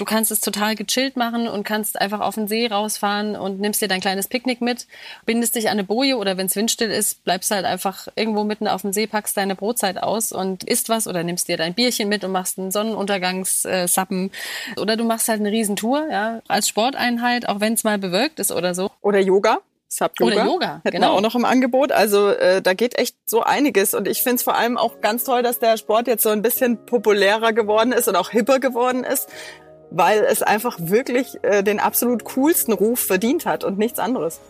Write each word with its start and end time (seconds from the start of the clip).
Du 0.00 0.06
kannst 0.06 0.30
es 0.30 0.40
total 0.40 0.76
gechillt 0.76 1.18
machen 1.18 1.46
und 1.46 1.62
kannst 1.62 2.00
einfach 2.00 2.20
auf 2.20 2.34
den 2.34 2.48
See 2.48 2.66
rausfahren 2.66 3.36
und 3.36 3.60
nimmst 3.60 3.82
dir 3.82 3.88
dein 3.88 4.00
kleines 4.00 4.28
Picknick 4.28 4.62
mit, 4.62 4.86
bindest 5.26 5.56
dich 5.56 5.66
an 5.66 5.72
eine 5.72 5.84
Boje 5.84 6.16
oder 6.16 6.38
wenn 6.38 6.46
es 6.46 6.56
windstill 6.56 6.90
ist, 6.90 7.22
bleibst 7.22 7.50
halt 7.50 7.66
einfach 7.66 8.08
irgendwo 8.16 8.42
mitten 8.44 8.66
auf 8.66 8.80
dem 8.80 8.94
See, 8.94 9.06
packst 9.06 9.36
deine 9.36 9.54
Brotzeit 9.54 10.02
aus 10.02 10.32
und 10.32 10.64
isst 10.64 10.88
was 10.88 11.06
oder 11.06 11.22
nimmst 11.22 11.48
dir 11.48 11.58
dein 11.58 11.74
Bierchen 11.74 12.08
mit 12.08 12.24
und 12.24 12.32
machst 12.32 12.58
einen 12.58 12.70
Sonnenuntergangssappen. 12.70 14.30
Oder 14.78 14.96
du 14.96 15.04
machst 15.04 15.28
halt 15.28 15.40
eine 15.40 15.52
Riesentour, 15.52 16.08
ja, 16.10 16.40
als 16.48 16.66
Sporteinheit, 16.66 17.46
auch 17.46 17.60
wenn 17.60 17.74
es 17.74 17.84
mal 17.84 17.98
bewölkt 17.98 18.40
ist 18.40 18.52
oder 18.52 18.74
so. 18.74 18.90
Oder 19.02 19.20
Yoga. 19.20 19.58
Sub-Yoga. 19.92 20.32
Oder 20.32 20.44
Yoga, 20.46 20.80
Hätten 20.84 20.96
genau. 20.96 21.16
auch 21.16 21.20
noch 21.20 21.34
im 21.34 21.44
Angebot. 21.44 21.92
Also 21.92 22.28
äh, 22.28 22.62
da 22.62 22.72
geht 22.72 22.96
echt 22.96 23.16
so 23.26 23.42
einiges. 23.42 23.92
Und 23.92 24.08
ich 24.08 24.22
finde 24.22 24.36
es 24.36 24.44
vor 24.44 24.56
allem 24.56 24.78
auch 24.78 25.02
ganz 25.02 25.24
toll, 25.24 25.42
dass 25.42 25.58
der 25.58 25.76
Sport 25.76 26.06
jetzt 26.06 26.22
so 26.22 26.30
ein 26.30 26.40
bisschen 26.40 26.86
populärer 26.86 27.52
geworden 27.52 27.92
ist 27.92 28.08
und 28.08 28.16
auch 28.16 28.30
hipper 28.30 28.60
geworden 28.60 29.04
ist 29.04 29.28
weil 29.90 30.24
es 30.24 30.42
einfach 30.42 30.76
wirklich 30.78 31.38
äh, 31.42 31.62
den 31.62 31.80
absolut 31.80 32.24
coolsten 32.24 32.72
Ruf 32.72 33.00
verdient 33.00 33.46
hat 33.46 33.64
und 33.64 33.78
nichts 33.78 33.98
anderes. 33.98 34.40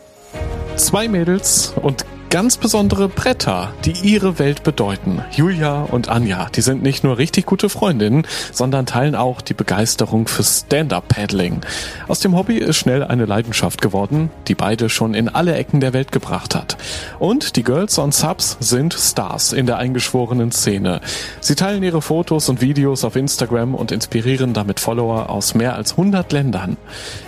Zwei 0.77 1.09
Mädels 1.09 1.73
und 1.83 2.05
ganz 2.31 2.59
besondere 2.59 3.09
Bretter, 3.09 3.75
die 3.85 3.91
ihre 3.91 4.39
Welt 4.39 4.63
bedeuten. 4.63 5.21
Julia 5.33 5.83
und 5.83 6.09
Anja, 6.09 6.49
die 6.55 6.61
sind 6.61 6.81
nicht 6.81 7.03
nur 7.03 7.19
richtig 7.19 7.45
gute 7.45 7.69
Freundinnen, 7.69 8.25
sondern 8.53 8.87
teilen 8.87 9.17
auch 9.17 9.41
die 9.41 9.53
Begeisterung 9.53 10.29
für 10.29 10.45
Stand-Up-Paddling. 10.45 11.63
Aus 12.07 12.21
dem 12.21 12.37
Hobby 12.37 12.59
ist 12.59 12.77
schnell 12.77 13.03
eine 13.03 13.27
Leidenschaft 13.27 13.83
geworden, 13.83 14.31
die 14.47 14.55
beide 14.55 14.89
schon 14.89 15.15
in 15.15 15.29
alle 15.29 15.57
Ecken 15.57 15.81
der 15.81 15.93
Welt 15.93 16.13
gebracht 16.13 16.55
hat. 16.55 16.77
Und 17.19 17.57
die 17.57 17.65
Girls 17.65 17.99
on 17.99 18.13
Subs 18.13 18.57
sind 18.61 18.95
Stars 18.95 19.53
in 19.53 19.67
der 19.67 19.79
eingeschworenen 19.79 20.53
Szene. 20.53 21.01
Sie 21.41 21.57
teilen 21.57 21.83
ihre 21.83 22.01
Fotos 22.01 22.49
und 22.49 22.61
Videos 22.61 23.03
auf 23.03 23.17
Instagram 23.17 23.75
und 23.75 23.91
inspirieren 23.91 24.53
damit 24.53 24.79
Follower 24.79 25.31
aus 25.31 25.57
mehr 25.57 25.75
als 25.75 25.93
100 25.93 26.31
Ländern. 26.31 26.77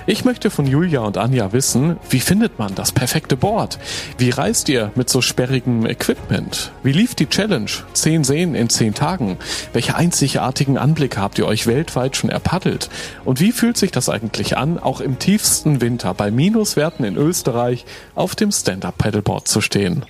Ich 0.07 0.25
möchte 0.25 0.51
von 0.51 0.67
Julia 0.69 1.01
und 1.01 1.19
Anja 1.19 1.53
wissen, 1.53 1.97
wie 2.09 2.21
findet 2.21 2.61
man 2.61 2.77
das 2.77 2.93
perfekte 2.93 3.37
Board? 3.37 3.81
Wie 4.17 4.31
reist 4.31 4.69
ihr 4.69 4.92
mit 4.97 5.11
so 5.11 5.21
sperrigem 5.21 5.87
Equipment? 5.87 6.73
Wie 6.83 6.93
lief 6.93 7.15
die 7.15 7.29
Challenge? 7.29 7.71
Zehn 7.93 8.25
Seen 8.25 8.55
in 8.55 8.69
zehn 8.69 8.95
Tagen. 8.95 9.39
Welche 9.73 9.95
einzigartigen 9.95 10.79
Anblicke 10.79 11.21
habt 11.21 11.39
ihr 11.39 11.47
euch 11.47 11.67
weltweit 11.67 12.17
schon 12.17 12.31
erpaddelt? 12.31 12.89
Und 13.25 13.41
wie 13.41 13.53
fühlt 13.53 13.77
sich 13.77 13.91
das 13.91 14.09
eigentlich 14.09 14.57
an, 14.57 14.79
auch 14.79 15.01
im 15.01 15.19
tiefsten 15.19 15.81
Winter 15.81 16.15
bei 16.15 16.31
Minuswerten 16.31 17.05
in 17.05 17.17
Österreich 17.17 17.85
auf 18.15 18.35
dem 18.35 18.53
Stand-Up-Paddleboard 18.53 19.49
zu 19.49 19.61
stehen? 19.61 20.05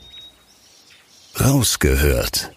Rausgehört. 1.40 2.52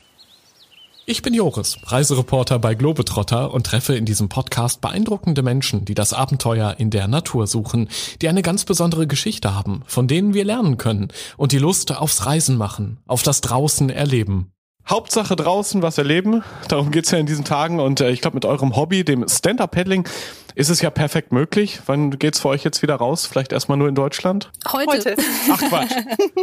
Ich 1.08 1.22
bin 1.22 1.36
Joris, 1.36 1.78
Reisereporter 1.84 2.58
bei 2.58 2.74
Globetrotter 2.74 3.54
und 3.54 3.68
treffe 3.68 3.96
in 3.96 4.06
diesem 4.06 4.28
Podcast 4.28 4.82
beeindruckende 4.82 5.44
Menschen, 5.44 5.86
die 5.86 5.94
das 5.94 6.14
Abenteuer 6.14 6.78
in 6.80 6.90
der 6.90 7.08
Natur 7.08 7.46
suchen, 7.46 7.90
die 8.24 8.28
eine 8.28 8.42
ganz 8.42 8.66
besondere 8.66 9.06
Geschichte 9.06 9.54
haben, 9.54 9.84
von 9.86 10.08
denen 10.08 10.34
wir 10.34 10.44
lernen 10.44 10.78
können 10.78 11.10
und 11.38 11.52
die 11.52 11.60
Lust 11.60 11.96
aufs 11.96 12.26
Reisen 12.26 12.58
machen, 12.58 12.98
auf 13.06 13.22
das 13.22 13.42
draußen 13.42 13.92
erleben. 13.92 14.52
Hauptsache 14.90 15.36
draußen 15.36 15.84
was 15.84 16.00
erleben, 16.00 16.44
darum 16.70 16.90
geht's 16.90 17.12
ja 17.12 17.20
in 17.20 17.28
diesen 17.28 17.46
Tagen 17.46 17.80
und 17.80 18.02
äh, 18.02 18.10
ich 18.10 18.22
glaube 18.22 18.38
mit 18.38 18.46
eurem 18.46 18.76
Hobby, 18.76 19.04
dem 19.06 19.28
Stand-Up-Paddling, 19.28 20.10
ist 20.56 20.70
es 20.70 20.82
ja 20.82 20.90
perfekt 20.90 21.32
möglich. 21.32 21.82
Wann 21.86 22.18
geht's 22.18 22.40
für 22.40 22.50
euch 22.50 22.64
jetzt 22.64 22.82
wieder 22.82 22.96
raus? 22.96 23.28
Vielleicht 23.28 23.52
erstmal 23.52 23.78
nur 23.78 23.90
in 23.90 23.96
Deutschland? 23.96 24.52
Heute. 24.72 24.90
Heute. 24.90 25.16
Ach 25.52 25.60
Quatsch. 25.60 25.92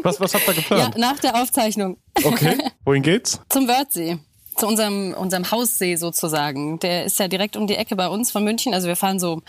Was, 0.05 0.21
was 0.21 0.35
habt 0.35 0.47
ihr 0.47 0.55
geplant? 0.55 0.95
Ja, 0.95 1.01
nach 1.01 1.19
der 1.19 1.35
Aufzeichnung. 1.41 1.97
Okay. 2.23 2.59
Wohin 2.85 3.03
geht's? 3.03 3.41
Zum 3.49 3.67
Wörthsee 3.67 4.21
zu 4.55 4.67
unserem, 4.67 5.15
unserem 5.15 5.51
Haussee 5.51 5.97
sozusagen. 5.97 6.79
Der 6.81 7.05
ist 7.05 7.19
ja 7.19 7.29
direkt 7.29 7.57
um 7.57 7.67
die 7.67 7.77
Ecke 7.77 7.97
bei 7.97 8.09
uns 8.09 8.31
von 8.31 8.45
München. 8.45 8.75
Also 8.75 8.89
wir 8.89 8.97
fahren 8.97 9.19
so 9.19 9.43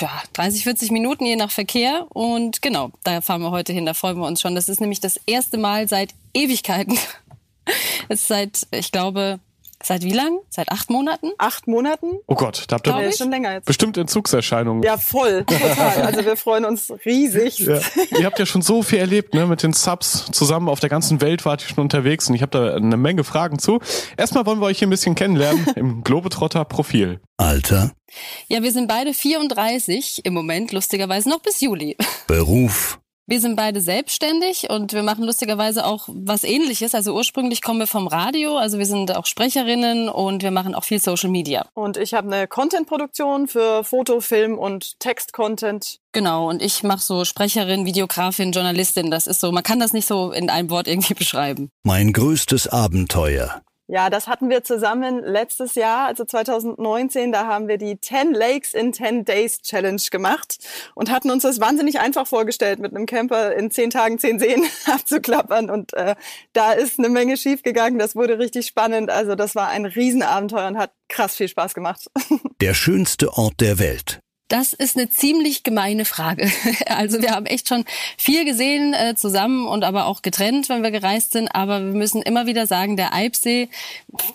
ja, 0.00 0.10
30, 0.32 0.64
40 0.64 0.90
Minuten 0.90 1.24
je 1.24 1.36
nach 1.36 1.50
Verkehr. 1.50 2.06
Und 2.10 2.62
genau, 2.62 2.90
da 3.04 3.20
fahren 3.20 3.42
wir 3.42 3.50
heute 3.50 3.72
hin. 3.72 3.86
Da 3.86 3.94
freuen 3.94 4.18
wir 4.18 4.26
uns 4.26 4.40
schon. 4.40 4.54
Das 4.54 4.68
ist 4.68 4.80
nämlich 4.80 5.00
das 5.00 5.20
erste 5.26 5.58
Mal 5.58 5.88
seit 5.88 6.14
Ewigkeiten. 6.34 6.98
Es 8.08 8.22
ist 8.22 8.28
seit, 8.28 8.66
ich 8.72 8.90
glaube, 8.90 9.38
Seit 9.82 10.02
wie 10.02 10.12
lang? 10.12 10.38
Seit 10.50 10.70
acht 10.70 10.90
Monaten? 10.90 11.30
Acht 11.38 11.66
Monaten? 11.66 12.18
Oh 12.26 12.34
Gott, 12.34 12.64
da 12.68 12.76
habt 12.76 12.86
ihr 12.86 13.00
ja, 13.00 13.12
schon 13.12 13.30
länger 13.30 13.54
jetzt. 13.54 13.64
bestimmt 13.64 13.96
Entzugserscheinungen. 13.96 14.82
Ja, 14.82 14.98
voll, 14.98 15.44
total. 15.44 16.02
Also 16.02 16.24
wir 16.24 16.36
freuen 16.36 16.66
uns 16.66 16.92
riesig. 17.06 17.60
Ja. 17.60 17.80
Ihr 18.18 18.26
habt 18.26 18.38
ja 18.38 18.44
schon 18.44 18.60
so 18.60 18.82
viel 18.82 18.98
erlebt, 18.98 19.32
ne? 19.32 19.46
Mit 19.46 19.62
den 19.62 19.72
Subs 19.72 20.26
zusammen 20.32 20.68
auf 20.68 20.80
der 20.80 20.90
ganzen 20.90 21.22
Welt 21.22 21.46
wart 21.46 21.62
ihr 21.62 21.74
schon 21.74 21.82
unterwegs 21.82 22.28
und 22.28 22.34
ich 22.34 22.42
habe 22.42 22.50
da 22.50 22.74
eine 22.74 22.98
Menge 22.98 23.24
Fragen 23.24 23.58
zu. 23.58 23.80
Erstmal 24.18 24.44
wollen 24.44 24.60
wir 24.60 24.66
euch 24.66 24.78
hier 24.78 24.86
ein 24.86 24.90
bisschen 24.90 25.14
kennenlernen 25.14 25.66
im 25.76 26.04
Globetrotter-Profil. 26.04 27.20
Alter? 27.38 27.92
Ja, 28.48 28.62
wir 28.62 28.72
sind 28.72 28.86
beide 28.86 29.14
34 29.14 30.26
im 30.26 30.34
Moment, 30.34 30.72
lustigerweise 30.72 31.28
noch 31.30 31.40
bis 31.40 31.60
Juli. 31.60 31.96
Beruf? 32.26 32.99
Wir 33.30 33.40
sind 33.40 33.54
beide 33.54 33.80
selbstständig 33.80 34.70
und 34.70 34.92
wir 34.92 35.04
machen 35.04 35.22
lustigerweise 35.22 35.86
auch 35.86 36.08
was 36.08 36.42
ähnliches. 36.42 36.96
Also 36.96 37.14
ursprünglich 37.14 37.62
kommen 37.62 37.78
wir 37.78 37.86
vom 37.86 38.08
Radio, 38.08 38.56
also 38.56 38.78
wir 38.78 38.86
sind 38.86 39.16
auch 39.16 39.24
Sprecherinnen 39.24 40.08
und 40.08 40.42
wir 40.42 40.50
machen 40.50 40.74
auch 40.74 40.82
viel 40.82 41.00
Social 41.00 41.30
Media. 41.30 41.64
Und 41.74 41.96
ich 41.96 42.12
habe 42.12 42.26
eine 42.26 42.48
Content-Produktion 42.48 43.46
für 43.46 43.84
Foto, 43.84 44.20
Film 44.20 44.58
und 44.58 44.98
Text-Content. 44.98 46.00
Genau, 46.10 46.48
und 46.48 46.60
ich 46.60 46.82
mache 46.82 47.02
so 47.02 47.24
Sprecherin, 47.24 47.86
Videografin, 47.86 48.50
Journalistin. 48.50 49.12
Das 49.12 49.28
ist 49.28 49.38
so, 49.38 49.52
man 49.52 49.62
kann 49.62 49.78
das 49.78 49.92
nicht 49.92 50.08
so 50.08 50.32
in 50.32 50.50
einem 50.50 50.68
Wort 50.68 50.88
irgendwie 50.88 51.14
beschreiben. 51.20 51.70
Mein 51.84 52.12
größtes 52.12 52.66
Abenteuer. 52.66 53.62
Ja, 53.92 54.08
das 54.08 54.28
hatten 54.28 54.50
wir 54.50 54.62
zusammen 54.62 55.18
letztes 55.24 55.74
Jahr, 55.74 56.06
also 56.06 56.24
2019. 56.24 57.32
Da 57.32 57.46
haben 57.46 57.66
wir 57.66 57.76
die 57.76 58.00
10 58.00 58.32
Lakes 58.32 58.72
in 58.72 58.92
10 58.92 59.24
Days 59.24 59.62
Challenge 59.62 60.00
gemacht 60.12 60.58
und 60.94 61.10
hatten 61.10 61.28
uns 61.28 61.42
das 61.42 61.58
wahnsinnig 61.58 61.98
einfach 61.98 62.24
vorgestellt, 62.24 62.78
mit 62.78 62.94
einem 62.94 63.06
Camper 63.06 63.52
in 63.52 63.72
10 63.72 63.90
Tagen 63.90 64.20
10 64.20 64.38
Seen 64.38 64.64
abzuklappern. 64.86 65.70
Und 65.70 65.92
äh, 65.94 66.14
da 66.52 66.70
ist 66.70 67.00
eine 67.00 67.08
Menge 67.08 67.36
schiefgegangen. 67.36 67.98
Das 67.98 68.14
wurde 68.14 68.38
richtig 68.38 68.68
spannend. 68.68 69.10
Also 69.10 69.34
das 69.34 69.56
war 69.56 69.68
ein 69.70 69.86
Riesenabenteuer 69.86 70.68
und 70.68 70.78
hat 70.78 70.92
krass 71.08 71.34
viel 71.34 71.48
Spaß 71.48 71.74
gemacht. 71.74 72.08
Der 72.60 72.74
schönste 72.74 73.32
Ort 73.32 73.60
der 73.60 73.80
Welt. 73.80 74.20
Das 74.50 74.72
ist 74.72 74.96
eine 74.96 75.08
ziemlich 75.08 75.62
gemeine 75.62 76.04
Frage. 76.04 76.50
Also 76.86 77.22
wir 77.22 77.30
haben 77.30 77.46
echt 77.46 77.68
schon 77.68 77.84
viel 78.18 78.44
gesehen 78.44 78.94
äh, 78.94 79.14
zusammen 79.14 79.66
und 79.66 79.84
aber 79.84 80.06
auch 80.06 80.22
getrennt, 80.22 80.68
wenn 80.68 80.82
wir 80.82 80.90
gereist 80.90 81.32
sind. 81.32 81.48
Aber 81.48 81.80
wir 81.80 81.94
müssen 81.94 82.20
immer 82.20 82.46
wieder 82.46 82.66
sagen, 82.66 82.96
der 82.96 83.14
Eibsee 83.14 83.68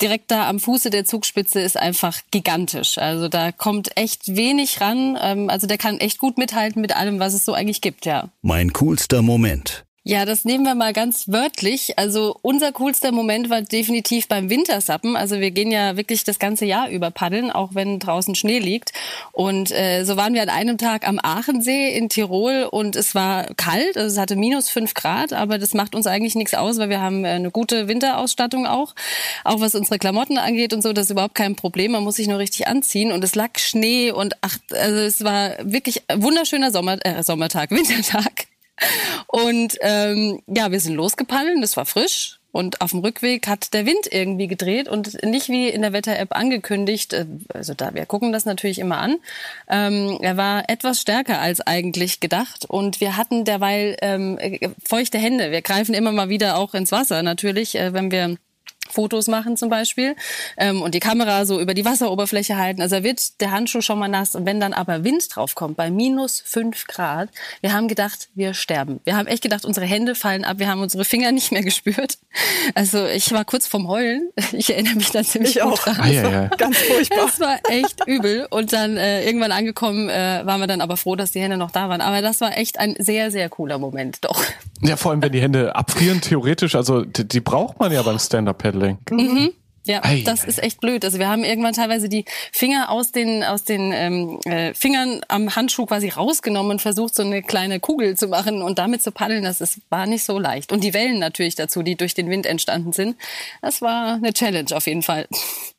direkt 0.02 0.32
da 0.32 0.48
am 0.48 0.60
Fuße 0.60 0.90
der 0.90 1.06
Zugspitze 1.06 1.60
ist 1.60 1.78
einfach 1.78 2.22
gigantisch. 2.32 2.98
Also 2.98 3.28
da 3.28 3.52
kommt 3.52 3.98
echt 3.98 4.36
wenig 4.36 4.80
ran. 4.80 5.18
Ähm, 5.22 5.50
also 5.50 5.68
der 5.68 5.78
kann 5.78 6.00
echt 6.00 6.18
gut 6.18 6.38
mithalten 6.38 6.82
mit 6.82 6.96
allem, 6.96 7.20
was 7.20 7.34
es 7.34 7.44
so 7.44 7.54
eigentlich 7.54 7.82
gibt, 7.82 8.06
ja. 8.06 8.30
Mein 8.42 8.72
coolster 8.72 9.22
Moment. 9.22 9.85
Ja, 10.08 10.24
das 10.26 10.46
nehmen 10.46 10.66
wir 10.66 10.76
mal 10.76 10.94
ganz 10.94 11.30
wörtlich. 11.30 11.98
Also 11.98 12.38
unser 12.44 12.72
coolster 12.72 13.12
Moment 13.12 13.50
war 13.50 13.64
definitiv 13.64 14.28
beim 14.28 14.52
Wintersappen. 14.52 15.16
Also 15.16 15.40
wir 15.40 15.50
gehen 15.50 15.72
ja 15.72 15.98
wirklich 15.98 16.24
das 16.24 16.38
ganze 16.38 16.66
Jahr 16.66 16.90
über 16.90 17.10
paddeln, 17.10 17.50
auch 17.50 17.72
wenn 17.74 17.98
draußen 17.98 18.36
Schnee 18.36 18.60
liegt. 18.60 18.94
Und 19.32 19.72
äh, 19.72 20.04
so 20.04 20.16
waren 20.16 20.36
wir 20.36 20.44
an 20.44 20.50
einem 20.50 20.78
Tag 20.78 21.08
am 21.08 21.18
Aachensee 21.18 21.98
in 21.98 22.08
Tirol 22.08 22.68
und 22.70 22.96
es 22.96 23.16
war 23.16 23.46
kalt, 23.56 23.98
also 23.98 24.14
es 24.14 24.20
hatte 24.20 24.36
minus 24.36 24.70
fünf 24.70 24.94
Grad, 24.94 25.34
aber 25.34 25.58
das 25.58 25.74
macht 25.74 25.96
uns 25.96 26.06
eigentlich 26.06 26.36
nichts 26.36 26.54
aus, 26.54 26.78
weil 26.78 26.90
wir 26.90 27.02
haben 27.02 27.26
äh, 27.26 27.30
eine 27.30 27.50
gute 27.50 27.88
Winterausstattung 27.88 28.68
auch. 28.68 28.94
Auch 29.44 29.60
was 29.60 29.74
unsere 29.74 29.98
Klamotten 29.98 30.38
angeht 30.38 30.72
und 30.72 30.84
so, 30.84 30.94
das 30.94 31.06
ist 31.06 31.12
überhaupt 31.14 31.34
kein 31.34 31.56
Problem. 31.56 31.94
Man 31.94 32.04
muss 32.04 32.18
sich 32.18 32.28
nur 32.28 32.38
richtig 32.38 32.68
anziehen 32.68 33.12
und 33.12 33.24
es 33.24 33.34
lag 33.34 33.58
Schnee 33.58 34.12
und 34.12 34.36
ach, 34.42 34.60
also 34.72 35.00
es 35.00 35.24
war 35.24 35.54
wirklich 35.64 36.04
wunderschöner 36.14 36.70
Sommer, 36.70 37.04
äh, 37.04 37.24
Sommertag, 37.24 37.72
Wintertag. 37.76 38.46
Und 39.28 39.78
ähm, 39.82 40.42
ja, 40.48 40.72
wir 40.72 40.80
sind 40.80 40.96
losgepaddelt, 40.96 41.62
das 41.62 41.78
war 41.78 41.86
frisch. 41.86 42.40
Und 42.56 42.80
auf 42.80 42.92
dem 42.92 43.02
Rückweg 43.02 43.50
hat 43.50 43.74
der 43.74 43.86
Wind 43.86 44.08
irgendwie 44.10 44.48
gedreht 44.48 44.88
und 44.88 45.22
nicht 45.26 45.50
wie 45.50 45.68
in 45.68 45.82
der 45.82 45.92
Wetter-App 45.92 46.34
angekündigt. 46.34 47.12
Äh, 47.12 47.26
also 47.54 47.74
da, 47.74 47.94
wir 47.94 48.06
gucken 48.06 48.32
das 48.32 48.46
natürlich 48.46 48.80
immer 48.80 48.98
an. 48.98 49.18
Ähm, 49.68 50.20
er 50.22 50.38
war 50.38 50.70
etwas 50.70 51.02
stärker 51.02 51.42
als 51.42 51.60
eigentlich 51.60 52.22
gedacht 52.22 52.64
und 52.66 53.02
wir 53.02 53.18
hatten 53.18 53.44
derweil 53.44 53.98
ähm, 54.02 54.40
feuchte 54.82 55.18
Hände. 55.18 55.52
Wir 55.52 55.62
greifen 55.64 55.94
immer 55.94 56.14
mal 56.14 56.30
wieder 56.30 56.58
auch 56.58 56.74
ins 56.74 56.94
Wasser 56.94 57.24
natürlich, 57.24 57.76
äh, 57.76 57.92
wenn 57.92 58.10
wir 58.10 58.38
Fotos 58.90 59.28
machen 59.28 59.58
zum 59.58 59.70
Beispiel 59.70 60.16
ähm, 60.58 60.82
und 60.82 60.94
die 60.94 61.00
Kamera 61.00 61.46
so 61.46 61.60
über 61.60 61.74
die 61.74 61.86
Wasseroberfläche 61.86 62.58
halten. 62.58 62.82
Also 62.82 62.98
da 62.98 63.04
wird 63.04 63.42
der 63.42 63.52
Handschuh 63.52 63.82
schon 63.82 64.00
mal 64.00 64.08
nass. 64.08 64.36
Und 64.36 64.46
wenn 64.46 64.60
dann 64.60 64.74
aber 64.74 65.04
Wind 65.04 65.36
drauf 65.36 65.56
kommt, 65.56 65.78
bei 65.78 65.90
minus 65.90 66.42
fünf 66.46 66.86
Grad, 66.88 67.30
wir 67.62 67.74
haben 67.74 67.88
gedacht, 67.88 68.30
wir 68.36 68.54
sterben. 68.54 69.00
Wir 69.04 69.18
haben 69.18 69.28
echt 69.28 69.44
gedacht, 69.44 69.66
unsere 69.66 69.86
Hände 69.86 70.16
fallen 70.16 70.46
ab, 70.46 70.60
wir 70.60 70.68
haben 70.68 70.82
unsere 70.82 71.06
Finger 71.06 71.32
nicht 71.32 71.52
mehr 71.52 71.64
gespürt. 71.64 72.18
Also 72.74 73.06
ich 73.06 73.32
war 73.32 73.46
kurz 73.46 73.68
vorm 73.68 73.88
Heulen. 73.88 74.30
Ich 74.52 74.72
erinnere 74.72 74.96
mich 74.96 75.12
da 75.12 75.24
ziemlich 75.24 75.58
ich 75.58 75.62
gut 75.62 75.74
auch. 75.74 75.80
dran. 75.80 75.98
Ah, 76.00 76.08
ja, 76.08 76.32
ja. 76.32 76.48
Ganz 76.58 76.78
furchtbar. 76.78 77.18
Das 77.18 77.40
war 77.40 77.60
echt 77.70 78.08
übel. 78.08 78.48
Und 78.50 78.72
dann 78.72 78.98
äh, 78.98 79.26
irgendwann 79.26 79.52
angekommen, 79.52 80.10
äh, 80.10 80.42
waren 80.46 80.60
wir 80.60 80.68
dann 80.68 80.82
aber 80.82 80.98
froh, 80.98 81.16
dass 81.16 81.32
die 81.32 81.42
Hände 81.42 81.58
noch 81.58 81.72
da 81.72 81.90
waren. 81.90 82.02
Aber 82.02 82.22
das 82.22 82.42
war 82.42 82.58
echt 82.58 82.80
ein 82.80 82.96
sehr, 83.00 83.32
sehr 83.32 83.50
cooler 83.50 83.80
Moment, 83.80 84.20
doch. 84.22 84.42
Ja, 84.82 84.98
vor 84.98 85.12
allem, 85.12 85.22
wenn 85.22 85.32
die 85.32 85.42
Hände 85.42 85.76
abfrieren, 85.76 86.22
theoretisch, 86.22 86.76
also 86.76 87.04
die, 87.04 87.28
die 87.28 87.40
braucht 87.40 87.80
man 87.80 87.92
ja 87.92 88.02
beim 88.02 88.20
Stand-Up-Paddling. 88.76 89.54
Ja, 89.88 90.04
Ei, 90.04 90.24
das 90.26 90.46
ei. 90.46 90.48
ist 90.48 90.64
echt 90.64 90.82
blöd. 90.82 91.06
Also 91.06 91.20
wir 91.20 91.30
haben 91.30 91.44
irgendwann 91.44 91.74
teilweise 91.74 92.10
die 92.10 92.26
Finger 92.52 92.90
aus 92.90 93.12
den 93.12 93.44
aus 93.44 93.64
den 93.64 93.92
ähm, 93.92 94.40
äh, 94.46 94.74
Fingern 94.74 95.22
am 95.28 95.56
Handschuh 95.56 95.86
quasi 95.86 96.10
rausgenommen 96.10 96.72
und 96.72 96.82
versucht 96.82 97.14
so 97.14 97.22
eine 97.22 97.44
kleine 97.44 97.80
Kugel 97.80 98.18
zu 98.18 98.28
machen 98.28 98.62
und 98.64 98.80
damit 98.80 99.04
zu 99.04 99.12
paddeln. 99.12 99.44
Das 99.44 99.62
ist, 99.62 99.80
war 99.90 100.08
nicht 100.08 100.24
so 100.24 100.40
leicht. 100.40 100.72
Und 100.72 100.84
die 100.84 100.94
Wellen 100.94 101.20
natürlich 101.20 101.56
dazu, 101.56 101.84
die 101.84 101.96
durch 101.96 102.16
den 102.16 102.30
Wind 102.30 102.48
entstanden 102.48 102.94
sind. 102.94 103.16
Das 103.62 103.82
war 103.82 104.16
eine 104.16 104.34
Challenge 104.34 104.76
auf 104.76 104.88
jeden 104.88 105.04
Fall. 105.04 105.28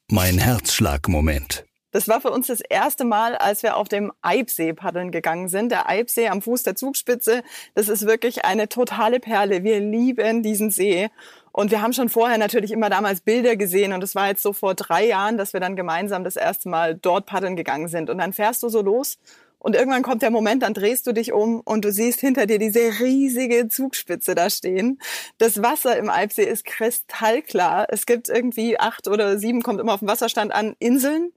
Mein 0.08 0.38
Herzschlagmoment. 0.38 1.64
Das 1.96 2.08
war 2.08 2.20
für 2.20 2.31
uns 2.31 2.48
das 2.48 2.60
erste 2.60 3.04
Mal, 3.04 3.37
als 3.37 3.62
wir 3.62 3.75
auf 3.76 3.88
dem 3.88 4.12
Eibsee 4.20 4.75
paddeln 4.75 5.10
gegangen 5.10 5.48
sind. 5.48 5.72
Der 5.72 5.88
Eibsee 5.88 6.28
am 6.28 6.43
Fuß 6.43 6.62
der 6.62 6.76
Zugspitze, 6.76 7.43
das 7.75 7.88
ist 7.88 8.06
wirklich 8.06 8.44
eine 8.44 8.69
totale 8.69 9.19
Perle. 9.19 9.64
Wir 9.64 9.81
lieben 9.81 10.43
diesen 10.43 10.70
See. 10.70 11.08
Und 11.56 11.70
wir 11.70 11.81
haben 11.81 11.94
schon 11.94 12.11
vorher 12.11 12.37
natürlich 12.37 12.70
immer 12.70 12.91
damals 12.91 13.23
Bilder 13.23 13.56
gesehen. 13.56 13.94
Und 13.94 14.05
es 14.05 14.14
war 14.14 14.29
jetzt 14.29 14.43
so 14.43 14.53
vor 14.53 14.75
drei 14.75 15.06
Jahren, 15.06 15.38
dass 15.38 15.55
wir 15.55 15.61
dann 15.61 15.75
gemeinsam 15.75 16.23
das 16.23 16.37
erste 16.37 16.69
Mal 16.69 16.97
dort 16.97 17.25
paddeln 17.25 17.56
gegangen 17.56 17.88
sind. 17.88 18.11
Und 18.11 18.19
dann 18.19 18.35
fährst 18.35 18.62
du 18.62 18.69
so 18.69 18.82
los. 18.82 19.17
Und 19.58 19.75
irgendwann 19.75 20.03
kommt 20.03 20.20
der 20.20 20.31
Moment, 20.31 20.62
dann 20.62 20.75
drehst 20.75 21.06
du 21.06 21.12
dich 21.12 21.32
um 21.32 21.62
und 21.62 21.87
du 21.87 21.93
siehst 21.93 22.20
hinter 22.20 22.44
dir 22.44 22.58
diese 22.58 23.00
riesige 23.00 23.69
Zugspitze 23.69 24.35
da 24.35 24.50
stehen. 24.50 25.00
Das 25.38 25.62
Wasser 25.62 25.97
im 25.97 26.11
Eibsee 26.11 26.44
ist 26.44 26.67
kristallklar. 26.67 27.87
Es 27.88 28.05
gibt 28.05 28.29
irgendwie 28.29 28.79
acht 28.79 29.08
oder 29.08 29.38
sieben, 29.38 29.62
kommt 29.62 29.81
immer 29.81 29.94
auf 29.94 30.00
den 30.00 30.08
Wasserstand 30.08 30.53
an, 30.53 30.76
Inseln. 30.79 31.32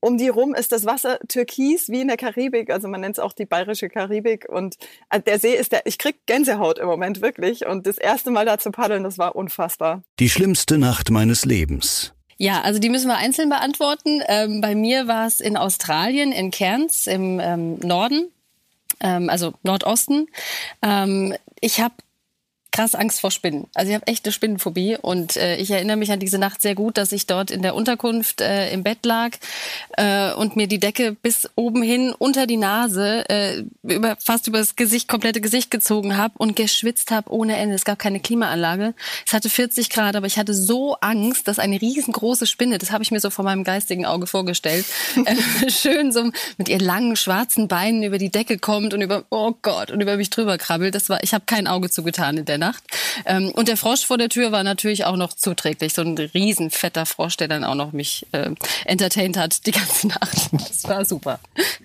Um 0.00 0.18
die 0.18 0.28
rum 0.28 0.54
ist 0.54 0.72
das 0.72 0.84
Wasser 0.84 1.18
türkis 1.28 1.88
wie 1.88 2.02
in 2.02 2.08
der 2.08 2.16
Karibik, 2.16 2.70
also 2.70 2.88
man 2.88 3.00
nennt 3.00 3.16
es 3.16 3.18
auch 3.18 3.32
die 3.32 3.46
bayerische 3.46 3.88
Karibik 3.88 4.48
und 4.48 4.76
äh, 5.10 5.20
der 5.20 5.38
See 5.38 5.54
ist 5.54 5.72
der, 5.72 5.86
ich 5.86 5.98
krieg 5.98 6.16
Gänsehaut 6.26 6.78
im 6.78 6.86
Moment 6.86 7.22
wirklich 7.22 7.66
und 7.66 7.86
das 7.86 7.98
erste 7.98 8.30
Mal 8.30 8.44
da 8.44 8.58
zu 8.58 8.70
paddeln, 8.70 9.04
das 9.04 9.18
war 9.18 9.34
unfassbar. 9.34 10.02
Die 10.18 10.28
schlimmste 10.28 10.78
Nacht 10.78 11.10
meines 11.10 11.44
Lebens. 11.44 12.12
Ja, 12.38 12.60
also 12.60 12.78
die 12.78 12.90
müssen 12.90 13.08
wir 13.08 13.16
einzeln 13.16 13.48
beantworten. 13.48 14.22
Ähm, 14.28 14.60
bei 14.60 14.74
mir 14.74 15.08
war 15.08 15.26
es 15.26 15.40
in 15.40 15.56
Australien, 15.56 16.32
in 16.32 16.50
Cairns 16.50 17.06
im 17.06 17.40
ähm, 17.40 17.78
Norden, 17.78 18.30
ähm, 19.00 19.30
also 19.30 19.54
Nordosten. 19.62 20.26
Ähm, 20.82 21.34
ich 21.60 21.80
habe 21.80 21.94
krass 22.76 22.94
Angst 22.94 23.22
vor 23.22 23.30
Spinnen. 23.30 23.68
Also 23.72 23.88
ich 23.88 23.94
habe 23.94 24.06
echt 24.06 24.26
eine 24.26 24.32
Spinnenphobie 24.32 24.98
und 25.00 25.38
äh, 25.38 25.56
ich 25.56 25.70
erinnere 25.70 25.96
mich 25.96 26.12
an 26.12 26.20
diese 26.20 26.36
Nacht 26.36 26.60
sehr 26.60 26.74
gut, 26.74 26.98
dass 26.98 27.10
ich 27.10 27.26
dort 27.26 27.50
in 27.50 27.62
der 27.62 27.74
Unterkunft 27.74 28.42
äh, 28.42 28.70
im 28.70 28.82
Bett 28.82 28.98
lag 29.06 29.30
äh, 29.96 30.34
und 30.34 30.56
mir 30.56 30.66
die 30.66 30.78
Decke 30.78 31.12
bis 31.12 31.48
oben 31.54 31.82
hin 31.82 32.12
unter 32.18 32.46
die 32.46 32.58
Nase 32.58 33.26
äh, 33.30 33.62
über 33.82 34.16
fast 34.22 34.46
über 34.46 34.58
das 34.58 34.76
Gesicht 34.76 35.08
komplette 35.08 35.40
Gesicht 35.40 35.70
gezogen 35.70 36.18
habe 36.18 36.34
und 36.36 36.54
geschwitzt 36.54 37.12
habe 37.12 37.32
ohne 37.32 37.56
Ende. 37.56 37.74
Es 37.74 37.86
gab 37.86 37.98
keine 37.98 38.20
Klimaanlage. 38.20 38.92
Es 39.26 39.32
hatte 39.32 39.48
40 39.48 39.88
Grad, 39.88 40.14
aber 40.14 40.26
ich 40.26 40.38
hatte 40.38 40.52
so 40.52 40.96
Angst, 41.00 41.48
dass 41.48 41.58
eine 41.58 41.80
riesengroße 41.80 42.46
Spinne, 42.46 42.76
das 42.76 42.92
habe 42.92 43.02
ich 43.02 43.10
mir 43.10 43.20
so 43.20 43.30
vor 43.30 43.44
meinem 43.46 43.64
geistigen 43.64 44.04
Auge 44.04 44.26
vorgestellt, 44.26 44.84
äh, 45.24 45.70
schön 45.70 46.12
so 46.12 46.30
mit 46.58 46.68
ihren 46.68 46.84
langen 46.84 47.16
schwarzen 47.16 47.68
Beinen 47.68 48.02
über 48.02 48.18
die 48.18 48.30
Decke 48.30 48.58
kommt 48.58 48.92
und 48.92 49.00
über 49.00 49.24
oh 49.30 49.54
Gott 49.62 49.90
und 49.90 50.02
über 50.02 50.18
mich 50.18 50.28
drüber 50.28 50.58
krabbelt. 50.58 50.94
Das 50.94 51.08
war 51.08 51.22
ich 51.22 51.32
habe 51.32 51.44
kein 51.46 51.66
Auge 51.66 51.88
zugetan 51.88 52.36
in 52.36 52.44
der 52.44 52.58
Nacht. 52.58 52.65
Ähm, 53.24 53.50
und 53.50 53.68
der 53.68 53.76
Frosch 53.76 54.04
vor 54.04 54.18
der 54.18 54.28
Tür 54.28 54.52
war 54.52 54.62
natürlich 54.62 55.04
auch 55.04 55.16
noch 55.16 55.32
zuträglich. 55.32 55.94
So 55.94 56.02
ein 56.02 56.16
riesen 56.16 56.70
fetter 56.70 57.06
Frosch, 57.06 57.36
der 57.36 57.48
dann 57.48 57.64
auch 57.64 57.74
noch 57.74 57.92
mich 57.92 58.26
äh, 58.32 58.50
entertained 58.84 59.36
hat 59.36 59.66
die 59.66 59.72
ganze 59.72 60.08
Nacht. 60.08 60.50
Das 60.52 60.84
war 60.84 61.04
super. 61.04 61.40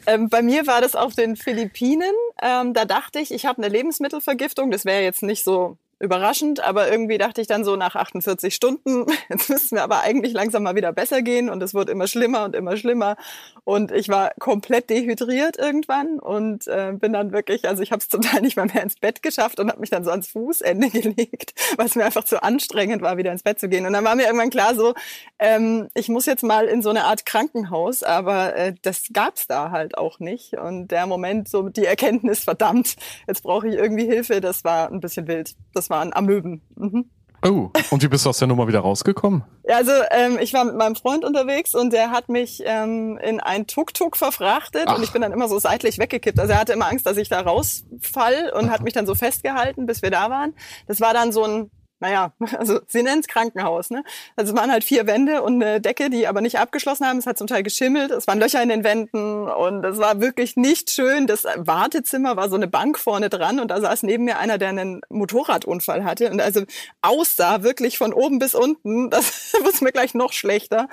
Ähm, 0.06 0.30
bei 0.30 0.42
mir 0.42 0.68
war 0.68 0.82
das 0.82 0.96
auf 0.96 1.16
den 1.16 1.36
Philippinen. 1.36 2.14
Ähm, 2.42 2.74
da 2.74 2.86
dachte 2.86 3.20
ich, 3.20 3.32
ich 3.32 3.46
habe 3.46 3.64
eine 3.64 3.74
Lebensmittelvergiftung. 3.74 4.72
Das 4.72 4.86
wäre 4.86 5.04
jetzt 5.04 5.24
nicht 5.24 5.44
so 5.44 5.78
überraschend, 6.02 6.60
aber 6.60 6.92
irgendwie 6.92 7.18
dachte 7.18 7.42
ich 7.42 7.48
dann 7.48 7.64
so 7.64 7.76
nach 7.76 7.96
48 7.96 8.54
Stunden, 8.54 9.06
jetzt 9.30 9.50
müsste 9.50 9.76
mir 9.76 9.84
aber 9.84 10.02
eigentlich 10.02 10.34
langsam 10.34 10.64
mal 10.64 10.76
wieder 10.76 10.92
besser 10.92 11.22
gehen 11.22 11.50
und 11.50 11.62
es 11.62 11.74
wird 11.74 11.90
immer 11.90 12.08
schlimmer 12.08 12.46
und 12.46 12.56
immer 12.56 12.76
schlimmer. 12.78 13.16
Und 13.64 13.92
ich 13.92 14.10
war 14.10 14.32
komplett 14.40 14.90
dehydriert 14.90 15.58
irgendwann 15.58 16.20
und 16.20 16.68
äh, 16.68 16.94
bin 16.94 17.14
dann 17.14 17.32
wirklich, 17.32 17.68
also 17.68 17.84
ich 17.84 17.92
habe 17.92 18.02
es 18.02 18.10
zum 18.10 18.22
Teil 18.22 18.42
nicht 18.42 18.58
mal 18.58 18.66
mehr 18.66 18.82
ins 18.82 18.96
Bett 18.96 19.22
geschafft 19.22 19.60
und 19.60 19.70
habe 19.70 19.80
mich 19.80 19.92
dann 19.92 20.04
so 20.04 20.10
ans 20.10 20.28
Fußende 20.28 20.90
gelegt, 21.02 21.54
weil 21.78 21.86
es 21.86 21.96
mir 21.96 22.06
einfach 22.06 22.24
zu 22.24 22.42
anstrengend 22.42 23.02
war, 23.02 23.18
wieder 23.18 23.32
ins 23.32 23.44
Bett 23.44 23.60
zu 23.60 23.70
gehen. 23.70 23.86
Und 23.86 23.94
dann 23.94 24.04
war 24.04 24.16
mir 24.16 24.26
irgendwann 24.26 24.50
klar 24.50 24.74
so, 24.74 24.96
ähm, 25.40 25.90
ich 25.94 26.10
muss 26.10 26.26
jetzt 26.26 26.44
mal 26.44 26.66
in 26.66 26.82
so 26.82 26.90
eine 26.90 27.04
Art 27.04 27.26
Krankenhaus, 27.26 28.02
aber 28.02 28.56
äh, 28.56 28.74
das 28.82 29.06
gab's 29.14 29.46
da 29.46 29.70
halt 29.70 29.98
auch 29.98 30.20
nicht. 30.20 30.54
Und 30.54 30.88
der 30.88 31.06
Moment, 31.06 31.48
so 31.48 31.70
die 31.70 31.86
Erkenntnis, 31.86 32.44
verdammt, 32.44 32.96
jetzt 33.28 33.44
brauche 33.44 33.68
ich 33.68 33.76
irgendwie 33.76 34.06
Hilfe, 34.06 34.42
das 34.42 34.64
war 34.64 34.92
ein 34.92 35.02
bisschen 35.02 35.28
wild. 35.28 35.56
Das 35.74 35.91
waren 35.92 36.12
Amöben. 36.14 36.62
Mhm. 36.76 37.06
Oh, 37.44 37.70
und 37.90 38.04
wie 38.04 38.08
bist 38.08 38.26
du 38.26 38.30
aus 38.30 38.38
der 38.38 38.48
Nummer 38.48 38.68
wieder 38.68 38.82
rausgekommen? 38.82 39.44
Ja, 39.68 39.78
also 39.78 39.92
ähm, 40.12 40.38
ich 40.40 40.54
war 40.54 40.64
mit 40.64 40.76
meinem 40.76 40.96
Freund 40.96 41.26
unterwegs 41.26 41.74
und 41.74 41.92
der 41.92 42.12
hat 42.12 42.30
mich 42.30 42.62
ähm, 42.66 43.18
in 43.18 43.40
ein 43.40 43.66
Tuk-Tuk 43.66 44.16
verfrachtet 44.16 44.84
Ach. 44.86 44.98
und 44.98 45.04
ich 45.04 45.12
bin 45.12 45.24
dann 45.24 45.32
immer 45.32 45.48
so 45.48 45.58
seitlich 45.58 45.98
weggekippt. 45.98 46.40
Also 46.40 46.54
er 46.54 46.60
hatte 46.60 46.74
immer 46.74 46.88
Angst, 46.88 47.08
dass 47.08 47.18
ich 47.18 47.30
da 47.30 47.42
rausfall 47.42 48.52
und 48.56 48.70
hat 48.70 48.82
mich 48.82 48.94
dann 48.94 49.08
so 49.08 49.16
festgehalten, 49.16 49.88
bis 49.88 50.04
wir 50.04 50.12
da 50.12 50.30
waren. 50.30 50.54
Das 50.88 51.02
war 51.02 51.16
dann 51.16 51.32
so 51.32 51.44
ein 51.44 51.72
naja, 52.02 52.34
also 52.58 52.80
sie 52.88 53.04
nennen 53.04 53.22
es 53.22 53.28
Krankenhaus, 53.28 53.90
ne? 53.90 54.04
Also 54.36 54.54
es 54.54 54.60
waren 54.60 54.72
halt 54.72 54.84
vier 54.84 55.08
Wände 55.08 55.42
und 55.44 55.64
eine 55.64 55.80
Decke, 55.80 56.10
die 56.10 56.28
aber 56.28 56.42
nicht 56.42 56.60
abgeschlossen 56.60 57.08
haben. 57.08 57.18
Es 57.18 57.28
hat 57.28 57.38
zum 57.38 57.48
Teil 57.48 57.64
geschimmelt, 57.64 58.12
es 58.12 58.28
waren 58.28 58.40
Löcher 58.40 58.62
in 58.62 58.70
den 58.70 58.84
Wänden 58.84 59.48
und 59.48 59.86
es 59.86 59.98
war 60.00 60.20
wirklich 60.20 60.58
nicht 60.58 60.90
schön. 60.90 61.28
Das 61.28 61.46
Wartezimmer 61.56 62.36
war 62.36 62.50
so 62.50 62.56
eine 62.56 62.68
Bank 62.68 63.00
vorne 63.00 63.30
dran 63.30 63.60
und 63.60 63.70
da 63.70 63.80
saß 63.80 64.04
neben 64.04 64.26
mir 64.26 64.40
einer, 64.40 64.58
der 64.58 64.70
einen 64.70 65.02
Motorradunfall 65.10 66.04
hatte 66.04 66.30
und 66.30 66.42
also 66.42 66.64
aussah 67.02 67.64
wirklich 67.64 67.98
von 67.98 68.14
oben 68.14 68.40
bis 68.40 68.56
unten. 68.56 69.10
Das 69.10 69.54
wurde 69.64 69.84
mir 69.84 69.92
gleich 69.92 70.14
noch 70.14 70.34
schlechter. 70.34 70.90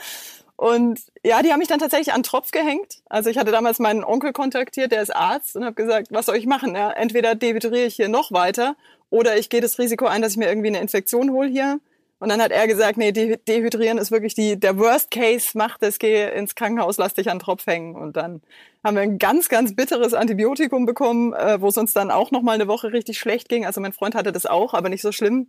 Und 0.59 1.01
ja, 1.23 1.41
die 1.41 1.53
haben 1.53 1.61
mich 1.61 1.69
dann 1.69 1.79
tatsächlich 1.79 2.13
an 2.13 2.25
Tropf 2.25 2.51
gehängt. 2.51 2.99
Also 3.09 3.31
ich 3.31 3.39
hatte 3.39 3.53
damals 3.53 3.79
meinen 3.79 4.03
Onkel 4.03 4.33
kontaktiert, 4.33 4.91
der 4.91 5.03
ist 5.03 5.15
Arzt, 5.15 5.55
und 5.55 5.65
habe 5.65 5.77
gesagt, 5.77 6.09
was 6.11 6.27
soll 6.27 6.35
ich 6.35 6.47
machen? 6.47 6.75
Ja, 6.75 6.91
entweder 6.91 7.37
dehydriere 7.37 7.87
ich 7.87 7.95
hier 7.95 8.09
noch 8.09 8.33
weiter 8.33 8.75
oder 9.09 9.39
ich 9.39 9.51
gehe 9.51 9.61
das 9.61 9.79
Risiko 9.79 10.07
ein, 10.07 10.21
dass 10.21 10.33
ich 10.33 10.37
mir 10.37 10.49
irgendwie 10.49 10.67
eine 10.67 10.81
Infektion 10.81 11.31
hole 11.31 11.49
hier. 11.49 11.79
Und 12.19 12.31
dann 12.31 12.43
hat 12.43 12.51
er 12.51 12.67
gesagt, 12.67 12.99
nee, 12.99 13.13
de 13.13 13.37
dehydrieren 13.47 13.99
ist 13.99 14.11
wirklich 14.11 14.35
die, 14.35 14.59
der 14.59 14.77
Worst 14.81 15.13
Case, 15.13 15.51
mach 15.55 15.79
das, 15.79 16.01
geh 16.01 16.29
ins 16.29 16.57
Krankenhaus, 16.57 16.99
lass 16.99 17.15
dich 17.15 17.31
an 17.31 17.39
Tropf 17.39 17.65
hängen. 17.69 17.95
Und 17.95 18.17
dann 18.17 18.43
haben 18.83 18.97
wir 18.97 19.03
ein 19.03 19.21
ganz, 19.21 19.49
ganz 19.49 19.77
bitteres 19.77 20.13
Antibiotikum 20.13 20.87
bekommen, 20.87 21.35
äh, 21.35 21.61
wo 21.61 21.69
es 21.69 21.77
uns 21.77 21.93
dann 21.93 22.11
auch 22.11 22.33
noch 22.33 22.43
mal 22.43 22.57
eine 22.57 22.67
Woche 22.67 22.93
richtig 22.93 23.21
schlecht 23.21 23.49
ging. 23.49 23.65
Also 23.65 23.81
mein 23.81 23.93
Freund 23.93 24.17
hatte 24.17 24.33
das 24.33 24.45
auch, 24.45 24.75
aber 24.75 24.89
nicht 24.89 25.03
so 25.03 25.13
schlimm. 25.13 25.47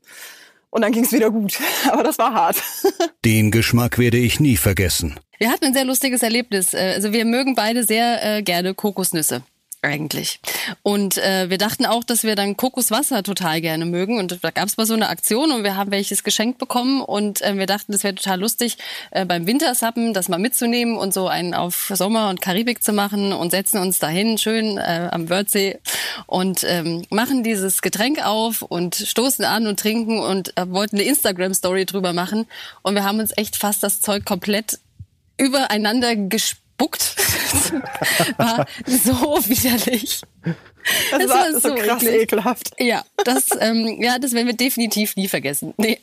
Und 0.71 0.81
dann 0.83 0.91
ging 0.91 1.03
es 1.03 1.11
wieder 1.11 1.31
gut. 1.31 1.59
Aber 1.91 2.03
das 2.03 2.17
war 2.17 2.33
hart. 2.33 2.61
Den 3.25 3.51
Geschmack 3.51 3.97
werde 3.97 4.17
ich 4.17 4.39
nie 4.39 4.57
vergessen. 4.57 5.19
Wir 5.39 5.49
hatten 5.51 5.65
ein 5.65 5.73
sehr 5.73 5.85
lustiges 5.85 6.21
Erlebnis. 6.23 6.73
Äh, 6.73 6.93
Also 6.95 7.11
wir 7.13 7.25
mögen 7.25 7.55
beide 7.55 7.83
sehr 7.83 8.37
äh, 8.37 8.43
gerne 8.43 8.73
Kokosnüsse. 8.73 9.41
Eigentlich. 9.81 10.41
Und 10.83 11.17
äh, 11.17 11.49
wir 11.49 11.57
dachten 11.57 11.85
auch, 11.85 12.03
dass 12.03 12.23
wir 12.23 12.35
dann 12.35 12.57
Kokoswasser 12.57 13.23
total 13.23 13.61
gerne 13.61 13.85
mögen. 13.85 14.17
Und 14.17 14.43
da 14.43 14.51
gab 14.51 14.67
es 14.67 14.75
mal 14.75 14.85
so 14.85 14.93
eine 14.93 15.07
Aktion 15.07 15.51
und 15.51 15.63
wir 15.63 15.77
haben 15.77 15.89
welches 15.89 16.25
geschenkt 16.25 16.57
bekommen. 16.57 17.01
Und 17.01 17.41
äh, 17.41 17.57
wir 17.57 17.65
dachten, 17.65 17.93
das 17.93 18.03
wäre 18.03 18.13
total 18.13 18.41
lustig, 18.41 18.77
äh, 19.11 19.23
beim 19.23 19.47
Wintersappen 19.47 20.13
das 20.13 20.27
mal 20.27 20.37
mitzunehmen 20.37 20.97
und 20.97 21.13
so 21.13 21.29
einen 21.29 21.53
auf 21.53 21.93
Sommer 21.95 22.29
und 22.29 22.41
Karibik 22.41 22.83
zu 22.83 22.91
machen 22.91 23.31
und 23.31 23.51
setzen 23.51 23.77
uns 23.77 23.99
dahin, 23.99 24.37
schön 24.37 24.77
äh, 24.77 25.07
am 25.11 25.29
Wörthsee 25.29 25.79
und 26.27 26.65
ähm, 26.65 27.05
machen 27.09 27.43
dieses 27.43 27.81
Getränk 27.81 28.25
auf 28.25 28.61
und 28.61 28.95
stoßen 28.95 29.45
an 29.45 29.65
und 29.65 29.79
trinken 29.79 30.19
und 30.19 30.57
äh, 30.57 30.69
wollten 30.69 30.97
eine 30.97 31.05
Instagram-Story 31.05 31.85
drüber 31.85 32.11
machen. 32.11 32.47
Und 32.81 32.95
wir 32.95 33.05
haben 33.05 33.19
uns 33.19 33.31
echt 33.37 33.55
fast 33.55 33.81
das 33.81 34.01
Zeug 34.01 34.25
komplett 34.25 34.77
übereinander 35.37 36.17
gespuckt. 36.79 37.15
war 38.37 38.65
so 38.85 39.13
widerlich. 39.47 40.21
Das, 41.11 41.19
Das 41.19 41.29
war, 41.29 41.53
war 41.53 41.59
so 41.59 41.75
krass 41.75 42.03
eklig. 42.03 42.21
ekelhaft. 42.21 42.71
Ja, 42.79 43.03
das, 43.23 43.49
ähm, 43.59 44.01
ja, 44.01 44.19
das 44.19 44.33
werden 44.33 44.47
wir 44.47 44.55
definitiv 44.55 45.15
nie 45.15 45.27
vergessen. 45.27 45.73
Nee. 45.77 45.99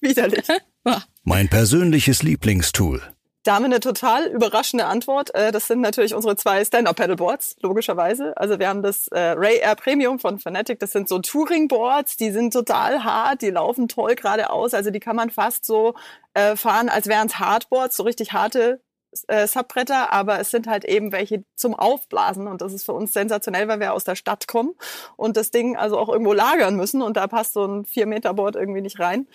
Widerlich. 0.00 0.46
Mein 1.24 1.48
persönliches 1.48 2.22
Lieblingstool. 2.22 3.02
Da 3.42 3.56
haben 3.56 3.62
wir 3.64 3.66
eine 3.66 3.80
total 3.80 4.26
überraschende 4.28 4.86
Antwort. 4.86 5.34
Äh, 5.34 5.52
das 5.52 5.66
sind 5.66 5.82
natürlich 5.82 6.14
unsere 6.14 6.34
zwei 6.36 6.64
Stand-Up-Pedalboards, 6.64 7.56
logischerweise. 7.60 8.34
Also 8.38 8.58
wir 8.58 8.68
haben 8.68 8.82
das 8.82 9.08
äh, 9.08 9.18
Ray 9.18 9.58
Air 9.58 9.74
Premium 9.74 10.18
von 10.18 10.38
Fanatic. 10.38 10.78
Das 10.78 10.92
sind 10.92 11.08
so 11.08 11.18
Touring-Boards, 11.18 12.16
die 12.16 12.30
sind 12.30 12.54
total 12.54 13.04
hart, 13.04 13.42
die 13.42 13.50
laufen 13.50 13.88
toll 13.88 14.14
geradeaus. 14.14 14.72
Also 14.72 14.90
die 14.90 15.00
kann 15.00 15.16
man 15.16 15.28
fast 15.28 15.66
so 15.66 15.94
äh, 16.32 16.56
fahren, 16.56 16.88
als 16.88 17.06
wären 17.06 17.26
es 17.26 17.38
Hardboards, 17.38 17.96
so 17.96 18.04
richtig 18.04 18.32
harte 18.32 18.80
äh, 19.28 19.46
Subbretter, 19.46 20.12
aber 20.12 20.40
es 20.40 20.50
sind 20.50 20.66
halt 20.66 20.84
eben 20.84 21.12
welche 21.12 21.44
zum 21.56 21.74
Aufblasen 21.74 22.46
und 22.46 22.60
das 22.60 22.72
ist 22.72 22.84
für 22.84 22.92
uns 22.92 23.12
sensationell, 23.12 23.68
weil 23.68 23.80
wir 23.80 23.92
aus 23.92 24.04
der 24.04 24.16
Stadt 24.16 24.48
kommen 24.48 24.74
und 25.16 25.36
das 25.36 25.50
Ding 25.50 25.76
also 25.76 25.98
auch 25.98 26.08
irgendwo 26.08 26.32
lagern 26.32 26.76
müssen 26.76 27.02
und 27.02 27.16
da 27.16 27.26
passt 27.26 27.54
so 27.54 27.64
ein 27.66 27.84
4-Meter-Board 27.84 28.56
irgendwie 28.56 28.80
nicht 28.80 28.98
rein. 28.98 29.26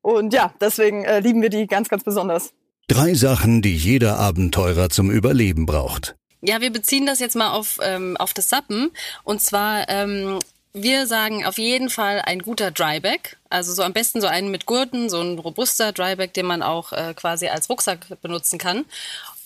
Und 0.00 0.32
ja, 0.32 0.54
deswegen 0.60 1.04
äh, 1.04 1.20
lieben 1.20 1.42
wir 1.42 1.50
die 1.50 1.66
ganz, 1.66 1.88
ganz 1.88 2.04
besonders. 2.04 2.52
Drei 2.86 3.14
Sachen, 3.14 3.60
die 3.60 3.76
jeder 3.76 4.18
Abenteurer 4.18 4.88
zum 4.88 5.10
Überleben 5.10 5.66
braucht. 5.66 6.16
Ja, 6.40 6.60
wir 6.60 6.72
beziehen 6.72 7.04
das 7.04 7.18
jetzt 7.18 7.36
mal 7.36 7.50
auf, 7.50 7.78
ähm, 7.82 8.16
auf 8.16 8.32
das 8.32 8.48
Sappen. 8.48 8.90
Und 9.24 9.42
zwar, 9.42 9.88
ähm, 9.88 10.38
wir 10.82 11.06
sagen 11.06 11.44
auf 11.44 11.58
jeden 11.58 11.90
Fall 11.90 12.20
ein 12.20 12.40
guter 12.40 12.70
Dryback. 12.70 13.36
Also 13.50 13.72
so 13.72 13.82
am 13.82 13.92
besten 13.92 14.20
so 14.20 14.26
einen 14.26 14.50
mit 14.50 14.66
Gurten, 14.66 15.08
so 15.08 15.20
ein 15.20 15.38
robuster 15.38 15.92
Dryback, 15.92 16.34
den 16.34 16.46
man 16.46 16.62
auch 16.62 16.92
äh, 16.92 17.14
quasi 17.14 17.48
als 17.48 17.68
Rucksack 17.68 18.20
benutzen 18.22 18.58
kann. 18.58 18.84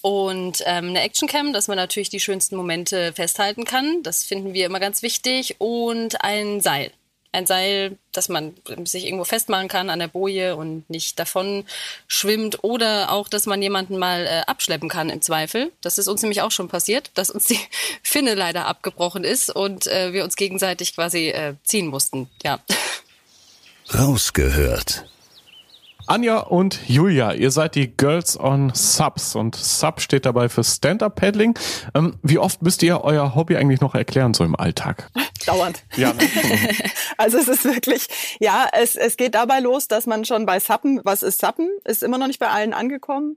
Und 0.01 0.63
ähm, 0.67 0.89
eine 0.89 1.03
Actioncam, 1.03 1.53
dass 1.53 1.69
man 1.69 1.77
natürlich 1.77 2.11
die 2.11 2.19
schönsten 2.19 2.57
Momente 2.57 3.13
festhalten 3.13 3.65
kann. 3.65 4.03
Das 4.03 4.25
finden 4.25 4.53
wir 4.53 4.67
immer 4.67 4.81
ganz 4.81 5.03
wichtig. 5.03 5.57
Und 5.59 6.25
ein 6.25 6.61
Seil 6.61 6.93
ein 7.33 7.47
Seil, 7.47 7.97
dass 8.13 8.29
man 8.29 8.55
sich 8.85 9.07
irgendwo 9.07 9.25
festmachen 9.25 9.69
kann 9.69 9.89
an 9.89 9.99
der 9.99 10.09
Boje 10.09 10.55
und 10.55 10.89
nicht 10.91 11.19
davon 11.19 11.65
schwimmt 12.07 12.63
oder 12.63 13.11
auch, 13.11 13.29
dass 13.29 13.47
man 13.47 13.63
jemanden 13.63 13.99
mal 13.99 14.27
äh, 14.27 14.43
abschleppen 14.47 14.91
kann 14.91 15.09
im 15.09 15.23
Zweifel. 15.23 15.73
Das 15.81 15.97
ist 15.97 16.09
uns 16.09 16.23
nämlich 16.23 16.43
auch 16.43 16.51
schon 16.51 16.69
passiert, 16.69 17.11
dass 17.15 17.31
uns 17.31 17.47
die 17.47 17.59
Finne 18.03 18.35
leider 18.35 18.67
abgebrochen 18.67 19.25
ist 19.25 19.51
und 19.51 19.87
äh, 19.87 20.13
wir 20.13 20.25
uns 20.25 20.37
gegenseitig 20.37 20.95
quasi 20.95 21.29
äh, 21.29 21.55
ziehen 21.65 21.87
mussten. 21.87 22.29
Ja. 22.45 22.61
Rausgehört. 23.95 25.05
Anja 26.07 26.39
und 26.39 26.89
Julia, 26.89 27.33
ihr 27.33 27.51
seid 27.51 27.75
die 27.75 27.97
Girls 27.97 28.39
on 28.39 28.73
Subs 28.75 29.35
und 29.35 29.55
Sub 29.55 30.01
steht 30.01 30.27
dabei 30.27 30.49
für 30.49 30.65
Stand-Up-Paddling. 30.65 31.59
Ähm, 31.95 32.17
wie 32.23 32.39
oft 32.39 32.63
müsst 32.63 32.83
ihr 32.83 33.03
euer 33.03 33.35
Hobby 33.35 33.57
eigentlich 33.57 33.81
noch 33.81 33.95
erklären, 33.95 34.35
so 34.35 34.45
im 34.45 34.57
Alltag? 34.57 35.11
Dauernd. 35.47 35.83
Ja. 35.97 36.13
Ne? 36.13 36.29
also 37.19 37.39
es 37.39 37.49
ist 37.49 37.65
wirklich, 37.65 38.09
ja, 38.41 38.69
es, 38.73 38.97
es 38.97 39.17
geht 39.17 39.35
dabei 39.35 39.61
los, 39.61 39.89
dass 39.89 40.07
man 40.07 40.25
schon 40.25 40.45
bei 40.45 40.59
Sappen, 40.59 41.01
was 41.05 41.23
ist 41.23 41.41
Sappen, 41.41 41.69
ist 41.85 42.03
immer 42.03 42.19
noch 42.19 42.27
nicht 42.27 42.41
bei 42.41 42.49
allen 42.49 42.75
angekommen. 42.75 43.37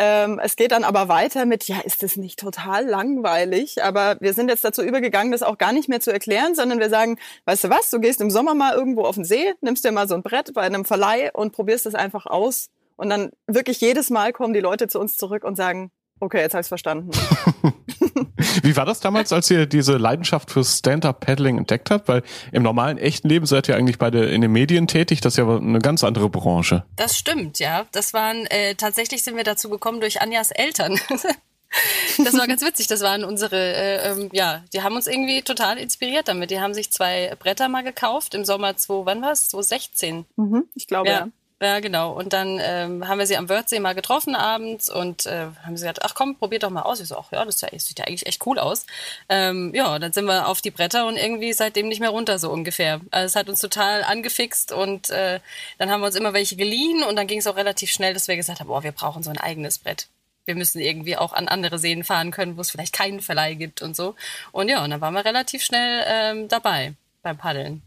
Ähm, 0.00 0.38
es 0.40 0.54
geht 0.54 0.70
dann 0.70 0.84
aber 0.84 1.08
weiter 1.08 1.44
mit, 1.44 1.66
ja, 1.66 1.80
ist 1.80 2.02
das 2.04 2.16
nicht 2.16 2.38
total 2.38 2.86
langweilig? 2.86 3.82
Aber 3.82 4.16
wir 4.20 4.32
sind 4.32 4.48
jetzt 4.48 4.64
dazu 4.64 4.82
übergegangen, 4.82 5.32
das 5.32 5.42
auch 5.42 5.58
gar 5.58 5.72
nicht 5.72 5.88
mehr 5.88 6.00
zu 6.00 6.12
erklären, 6.12 6.54
sondern 6.54 6.78
wir 6.78 6.88
sagen, 6.88 7.18
weißt 7.46 7.64
du 7.64 7.70
was, 7.70 7.90
du 7.90 7.98
gehst 7.98 8.20
im 8.20 8.30
Sommer 8.30 8.54
mal 8.54 8.74
irgendwo 8.74 9.02
auf 9.02 9.16
den 9.16 9.24
See, 9.24 9.54
nimmst 9.60 9.84
dir 9.84 9.90
mal 9.90 10.06
so 10.06 10.14
ein 10.14 10.22
Brett 10.22 10.54
bei 10.54 10.62
einem 10.62 10.84
Verleih 10.84 11.30
und 11.32 11.52
probierst 11.52 11.86
es 11.86 11.96
einfach 11.96 12.26
aus. 12.26 12.68
Und 12.96 13.10
dann 13.10 13.30
wirklich 13.46 13.80
jedes 13.80 14.10
Mal 14.10 14.32
kommen 14.32 14.54
die 14.54 14.60
Leute 14.60 14.88
zu 14.88 15.00
uns 15.00 15.16
zurück 15.16 15.44
und 15.44 15.56
sagen, 15.56 15.90
okay, 16.20 16.40
jetzt 16.40 16.54
habe 16.54 16.62
ich 16.62 16.68
verstanden. 16.68 17.10
Wie 18.62 18.76
war 18.76 18.86
das 18.86 19.00
damals, 19.00 19.32
als 19.32 19.50
ihr 19.50 19.66
diese 19.66 19.96
Leidenschaft 19.96 20.50
für 20.50 20.64
Stand-Up-Paddling 20.64 21.58
entdeckt 21.58 21.90
habt? 21.90 22.08
Weil 22.08 22.22
im 22.52 22.62
normalen, 22.62 22.98
echten 22.98 23.28
Leben 23.28 23.46
seid 23.46 23.68
ihr 23.68 23.76
eigentlich 23.76 23.98
beide 23.98 24.26
in 24.26 24.40
den 24.40 24.52
Medien 24.52 24.86
tätig. 24.86 25.20
Das 25.20 25.34
ist 25.34 25.38
ja 25.38 25.56
eine 25.56 25.78
ganz 25.78 26.04
andere 26.04 26.28
Branche. 26.28 26.84
Das 26.96 27.16
stimmt, 27.16 27.58
ja. 27.58 27.86
Das 27.92 28.14
waren, 28.14 28.46
äh, 28.46 28.74
tatsächlich 28.74 29.22
sind 29.22 29.36
wir 29.36 29.44
dazu 29.44 29.68
gekommen 29.68 30.00
durch 30.00 30.20
Anjas 30.20 30.50
Eltern. 30.50 30.98
das 32.18 32.36
war 32.36 32.46
ganz 32.46 32.62
witzig. 32.62 32.86
Das 32.86 33.02
waren 33.02 33.24
unsere, 33.24 33.56
äh, 33.56 34.10
ähm, 34.10 34.30
ja, 34.32 34.62
die 34.72 34.82
haben 34.82 34.96
uns 34.96 35.06
irgendwie 35.06 35.42
total 35.42 35.78
inspiriert 35.78 36.28
damit. 36.28 36.50
Die 36.50 36.60
haben 36.60 36.74
sich 36.74 36.90
zwei 36.92 37.34
Bretter 37.38 37.68
mal 37.68 37.82
gekauft 37.84 38.34
im 38.34 38.44
Sommer 38.44 38.76
2, 38.76 39.06
wann 39.06 39.22
war 39.22 39.32
es? 39.32 39.48
2016. 39.48 40.24
Mhm, 40.36 40.64
ich 40.74 40.86
glaube, 40.86 41.08
ja. 41.08 41.18
ja. 41.18 41.28
Ja, 41.60 41.80
genau. 41.80 42.12
Und 42.12 42.32
dann 42.34 42.60
ähm, 42.62 43.08
haben 43.08 43.18
wir 43.18 43.26
sie 43.26 43.36
am 43.36 43.48
Wörthsee 43.48 43.80
mal 43.80 43.94
getroffen 43.94 44.36
abends 44.36 44.88
und 44.88 45.26
äh, 45.26 45.46
haben 45.64 45.76
sie 45.76 45.82
gesagt, 45.82 46.02
ach 46.02 46.14
komm, 46.14 46.36
probiert 46.36 46.62
doch 46.62 46.70
mal 46.70 46.82
aus. 46.82 47.00
Ich 47.00 47.08
so, 47.08 47.16
ach 47.16 47.32
ja, 47.32 47.44
das, 47.44 47.60
ja, 47.60 47.68
das 47.68 47.86
sieht 47.86 47.98
ja 47.98 48.04
eigentlich 48.04 48.26
echt 48.26 48.46
cool 48.46 48.60
aus. 48.60 48.86
Ähm, 49.28 49.72
ja, 49.74 49.98
dann 49.98 50.12
sind 50.12 50.26
wir 50.26 50.46
auf 50.46 50.60
die 50.60 50.70
Bretter 50.70 51.06
und 51.08 51.16
irgendwie 51.16 51.52
seitdem 51.52 51.88
nicht 51.88 51.98
mehr 51.98 52.10
runter, 52.10 52.38
so 52.38 52.50
ungefähr. 52.50 53.00
Also 53.10 53.26
es 53.26 53.34
hat 53.34 53.48
uns 53.48 53.60
total 53.60 54.04
angefixt 54.04 54.70
und 54.70 55.10
äh, 55.10 55.40
dann 55.78 55.90
haben 55.90 56.00
wir 56.00 56.06
uns 56.06 56.14
immer 56.14 56.32
welche 56.32 56.54
geliehen 56.54 57.02
und 57.02 57.16
dann 57.16 57.26
ging 57.26 57.40
es 57.40 57.46
auch 57.48 57.56
relativ 57.56 57.90
schnell, 57.90 58.14
dass 58.14 58.28
wir 58.28 58.36
gesagt 58.36 58.60
haben, 58.60 58.68
boah, 58.68 58.84
wir 58.84 58.92
brauchen 58.92 59.24
so 59.24 59.30
ein 59.30 59.38
eigenes 59.38 59.78
Brett. 59.78 60.06
Wir 60.44 60.54
müssen 60.54 60.78
irgendwie 60.78 61.16
auch 61.16 61.32
an 61.32 61.48
andere 61.48 61.80
Seen 61.80 62.04
fahren 62.04 62.30
können, 62.30 62.56
wo 62.56 62.60
es 62.60 62.70
vielleicht 62.70 62.92
keinen 62.94 63.20
Verleih 63.20 63.54
gibt 63.54 63.82
und 63.82 63.96
so. 63.96 64.14
Und 64.52 64.68
ja, 64.68 64.84
und 64.84 64.90
dann 64.90 65.00
waren 65.00 65.14
wir 65.14 65.24
relativ 65.24 65.64
schnell 65.64 66.04
ähm, 66.06 66.48
dabei 66.48 66.94
beim 67.28 67.36
Paddeln. 67.36 67.82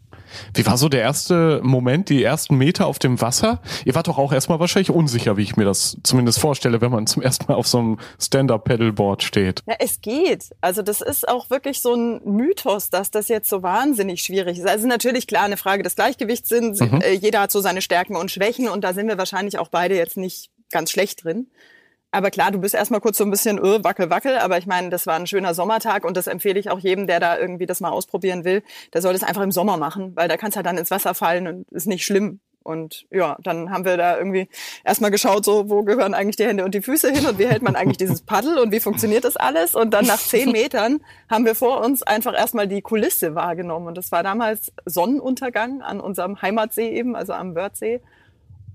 Wie 0.54 0.66
war 0.66 0.78
so 0.78 0.88
der 0.88 1.02
erste 1.02 1.62
Moment, 1.64 2.10
die 2.10 2.24
ersten 2.24 2.56
Meter 2.56 2.86
auf 2.86 3.00
dem 3.00 3.20
Wasser? 3.22 3.62
Ihr 3.86 3.96
wart 3.96 4.08
doch 4.08 4.18
auch 4.18 4.32
erstmal 4.32 4.60
wahrscheinlich 4.60 4.92
unsicher, 4.92 5.36
wie 5.36 5.42
ich 5.42 5.56
mir 5.58 5.66
das 5.66 5.98
zumindest 6.04 6.40
vorstelle, 6.40 6.80
wenn 6.80 6.92
man 6.92 7.08
zum 7.08 7.22
ersten 7.24 7.46
Mal 7.52 7.56
auf 7.56 7.68
so 7.68 7.80
einem 7.80 8.00
Stand-Up-Pedalboard 8.20 9.24
steht. 9.24 9.64
Ja, 9.68 9.76
es 9.80 10.02
geht. 10.02 10.52
Also 10.62 10.84
das 10.84 11.02
ist 11.02 11.28
auch 11.28 11.50
wirklich 11.50 11.82
so 11.82 11.96
ein 11.96 12.22
Mythos, 12.24 12.90
dass 12.90 13.12
das 13.12 13.28
jetzt 13.28 13.50
so 13.50 13.64
wahnsinnig 13.64 14.22
schwierig 14.22 14.60
ist. 14.60 14.68
Also 14.68 14.88
natürlich 14.88 15.28
klar 15.28 15.46
eine 15.46 15.58
Frage 15.58 15.84
des 15.84 15.96
Gleichgewichts 15.96 16.50
sind. 16.50 16.80
Mhm. 16.80 17.02
Äh, 17.02 17.14
jeder 17.14 17.42
hat 17.42 17.52
so 17.52 17.60
seine 17.60 17.82
Stärken 17.82 18.16
und 18.16 18.32
Schwächen 18.32 18.70
und 18.70 18.84
da 18.84 18.94
sind 18.94 19.08
wir 19.08 19.18
wahrscheinlich 19.18 19.58
auch 19.58 19.70
beide 19.70 19.96
jetzt 19.96 20.18
nicht 20.18 20.52
ganz 20.72 20.92
schlecht 20.92 21.24
drin. 21.24 21.48
Aber 22.12 22.30
klar, 22.30 22.52
du 22.52 22.60
bist 22.60 22.76
erstmal 22.76 23.00
kurz 23.00 23.18
so 23.18 23.24
ein 23.24 23.32
bisschen 23.32 23.58
öh, 23.58 23.84
wackel, 23.84 24.10
wackel. 24.10 24.38
Aber 24.38 24.58
ich 24.58 24.68
meine, 24.68 24.90
das 24.90 25.08
war 25.08 25.16
ein 25.16 25.28
schöner 25.28 25.54
Sommertag 25.54 26.04
und 26.04 26.18
das 26.18 26.28
empfehle 26.28 26.60
ich 26.60 26.70
auch 26.70 26.80
jedem, 26.80 27.08
der 27.08 27.20
da 27.20 27.38
irgendwie 27.38 27.66
das 27.66 27.80
mal 27.80 27.90
ausprobieren 27.90 28.44
will. 28.44 28.64
Der 28.94 29.02
soll 29.02 29.14
das 29.14 29.24
einfach 29.24 29.42
im 29.42 29.52
Sommer 29.52 29.78
machen, 29.78 30.16
weil 30.16 30.28
da 30.28 30.38
kannst 30.38 30.56
du 30.56 30.58
halt 30.58 30.66
dann 30.66 30.78
ins 30.78 30.92
Wasser 30.92 31.14
fallen 31.14 31.48
und 31.48 31.72
ist 31.72 31.88
nicht 31.88 32.06
schlimm. 32.06 32.42
Und 32.64 33.08
ja, 33.10 33.38
dann 33.42 33.72
haben 33.72 33.86
wir 33.86 33.98
da 33.98 34.18
irgendwie 34.18 34.48
erstmal 34.84 35.10
geschaut, 35.10 35.46
so, 35.46 35.70
wo 35.70 35.84
gehören 35.84 36.14
eigentlich 36.14 36.36
die 36.36 36.46
Hände 36.46 36.64
und 36.64 36.76
die 36.76 36.82
Füße 36.82 37.12
hin 37.12 37.26
und 37.26 37.40
wie 37.40 37.48
hält 37.48 37.64
man 37.64 37.76
eigentlich 37.76 37.98
dieses 37.98 38.22
Paddel 38.26 38.60
und 38.60 38.72
wie 38.72 38.80
funktioniert 38.80 39.24
das 39.24 39.36
alles? 39.36 39.74
Und 39.74 39.92
dann 39.92 40.06
nach 40.06 40.20
zehn 40.20 40.52
Metern 40.52 41.00
haben 41.28 41.46
wir 41.46 41.56
vor 41.56 41.84
uns 41.84 42.04
einfach 42.04 42.36
erstmal 42.38 42.68
die 42.68 42.82
Kulisse 42.82 43.34
wahrgenommen. 43.34 43.88
Und 43.88 43.98
das 43.98 44.12
war 44.12 44.22
damals 44.22 44.72
Sonnenuntergang 44.86 45.82
an 45.82 46.00
unserem 46.00 46.42
Heimatsee 46.42 46.90
eben, 46.90 47.16
also 47.16 47.34
am 47.34 47.56
Wörthsee. 47.56 48.02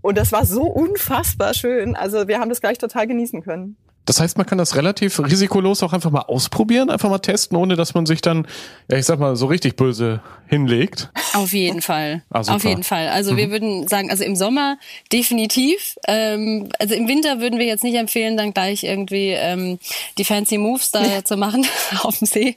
Und 0.07 0.17
das 0.17 0.31
war 0.31 0.47
so 0.47 0.63
unfassbar 0.63 1.53
schön. 1.53 1.97
Also 1.97 2.29
wir 2.29 2.39
haben 2.39 2.49
das 2.49 2.61
gleich 2.61 2.79
total 2.79 3.09
genießen 3.09 3.43
können. 3.43 3.77
Das 4.05 4.21
heißt, 4.21 4.39
man 4.39 4.47
kann 4.47 4.57
das 4.57 4.77
relativ 4.77 5.19
risikolos 5.19 5.83
auch 5.83 5.93
einfach 5.93 6.13
mal 6.13 6.21
ausprobieren, 6.21 6.91
einfach 6.91 7.11
mal 7.11 7.19
testen, 7.19 7.57
ohne 7.57 7.75
dass 7.75 7.95
man 7.95 8.07
sich 8.07 8.21
dann, 8.21 8.47
ja, 8.89 8.99
ich 8.99 9.05
sag 9.05 9.19
mal, 9.19 9.35
so 9.35 9.47
richtig 9.47 9.75
böse 9.75 10.21
hinlegt. 10.47 11.11
Auf 11.35 11.53
jeden 11.53 11.83
Fall. 11.83 12.23
Ah, 12.31 12.41
Auf 12.55 12.63
jeden 12.63 12.85
Fall. 12.85 13.09
Also 13.09 13.33
mhm. 13.33 13.37
wir 13.37 13.51
würden 13.51 13.89
sagen, 13.89 14.09
also 14.13 14.23
im 14.23 14.37
Sommer 14.37 14.79
definitiv. 15.13 15.97
Ähm, 16.07 16.69
also 16.79 16.95
im 16.95 17.09
Winter 17.09 17.41
würden 17.41 17.59
wir 17.59 17.67
jetzt 17.67 17.83
nicht 17.83 17.97
empfehlen, 17.97 18.37
dann 18.37 18.55
gleich 18.55 18.85
irgendwie 18.85 19.31
ähm, 19.31 19.81
die 20.19 20.25
fancy 20.25 20.57
Moves 20.57 20.93
da 20.93 21.03
zu 21.25 21.37
machen 21.37 21.67
auf 22.03 22.19
dem 22.19 22.29
See, 22.29 22.57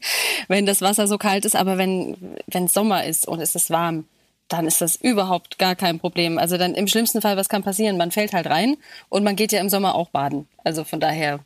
wenn 0.50 0.68
das 0.68 0.84
Wasser 0.84 1.08
so 1.08 1.18
kalt 1.18 1.46
ist. 1.46 1.56
Aber 1.56 1.80
wenn 1.80 2.16
wenn 2.46 2.68
Sommer 2.68 3.06
ist 3.06 3.28
und 3.28 3.42
es 3.42 3.56
ist 3.56 3.72
warm, 3.72 4.06
dann 4.50 4.68
ist 4.68 4.82
das 4.82 4.96
überhaupt 4.96 5.58
gar 5.58 5.76
kein 5.76 6.00
Problem. 6.00 6.38
Also 6.38 6.58
dann 6.58 6.74
im 6.74 6.88
schlimmsten 6.88 7.22
Fall, 7.22 7.38
was 7.38 7.50
kann 7.50 7.64
passieren? 7.64 7.98
Man 7.98 8.12
fällt 8.12 8.34
halt 8.34 8.48
rein 8.48 8.78
und 9.08 9.24
man 9.24 9.36
geht 9.36 9.52
ja 9.52 9.62
im 9.62 9.70
Sommer 9.70 9.96
auch 9.96 10.10
baden. 10.10 10.48
Also 10.64 10.84
von 10.84 11.00
daher 11.00 11.40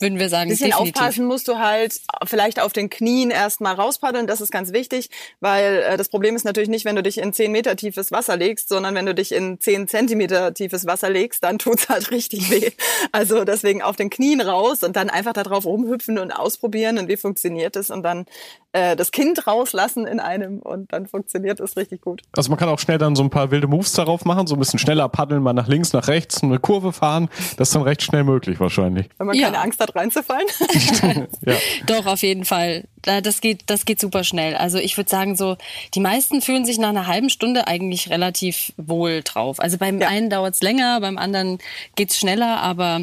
würden 0.00 0.18
wir 0.18 0.28
sagen, 0.28 0.50
bisschen 0.50 0.70
definitiv. 0.70 0.96
aufpassen 0.96 1.26
musst 1.26 1.46
du 1.48 1.58
halt 1.58 2.00
vielleicht 2.24 2.60
auf 2.60 2.72
den 2.72 2.90
Knien 2.90 3.30
erstmal 3.30 3.74
rauspaddeln, 3.74 4.26
das 4.26 4.40
ist 4.40 4.50
ganz 4.50 4.72
wichtig, 4.72 5.10
weil 5.40 5.84
äh, 5.86 5.96
das 5.96 6.08
Problem 6.08 6.34
ist 6.36 6.44
natürlich 6.44 6.68
nicht, 6.70 6.84
wenn 6.84 6.96
du 6.96 7.02
dich 7.02 7.18
in 7.18 7.32
10 7.32 7.52
Meter 7.52 7.76
tiefes 7.76 8.10
Wasser 8.10 8.36
legst, 8.36 8.68
sondern 8.68 8.94
wenn 8.94 9.06
du 9.06 9.14
dich 9.14 9.32
in 9.32 9.60
10 9.60 9.88
Zentimeter 9.88 10.54
tiefes 10.54 10.86
Wasser 10.86 11.10
legst, 11.10 11.44
dann 11.44 11.58
tut's 11.58 11.88
halt 11.88 12.10
richtig 12.10 12.50
weh. 12.50 12.70
Also 13.12 13.44
deswegen 13.44 13.82
auf 13.82 13.96
den 13.96 14.10
Knien 14.10 14.40
raus 14.40 14.82
und 14.82 14.96
dann 14.96 15.10
einfach 15.10 15.34
darauf 15.34 15.66
rumhüpfen 15.66 16.18
und 16.18 16.32
ausprobieren 16.32 16.98
und 16.98 17.08
wie 17.08 17.16
funktioniert 17.16 17.76
es 17.76 17.90
und 17.90 18.02
dann 18.02 18.26
äh, 18.72 18.96
das 18.96 19.10
Kind 19.10 19.46
rauslassen 19.46 20.06
in 20.06 20.20
einem 20.20 20.60
und 20.60 20.92
dann 20.92 21.06
funktioniert 21.06 21.60
es 21.60 21.76
richtig 21.76 22.02
gut. 22.02 22.22
Also 22.36 22.50
man 22.50 22.58
kann 22.58 22.68
auch 22.68 22.78
schnell 22.78 22.98
dann 22.98 23.16
so 23.16 23.22
ein 23.22 23.30
paar 23.30 23.50
wilde 23.50 23.66
Moves 23.66 23.92
darauf 23.92 24.24
machen, 24.24 24.46
so 24.46 24.54
ein 24.54 24.58
bisschen 24.58 24.78
schneller 24.78 25.08
paddeln, 25.08 25.42
mal 25.42 25.52
nach 25.52 25.66
links, 25.66 25.92
nach 25.92 26.08
rechts, 26.08 26.42
eine 26.42 26.58
Kurve 26.58 26.92
fahren, 26.92 27.28
das 27.56 27.68
ist 27.68 27.74
dann 27.74 27.82
recht 27.82 28.02
schnell 28.02 28.24
möglich 28.24 28.60
wahrscheinlich. 28.60 29.08
Wenn 29.18 29.26
man 29.26 29.36
ja. 29.36 29.46
keine 29.46 29.58
Angst 29.58 29.80
hat, 29.80 29.89
hat, 29.90 29.96
reinzufallen? 29.96 30.46
ja. 31.46 31.56
Doch, 31.86 32.06
auf 32.06 32.22
jeden 32.22 32.44
Fall. 32.44 32.84
Das 33.02 33.40
geht, 33.40 33.62
das 33.66 33.84
geht 33.84 34.00
super 34.00 34.24
schnell. 34.24 34.56
Also 34.56 34.78
ich 34.78 34.96
würde 34.96 35.10
sagen, 35.10 35.36
so, 35.36 35.56
die 35.94 36.00
meisten 36.00 36.42
fühlen 36.42 36.64
sich 36.64 36.78
nach 36.78 36.90
einer 36.90 37.06
halben 37.06 37.30
Stunde 37.30 37.66
eigentlich 37.66 38.10
relativ 38.10 38.72
wohl 38.76 39.22
drauf. 39.22 39.60
Also 39.60 39.78
beim 39.78 40.00
ja. 40.00 40.08
einen 40.08 40.30
dauert 40.30 40.54
es 40.54 40.62
länger, 40.62 41.00
beim 41.00 41.18
anderen 41.18 41.58
geht 41.96 42.10
es 42.10 42.18
schneller, 42.18 42.60
aber 42.60 43.02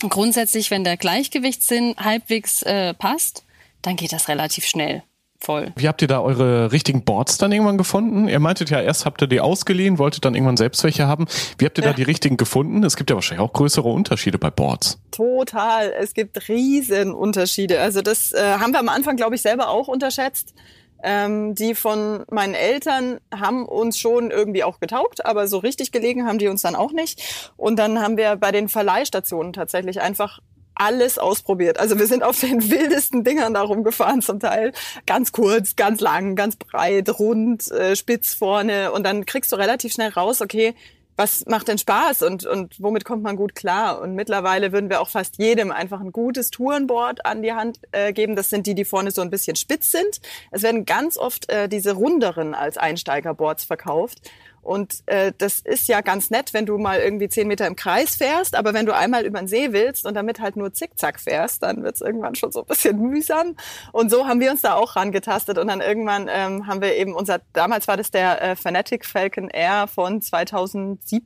grundsätzlich, 0.00 0.70
wenn 0.70 0.84
der 0.84 0.96
Gleichgewichtssinn 0.96 1.96
halbwegs 1.98 2.62
äh, 2.62 2.94
passt, 2.94 3.44
dann 3.82 3.96
geht 3.96 4.12
das 4.12 4.28
relativ 4.28 4.66
schnell. 4.66 5.02
Voll. 5.40 5.72
Wie 5.76 5.88
habt 5.88 6.02
ihr 6.02 6.08
da 6.08 6.20
eure 6.20 6.72
richtigen 6.72 7.04
Boards 7.04 7.38
dann 7.38 7.52
irgendwann 7.52 7.78
gefunden? 7.78 8.28
Ihr 8.28 8.40
meintet 8.40 8.70
ja, 8.70 8.80
erst 8.80 9.06
habt 9.06 9.22
ihr 9.22 9.26
die 9.26 9.40
ausgeliehen, 9.40 9.98
wolltet 9.98 10.24
dann 10.24 10.34
irgendwann 10.34 10.56
selbst 10.56 10.82
welche 10.84 11.06
haben. 11.06 11.26
Wie 11.58 11.64
habt 11.64 11.78
ihr 11.78 11.84
ja. 11.84 11.90
da 11.90 11.96
die 11.96 12.02
richtigen 12.02 12.36
gefunden? 12.36 12.84
Es 12.84 12.96
gibt 12.96 13.10
ja 13.10 13.16
wahrscheinlich 13.16 13.46
auch 13.46 13.52
größere 13.52 13.88
Unterschiede 13.88 14.38
bei 14.38 14.50
Boards. 14.50 14.98
Total. 15.10 15.92
Es 15.98 16.14
gibt 16.14 16.48
riesen 16.48 17.12
Unterschiede. 17.12 17.80
Also 17.80 18.02
das 18.02 18.32
äh, 18.32 18.56
haben 18.58 18.72
wir 18.72 18.80
am 18.80 18.88
Anfang, 18.88 19.16
glaube 19.16 19.34
ich, 19.34 19.42
selber 19.42 19.68
auch 19.68 19.88
unterschätzt. 19.88 20.54
Ähm, 21.02 21.54
die 21.54 21.74
von 21.74 22.24
meinen 22.30 22.54
Eltern 22.54 23.18
haben 23.32 23.66
uns 23.66 23.98
schon 23.98 24.30
irgendwie 24.30 24.64
auch 24.64 24.80
getaugt, 24.80 25.26
aber 25.26 25.46
so 25.46 25.58
richtig 25.58 25.92
gelegen 25.92 26.26
haben 26.26 26.38
die 26.38 26.48
uns 26.48 26.62
dann 26.62 26.74
auch 26.74 26.92
nicht. 26.92 27.50
Und 27.56 27.78
dann 27.78 28.00
haben 28.00 28.16
wir 28.16 28.36
bei 28.36 28.50
den 28.50 28.68
Verleihstationen 28.68 29.52
tatsächlich 29.52 30.00
einfach 30.00 30.40
alles 30.76 31.18
ausprobiert. 31.18 31.78
Also 31.80 31.98
wir 31.98 32.06
sind 32.06 32.22
auf 32.22 32.38
den 32.38 32.70
wildesten 32.70 33.24
Dingern 33.24 33.54
da 33.54 33.62
rumgefahren 33.62 34.22
zum 34.22 34.38
Teil. 34.38 34.72
Ganz 35.06 35.32
kurz, 35.32 35.74
ganz 35.74 36.00
lang, 36.00 36.36
ganz 36.36 36.56
breit, 36.56 37.18
rund, 37.18 37.70
äh, 37.72 37.96
spitz 37.96 38.34
vorne. 38.34 38.92
Und 38.92 39.04
dann 39.04 39.26
kriegst 39.26 39.52
du 39.52 39.56
relativ 39.56 39.92
schnell 39.92 40.10
raus, 40.10 40.40
okay, 40.40 40.74
was 41.16 41.46
macht 41.46 41.68
denn 41.68 41.78
Spaß 41.78 42.22
und, 42.22 42.44
und 42.44 42.74
womit 42.78 43.04
kommt 43.04 43.22
man 43.22 43.36
gut 43.36 43.54
klar? 43.54 44.02
Und 44.02 44.14
mittlerweile 44.14 44.72
würden 44.72 44.90
wir 44.90 45.00
auch 45.00 45.08
fast 45.08 45.38
jedem 45.38 45.72
einfach 45.72 46.00
ein 46.00 46.12
gutes 46.12 46.50
Tourenboard 46.50 47.24
an 47.24 47.42
die 47.42 47.52
Hand 47.52 47.80
äh, 47.92 48.12
geben. 48.12 48.36
Das 48.36 48.50
sind 48.50 48.66
die, 48.66 48.74
die 48.74 48.84
vorne 48.84 49.10
so 49.10 49.22
ein 49.22 49.30
bisschen 49.30 49.56
spitz 49.56 49.90
sind. 49.90 50.20
Es 50.50 50.62
werden 50.62 50.84
ganz 50.84 51.16
oft 51.16 51.48
äh, 51.48 51.68
diese 51.68 51.92
runderen 51.92 52.54
als 52.54 52.76
Einsteigerboards 52.76 53.64
verkauft. 53.64 54.18
Und 54.66 55.04
äh, 55.06 55.32
das 55.38 55.60
ist 55.60 55.86
ja 55.86 56.00
ganz 56.00 56.30
nett, 56.30 56.52
wenn 56.52 56.66
du 56.66 56.76
mal 56.76 56.98
irgendwie 56.98 57.28
zehn 57.28 57.46
Meter 57.46 57.66
im 57.68 57.76
Kreis 57.76 58.16
fährst, 58.16 58.56
aber 58.56 58.74
wenn 58.74 58.84
du 58.84 58.94
einmal 58.94 59.24
über 59.24 59.38
den 59.38 59.46
See 59.46 59.72
willst 59.72 60.04
und 60.04 60.14
damit 60.14 60.40
halt 60.40 60.56
nur 60.56 60.72
zickzack 60.72 61.20
fährst, 61.20 61.62
dann 61.62 61.84
wird's 61.84 62.00
irgendwann 62.00 62.34
schon 62.34 62.50
so 62.50 62.60
ein 62.60 62.66
bisschen 62.66 62.98
mühsam. 63.10 63.54
Und 63.92 64.10
so 64.10 64.26
haben 64.26 64.40
wir 64.40 64.50
uns 64.50 64.62
da 64.62 64.74
auch 64.74 64.96
rangetastet 64.96 65.58
und 65.58 65.68
dann 65.68 65.80
irgendwann 65.80 66.28
ähm, 66.28 66.66
haben 66.66 66.82
wir 66.82 66.96
eben 66.96 67.14
unser, 67.14 67.40
damals 67.52 67.86
war 67.86 67.96
das 67.96 68.10
der 68.10 68.42
äh, 68.42 68.56
Fanatic 68.56 69.06
Falcon 69.06 69.48
Air 69.50 69.86
von 69.86 70.20
2017, 70.20 71.22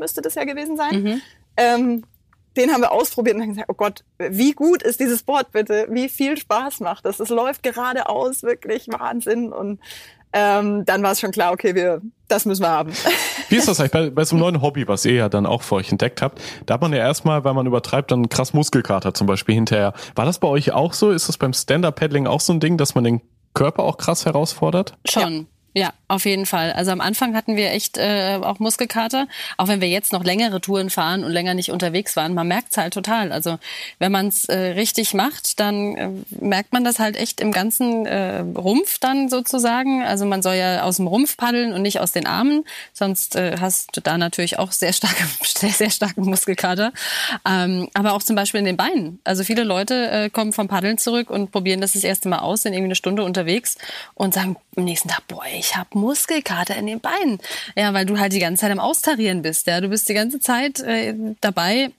müsste 0.00 0.20
das 0.20 0.34
ja 0.34 0.44
gewesen 0.44 0.76
sein. 0.76 1.02
Mhm. 1.02 1.22
Ähm, 1.56 2.02
den 2.56 2.72
haben 2.72 2.82
wir 2.82 2.92
ausprobiert 2.92 3.36
und 3.36 3.42
haben 3.42 3.50
gesagt, 3.50 3.70
oh 3.70 3.74
Gott, 3.74 4.04
wie 4.18 4.52
gut 4.52 4.82
ist 4.82 5.00
dieses 5.00 5.22
Board 5.22 5.52
bitte? 5.52 5.86
Wie 5.88 6.08
viel 6.08 6.36
Spaß 6.36 6.80
macht 6.80 7.06
das? 7.06 7.20
Es 7.20 7.30
läuft 7.30 7.62
geradeaus, 7.62 8.42
wirklich 8.42 8.88
Wahnsinn. 8.88 9.52
Und 9.52 9.80
ähm, 10.32 10.84
dann 10.84 11.02
war 11.02 11.12
es 11.12 11.20
schon 11.20 11.30
klar, 11.30 11.52
okay, 11.52 11.74
wir, 11.74 12.00
das 12.28 12.44
müssen 12.44 12.62
wir 12.62 12.70
haben. 12.70 12.92
Wie 13.48 13.56
ist 13.56 13.68
das 13.68 13.80
eigentlich 13.80 13.92
bei, 13.92 14.10
bei 14.10 14.24
so 14.24 14.36
einem 14.36 14.40
neuen 14.40 14.62
Hobby, 14.62 14.88
was 14.88 15.04
ihr 15.04 15.14
ja 15.14 15.28
dann 15.28 15.46
auch 15.46 15.62
für 15.62 15.76
euch 15.76 15.90
entdeckt 15.90 16.22
habt? 16.22 16.40
Da 16.66 16.74
hat 16.74 16.80
man 16.80 16.92
ja 16.92 16.98
erstmal, 16.98 17.44
weil 17.44 17.54
man 17.54 17.66
übertreibt, 17.66 18.10
dann 18.10 18.28
krass 18.28 18.54
Muskelkater 18.54 19.14
zum 19.14 19.26
Beispiel 19.26 19.54
hinterher. 19.54 19.92
War 20.14 20.24
das 20.24 20.38
bei 20.38 20.48
euch 20.48 20.72
auch 20.72 20.92
so? 20.94 21.10
Ist 21.10 21.28
das 21.28 21.36
beim 21.36 21.52
Stand-Up-Paddling 21.52 22.26
auch 22.26 22.40
so 22.40 22.52
ein 22.52 22.60
Ding, 22.60 22.78
dass 22.78 22.94
man 22.94 23.04
den 23.04 23.20
Körper 23.54 23.82
auch 23.82 23.98
krass 23.98 24.24
herausfordert? 24.24 24.94
Schon. 25.08 25.46
Ja, 25.74 25.94
auf 26.06 26.26
jeden 26.26 26.44
Fall. 26.44 26.72
Also 26.72 26.90
am 26.90 27.00
Anfang 27.00 27.34
hatten 27.34 27.56
wir 27.56 27.70
echt 27.70 27.96
äh, 27.96 28.38
auch 28.42 28.58
Muskelkater, 28.58 29.26
auch 29.56 29.68
wenn 29.68 29.80
wir 29.80 29.88
jetzt 29.88 30.12
noch 30.12 30.22
längere 30.22 30.60
Touren 30.60 30.90
fahren 30.90 31.24
und 31.24 31.32
länger 31.32 31.54
nicht 31.54 31.70
unterwegs 31.70 32.14
waren. 32.14 32.34
Man 32.34 32.46
merkt's 32.46 32.76
halt 32.76 32.92
total. 32.92 33.32
Also 33.32 33.58
wenn 33.98 34.12
man 34.12 34.28
es 34.28 34.44
äh, 34.44 34.58
richtig 34.72 35.14
macht, 35.14 35.60
dann 35.60 35.96
äh, 35.96 36.10
merkt 36.40 36.74
man 36.74 36.84
das 36.84 36.98
halt 36.98 37.16
echt 37.16 37.40
im 37.40 37.52
ganzen 37.52 38.04
äh, 38.04 38.40
Rumpf 38.40 38.98
dann 38.98 39.30
sozusagen. 39.30 40.02
Also 40.02 40.26
man 40.26 40.42
soll 40.42 40.56
ja 40.56 40.82
aus 40.82 40.96
dem 40.96 41.06
Rumpf 41.06 41.38
paddeln 41.38 41.72
und 41.72 41.80
nicht 41.80 42.00
aus 42.00 42.12
den 42.12 42.26
Armen, 42.26 42.64
sonst 42.92 43.36
äh, 43.36 43.56
hast 43.58 43.96
du 43.96 44.02
da 44.02 44.18
natürlich 44.18 44.58
auch 44.58 44.72
sehr 44.72 44.92
starke, 44.92 45.24
sehr, 45.42 45.70
sehr 45.70 45.90
starken 45.90 46.26
Muskelkater. 46.26 46.92
Ähm, 47.48 47.88
aber 47.94 48.12
auch 48.12 48.22
zum 48.22 48.36
Beispiel 48.36 48.58
in 48.58 48.66
den 48.66 48.76
Beinen. 48.76 49.20
Also 49.24 49.42
viele 49.42 49.64
Leute 49.64 50.10
äh, 50.10 50.28
kommen 50.28 50.52
vom 50.52 50.68
Paddeln 50.68 50.98
zurück 50.98 51.30
und 51.30 51.50
probieren 51.50 51.80
das 51.80 51.92
das 51.92 52.04
erste 52.04 52.28
Mal 52.28 52.40
aus, 52.40 52.62
sind 52.62 52.74
irgendwie 52.74 52.88
eine 52.88 52.96
Stunde 52.96 53.24
unterwegs 53.24 53.78
und 54.14 54.34
sagen 54.34 54.56
am 54.76 54.84
nächsten 54.84 55.08
Tag, 55.08 55.26
boah, 55.28 55.44
ich 55.62 55.76
habe 55.76 55.96
Muskelkater 55.96 56.76
in 56.76 56.86
den 56.86 57.00
Beinen. 57.00 57.38
Ja, 57.76 57.94
weil 57.94 58.04
du 58.04 58.18
halt 58.18 58.32
die 58.32 58.40
ganze 58.40 58.62
Zeit 58.62 58.72
am 58.72 58.80
Austarieren 58.80 59.42
bist. 59.42 59.68
Ja, 59.68 59.80
du 59.80 59.88
bist 59.88 60.08
die 60.08 60.14
ganze 60.14 60.40
Zeit 60.40 60.80
äh, 60.80 61.14
dabei, 61.40 61.92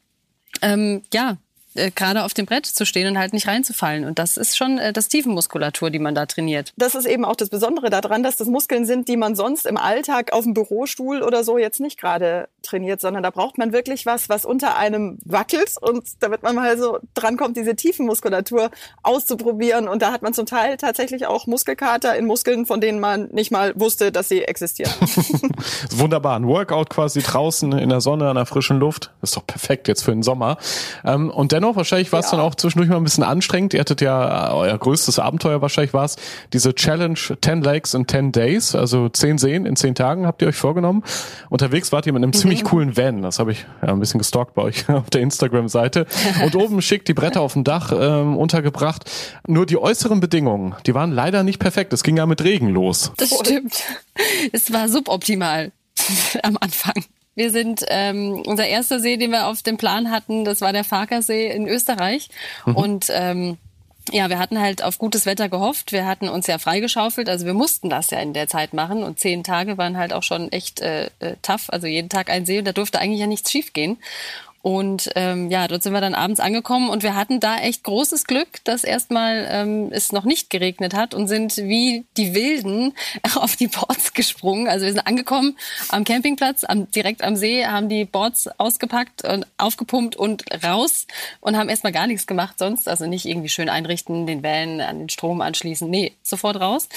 ähm, 0.62 1.01
ja, 1.13 1.38
äh, 1.75 1.89
gerade 1.89 2.24
auf 2.25 2.34
dem 2.34 2.46
Brett 2.46 2.65
zu 2.65 2.86
stehen 2.86 3.08
und 3.08 3.17
halt 3.17 3.32
nicht 3.32 3.48
reinzufallen. 3.48 4.03
Und 4.03 4.20
das 4.20 4.36
ist 4.36 4.58
schon 4.58 4.79
äh, 4.79 4.91
das 4.91 5.08
Tiefenmuskulatur, 5.08 5.89
die 5.91 6.00
man 6.00 6.13
da 6.13 6.25
trainiert. 6.25 6.74
Das 6.75 6.93
ist 6.93 7.05
eben 7.05 7.24
auch 7.24 7.38
das 7.38 7.50
Besondere 7.50 7.89
daran, 7.89 8.22
dass 8.22 8.36
das 8.36 8.50
Muskeln 8.50 8.86
sind, 8.86 9.08
die 9.08 9.17
man 9.17 9.36
sonst 9.36 9.65
im 9.65 9.77
Alltag 9.77 10.34
auf 10.34 10.43
dem 10.43 10.53
Bürostuhl 10.53 11.24
oder 11.24 11.46
so 11.46 11.58
jetzt 11.58 11.79
nicht 11.79 11.98
gerade 11.98 12.50
trainiert, 12.63 13.01
sondern 13.01 13.24
da 13.24 13.29
braucht 13.29 13.58
man 13.58 13.74
wirklich 13.74 14.05
was, 14.05 14.29
was 14.29 14.46
unter 14.46 14.77
einem 14.77 15.20
wackelt 15.25 15.75
und 15.82 16.03
damit 16.22 16.43
man 16.43 16.55
mal 16.55 16.77
so 16.77 17.00
drankommt, 17.13 17.58
diese 17.58 17.75
Tiefenmuskulatur 17.75 18.72
auszuprobieren. 19.03 19.88
Und 19.88 20.01
da 20.01 20.12
hat 20.12 20.22
man 20.22 20.34
zum 20.34 20.46
Teil 20.46 20.77
tatsächlich 20.77 21.27
auch 21.27 21.48
Muskelkater 21.48 22.15
in 22.15 22.25
Muskeln, 22.25 22.65
von 22.65 22.82
denen 22.82 23.00
man 23.00 23.29
nicht 23.31 23.51
mal 23.51 23.74
wusste, 23.75 24.11
dass 24.11 24.29
sie 24.29 24.44
existieren. 24.44 24.92
Wunderbar. 25.92 26.35
Ein 26.35 26.48
Workout 26.48 26.90
quasi 26.90 27.22
draußen 27.22 27.72
in 27.74 27.90
der 27.90 28.01
Sonne, 28.01 28.29
an 28.29 28.35
der 28.35 28.46
frischen 28.46 28.79
Luft. 28.79 29.11
Das 29.22 29.31
ist 29.31 29.37
doch 29.37 29.46
perfekt 29.46 29.87
jetzt 29.87 30.03
für 30.03 30.11
den 30.11 30.24
Sommer. 30.24 30.57
Ähm, 31.05 31.29
und 31.29 31.51
dennoch, 31.51 31.75
wahrscheinlich 31.75 32.11
war 32.11 32.20
es 32.20 32.27
ja. 32.27 32.37
dann 32.37 32.42
auch 32.42 32.55
zwischendurch 32.55 32.90
mal 32.90 32.98
ein 32.98 33.03
bisschen 33.03 33.24
anstrengend. 33.24 33.74
Ihr 33.74 33.81
hattet 33.81 34.01
ja, 34.01 34.50
äh, 34.50 34.53
euer 34.53 34.77
größtes 34.77 35.20
Abenteuer 35.20 35.61
wahrscheinlich 35.61 35.94
war 35.94 36.05
es, 36.05 36.16
diese 36.53 36.74
Challenge 36.74 37.20
10 37.42 37.61
Lakes 37.61 37.94
in 37.94 38.07
10 38.07 38.31
Days, 38.31 38.75
also 38.75 39.09
10 39.09 39.37
Seen 39.37 39.66
in 39.66 39.75
10 39.75 39.96
Tagen 39.96 40.25
habt 40.25 40.42
ihr 40.42 40.48
euch 40.48 40.55
vorgenommen. 40.55 41.03
Unterwegs 41.50 41.92
wart 41.92 42.05
ihr 42.05 42.14
mit 42.14 42.24
einem 42.24 42.29
mhm. 42.33 42.37
Ziemlich 42.57 42.70
coolen 42.70 42.98
Van, 42.98 43.22
das 43.22 43.39
habe 43.39 43.51
ich 43.51 43.66
ja, 43.81 43.89
ein 43.89 44.00
bisschen 44.00 44.18
gestalkt 44.18 44.53
bei 44.53 44.63
euch 44.63 44.89
auf 44.89 45.09
der 45.09 45.22
Instagram-Seite. 45.22 46.05
Und 46.44 46.55
oben 46.55 46.81
schick 46.81 47.05
die 47.05 47.13
Bretter 47.13 47.42
auf 47.42 47.53
dem 47.53 47.63
Dach 47.63 47.92
ähm, 47.98 48.37
untergebracht. 48.37 49.09
Nur 49.48 49.66
die 49.66 49.77
äußeren 49.77 50.20
Bedingungen, 50.20 50.75
die 50.85 50.94
waren 50.94 51.11
leider 51.11 51.44
nicht 51.44 51.59
perfekt. 51.59 51.94
Es 51.94 52.03
ging 52.03 52.18
ja 52.18 52.25
mit 52.25 52.44
Regen 52.44 52.70
los. 52.70 53.11
Das 53.18 53.29
stimmt. 53.29 53.83
Es 54.51 54.72
war 54.72 54.89
suboptimal 54.89 55.72
am 56.44 56.57
Anfang. 56.59 57.03
Wir 57.35 57.50
sind, 57.50 57.83
ähm, 57.89 58.44
unser 58.46 58.68
erster 58.68 59.00
See, 59.00 59.18
den 59.18 59.31
wir 59.31 59.48
auf 59.48 59.63
dem 59.63 59.77
Plan 59.77 60.11
hatten, 60.11 60.46
das 60.46 60.61
war 60.61 60.72
der 60.72 60.83
Farkersee 60.83 61.50
in 61.51 61.68
Österreich. 61.68 62.29
Mhm. 62.66 62.75
Und 62.75 63.07
ähm, 63.09 63.57
ja, 64.11 64.29
wir 64.29 64.37
hatten 64.39 64.59
halt 64.59 64.83
auf 64.83 64.98
gutes 64.98 65.25
Wetter 65.25 65.50
gehofft. 65.50 65.92
Wir 65.92 66.05
hatten 66.05 66.27
uns 66.27 66.48
ja 66.48 66.57
freigeschaufelt, 66.57 67.29
also 67.29 67.46
wir 67.46 67.53
mussten 67.53 67.89
das 67.89 68.09
ja 68.11 68.20
in 68.20 68.33
der 68.33 68.48
Zeit 68.48 68.74
machen. 68.74 69.03
Und 69.03 69.20
zehn 69.20 69.44
Tage 69.44 69.77
waren 69.77 69.98
halt 69.98 70.13
auch 70.13 70.24
schon 70.24 70.51
echt 70.51 70.81
äh, 70.81 71.05
äh 71.20 71.35
tough. 71.42 71.70
Also 71.70 71.87
jeden 71.87 72.09
Tag 72.09 72.29
ein 72.29 72.46
See 72.46 72.59
und 72.59 72.66
da 72.66 72.74
durfte 72.74 73.00
eigentlich 73.00 73.20
ja 73.20 73.27
nichts 73.27 73.51
schiefgehen. 73.51 73.98
Und 74.63 75.09
ähm, 75.15 75.51
ja, 75.51 75.67
dort 75.67 75.83
sind 75.83 75.91
wir 75.91 75.99
dann 75.99 76.15
abends 76.15 76.39
angekommen 76.39 76.89
und 76.89 77.03
wir 77.03 77.15
hatten 77.15 77.41
da 77.41 77.57
echt 77.57 77.83
großes 77.83 78.23
Glück, 78.23 78.63
dass 78.63 78.85
erstmal 78.85 79.45
ähm, 79.51 79.89
es 79.91 80.13
noch 80.13 80.23
nicht 80.23 80.49
geregnet 80.49 80.93
hat 80.93 81.13
und 81.13 81.27
sind 81.27 81.57
wie 81.57 82.05
die 82.15 82.33
Wilden 82.33 82.93
auf 83.35 83.57
die 83.57 83.67
Boards 83.67 84.13
gesprungen. 84.13 84.69
Also 84.69 84.85
wir 84.85 84.93
sind 84.93 85.05
angekommen 85.05 85.57
am 85.89 86.05
Campingplatz, 86.05 86.63
am, 86.63 86.89
direkt 86.91 87.25
am 87.25 87.35
See, 87.35 87.65
haben 87.65 87.89
die 87.89 88.05
Boards 88.05 88.47
ausgepackt 88.57 89.25
und 89.25 89.45
aufgepumpt 89.57 90.15
und 90.15 90.45
raus 90.63 91.07
und 91.41 91.57
haben 91.57 91.67
erstmal 91.67 91.91
gar 91.91 92.07
nichts 92.07 92.25
gemacht 92.25 92.57
sonst. 92.57 92.87
Also 92.87 93.05
nicht 93.05 93.25
irgendwie 93.25 93.49
schön 93.49 93.67
einrichten, 93.67 94.25
den 94.27 94.43
Van 94.43 94.79
an 94.79 94.99
den 94.99 95.09
Strom 95.09 95.41
anschließen. 95.41 95.89
Nee, 95.89 96.13
sofort 96.23 96.61
raus. 96.61 96.87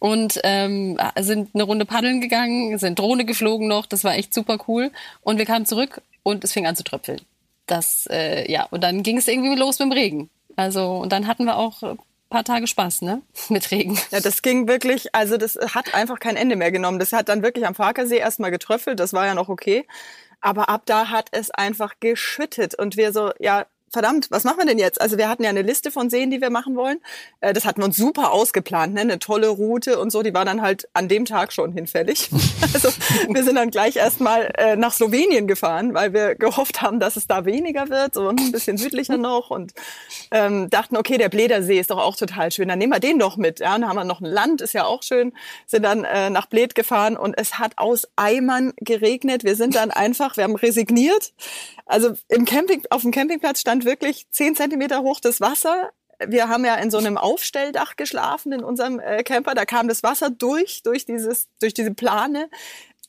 Und 0.00 0.40
ähm, 0.42 0.98
sind 1.20 1.50
eine 1.54 1.62
Runde 1.62 1.84
paddeln 1.84 2.20
gegangen, 2.20 2.78
sind 2.78 2.98
Drohne 2.98 3.24
geflogen 3.24 3.68
noch. 3.68 3.86
Das 3.86 4.02
war 4.02 4.16
echt 4.16 4.34
super 4.34 4.58
cool. 4.66 4.90
Und 5.22 5.38
wir 5.38 5.46
kamen 5.46 5.66
zurück 5.66 6.02
und 6.22 6.44
es 6.44 6.52
fing 6.52 6.66
an 6.66 6.76
zu 6.76 6.84
tröpfeln. 6.84 7.20
Das, 7.66 8.06
äh, 8.10 8.50
ja, 8.50 8.66
und 8.70 8.82
dann 8.82 9.02
ging 9.02 9.18
es 9.18 9.28
irgendwie 9.28 9.54
los 9.54 9.78
mit 9.78 9.86
dem 9.86 9.92
Regen. 9.92 10.30
Also, 10.56 10.96
und 10.96 11.12
dann 11.12 11.26
hatten 11.26 11.44
wir 11.44 11.56
auch 11.56 11.82
ein 11.82 11.98
paar 12.28 12.44
Tage 12.44 12.66
Spaß, 12.66 13.02
ne? 13.02 13.22
Mit 13.48 13.70
Regen. 13.70 13.98
Ja, 14.10 14.20
das 14.20 14.42
ging 14.42 14.68
wirklich, 14.68 15.14
also 15.14 15.36
das 15.36 15.56
hat 15.56 15.94
einfach 15.94 16.18
kein 16.18 16.36
Ende 16.36 16.56
mehr 16.56 16.72
genommen. 16.72 16.98
Das 16.98 17.12
hat 17.12 17.28
dann 17.28 17.42
wirklich 17.42 17.66
am 17.66 17.74
Farkersee 17.74 18.18
erstmal 18.18 18.50
getröpfelt, 18.50 19.00
das 19.00 19.12
war 19.12 19.26
ja 19.26 19.34
noch 19.34 19.48
okay. 19.48 19.86
Aber 20.40 20.68
ab 20.68 20.82
da 20.86 21.08
hat 21.08 21.28
es 21.30 21.50
einfach 21.50 21.94
geschüttet 22.00 22.74
und 22.74 22.96
wir 22.96 23.12
so, 23.12 23.30
ja, 23.38 23.66
verdammt, 23.92 24.28
was 24.30 24.44
machen 24.44 24.58
wir 24.58 24.66
denn 24.66 24.78
jetzt? 24.78 25.00
Also 25.00 25.18
wir 25.18 25.28
hatten 25.28 25.44
ja 25.44 25.50
eine 25.50 25.62
Liste 25.62 25.90
von 25.90 26.10
Seen, 26.10 26.30
die 26.30 26.40
wir 26.40 26.50
machen 26.50 26.76
wollen. 26.76 26.98
Äh, 27.40 27.52
das 27.52 27.64
hatten 27.64 27.80
wir 27.80 27.84
uns 27.84 27.96
super 27.96 28.32
ausgeplant, 28.32 28.94
ne? 28.94 29.02
eine 29.02 29.18
tolle 29.18 29.48
Route 29.48 29.98
und 29.98 30.10
so. 30.10 30.22
Die 30.22 30.34
war 30.34 30.44
dann 30.44 30.62
halt 30.62 30.88
an 30.94 31.08
dem 31.08 31.24
Tag 31.24 31.52
schon 31.52 31.72
hinfällig. 31.72 32.30
also 32.74 32.88
wir 33.32 33.44
sind 33.44 33.56
dann 33.56 33.70
gleich 33.70 33.96
erstmal 33.96 34.50
äh, 34.56 34.76
nach 34.76 34.92
Slowenien 34.92 35.46
gefahren, 35.46 35.94
weil 35.94 36.12
wir 36.12 36.34
gehofft 36.34 36.82
haben, 36.82 37.00
dass 37.00 37.16
es 37.16 37.26
da 37.26 37.44
weniger 37.44 37.90
wird, 37.90 38.14
so 38.14 38.28
ein 38.28 38.52
bisschen 38.52 38.78
südlicher 38.78 39.16
noch 39.16 39.50
und 39.50 39.72
ähm, 40.30 40.70
dachten, 40.70 40.96
okay, 40.96 41.18
der 41.18 41.28
Bledersee 41.28 41.78
ist 41.78 41.90
doch 41.90 41.98
auch 41.98 42.16
total 42.16 42.50
schön, 42.50 42.68
dann 42.68 42.78
nehmen 42.78 42.92
wir 42.92 43.00
den 43.00 43.18
doch 43.18 43.36
mit. 43.36 43.60
Ja, 43.60 43.74
und 43.74 43.82
dann 43.82 43.90
haben 43.90 43.96
wir 43.96 44.04
noch 44.04 44.20
ein 44.20 44.26
Land, 44.26 44.60
ist 44.60 44.72
ja 44.72 44.84
auch 44.84 45.02
schön. 45.02 45.32
Sind 45.66 45.84
dann 45.84 46.04
äh, 46.04 46.30
nach 46.30 46.46
Bled 46.46 46.74
gefahren 46.74 47.16
und 47.16 47.34
es 47.38 47.58
hat 47.58 47.76
aus 47.76 48.08
Eimern 48.16 48.72
geregnet. 48.76 49.44
Wir 49.44 49.56
sind 49.56 49.74
dann 49.74 49.90
einfach, 49.90 50.36
wir 50.36 50.44
haben 50.44 50.56
resigniert. 50.56 51.32
Also 51.86 52.12
im 52.28 52.44
Camping, 52.44 52.82
auf 52.90 53.02
dem 53.02 53.10
Campingplatz 53.10 53.60
stand 53.60 53.81
stand 53.82 53.84
wirklich 53.84 54.26
zehn 54.30 54.54
Zentimeter 54.54 55.02
hoch 55.02 55.20
das 55.20 55.40
Wasser. 55.40 55.90
Wir 56.24 56.48
haben 56.48 56.64
ja 56.64 56.76
in 56.76 56.90
so 56.90 56.98
einem 56.98 57.18
Aufstelldach 57.18 57.96
geschlafen 57.96 58.52
in 58.52 58.62
unserem 58.62 59.00
äh, 59.00 59.22
Camper. 59.24 59.54
Da 59.54 59.64
kam 59.64 59.88
das 59.88 60.02
Wasser 60.02 60.30
durch, 60.30 60.82
durch 60.82 61.04
dieses, 61.04 61.48
durch 61.60 61.74
diese 61.74 61.92
Plane 61.92 62.48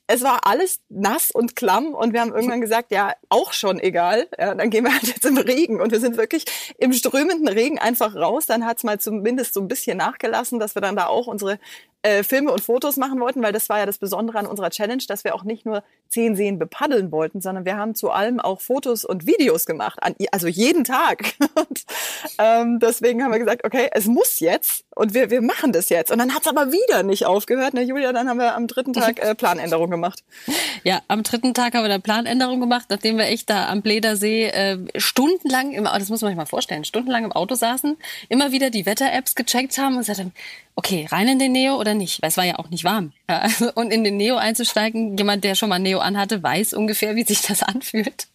es 0.05 0.21
war 0.21 0.45
alles 0.45 0.81
nass 0.89 1.31
und 1.31 1.55
klamm 1.55 1.93
und 1.93 2.11
wir 2.11 2.19
haben 2.19 2.33
irgendwann 2.33 2.59
gesagt, 2.59 2.91
ja, 2.91 3.13
auch 3.29 3.53
schon 3.53 3.79
egal. 3.79 4.27
Ja, 4.37 4.53
dann 4.53 4.69
gehen 4.69 4.83
wir 4.83 4.93
halt 4.93 5.07
jetzt 5.07 5.25
im 5.25 5.37
Regen 5.37 5.79
und 5.79 5.91
wir 5.91 6.01
sind 6.01 6.17
wirklich 6.17 6.43
im 6.77 6.91
strömenden 6.91 7.47
Regen 7.47 7.79
einfach 7.79 8.13
raus. 8.13 8.45
Dann 8.45 8.65
hat's 8.65 8.83
mal 8.83 8.99
zumindest 8.99 9.53
so 9.53 9.61
ein 9.61 9.69
bisschen 9.69 9.97
nachgelassen, 9.97 10.59
dass 10.59 10.75
wir 10.75 10.81
dann 10.81 10.97
da 10.97 11.07
auch 11.07 11.27
unsere 11.27 11.57
äh, 12.03 12.23
Filme 12.23 12.51
und 12.51 12.61
Fotos 12.61 12.97
machen 12.97 13.19
wollten, 13.19 13.41
weil 13.41 13.53
das 13.53 13.69
war 13.69 13.79
ja 13.79 13.85
das 13.85 13.97
Besondere 13.97 14.37
an 14.37 14.45
unserer 14.45 14.69
Challenge, 14.69 15.03
dass 15.07 15.23
wir 15.23 15.33
auch 15.33 15.43
nicht 15.43 15.65
nur 15.65 15.83
zehn 16.09 16.35
Seen 16.35 16.59
bepaddeln 16.59 17.11
wollten, 17.11 17.41
sondern 17.41 17.65
wir 17.65 17.77
haben 17.77 17.95
zu 17.95 18.11
allem 18.11 18.39
auch 18.39 18.61
Fotos 18.61 19.05
und 19.05 19.25
Videos 19.25 19.65
gemacht, 19.65 20.03
an, 20.03 20.13
also 20.31 20.47
jeden 20.47 20.83
Tag. 20.83 21.33
und, 21.55 21.85
ähm, 22.39 22.79
deswegen 22.79 23.23
haben 23.23 23.31
wir 23.31 23.39
gesagt, 23.39 23.63
okay, 23.65 23.89
es 23.93 24.05
muss 24.05 24.39
jetzt 24.41 24.83
und 24.95 25.13
wir, 25.13 25.29
wir 25.29 25.41
machen 25.41 25.71
das 25.71 25.89
jetzt. 25.89 26.11
Und 26.11 26.19
dann 26.19 26.35
hat's 26.35 26.45
aber 26.45 26.71
wieder 26.71 27.03
nicht 27.03 27.25
aufgehört. 27.25 27.73
Ne, 27.73 27.81
Julia, 27.83 28.11
dann 28.13 28.29
haben 28.29 28.37
wir 28.37 28.55
am 28.55 28.67
dritten 28.67 28.93
Tag 28.93 29.19
äh, 29.19 29.33
Planänderung 29.33 29.89
gemacht. 29.89 30.23
Ja, 30.83 31.01
am 31.07 31.23
dritten 31.23 31.53
Tag 31.53 31.73
haben 31.73 31.83
wir 31.83 31.91
eine 31.91 31.99
Planänderung 31.99 32.59
gemacht, 32.59 32.87
nachdem 32.89 33.17
wir 33.17 33.25
echt 33.25 33.49
da 33.49 33.69
am 33.69 33.81
Bledersee 33.81 34.47
äh, 34.47 34.77
stundenlang, 34.97 35.71
im, 35.71 35.85
das 35.85 36.09
muss 36.09 36.21
man 36.21 36.29
sich 36.29 36.37
mal 36.37 36.45
vorstellen, 36.45 36.83
stundenlang 36.83 37.23
im 37.23 37.31
Auto 37.31 37.55
saßen, 37.55 37.97
immer 38.29 38.51
wieder 38.51 38.69
die 38.69 38.85
Wetter-Apps 38.85 39.35
gecheckt 39.35 39.77
haben 39.77 39.93
und 39.93 39.99
gesagt 39.99 40.19
haben, 40.19 40.33
okay, 40.75 41.07
rein 41.11 41.27
in 41.27 41.39
den 41.39 41.51
Neo 41.51 41.79
oder 41.79 41.92
nicht? 41.93 42.21
Weil 42.21 42.29
es 42.29 42.37
war 42.37 42.45
ja 42.45 42.59
auch 42.59 42.69
nicht 42.69 42.83
warm. 42.83 43.13
Ja, 43.29 43.39
also, 43.39 43.71
und 43.73 43.91
in 43.91 44.03
den 44.03 44.17
Neo 44.17 44.35
einzusteigen, 44.35 45.17
jemand, 45.17 45.43
der 45.43 45.55
schon 45.55 45.69
mal 45.69 45.79
Neo 45.79 45.99
anhatte, 45.99 46.41
weiß 46.41 46.73
ungefähr, 46.73 47.15
wie 47.15 47.23
sich 47.23 47.41
das 47.41 47.63
anfühlt. 47.63 48.27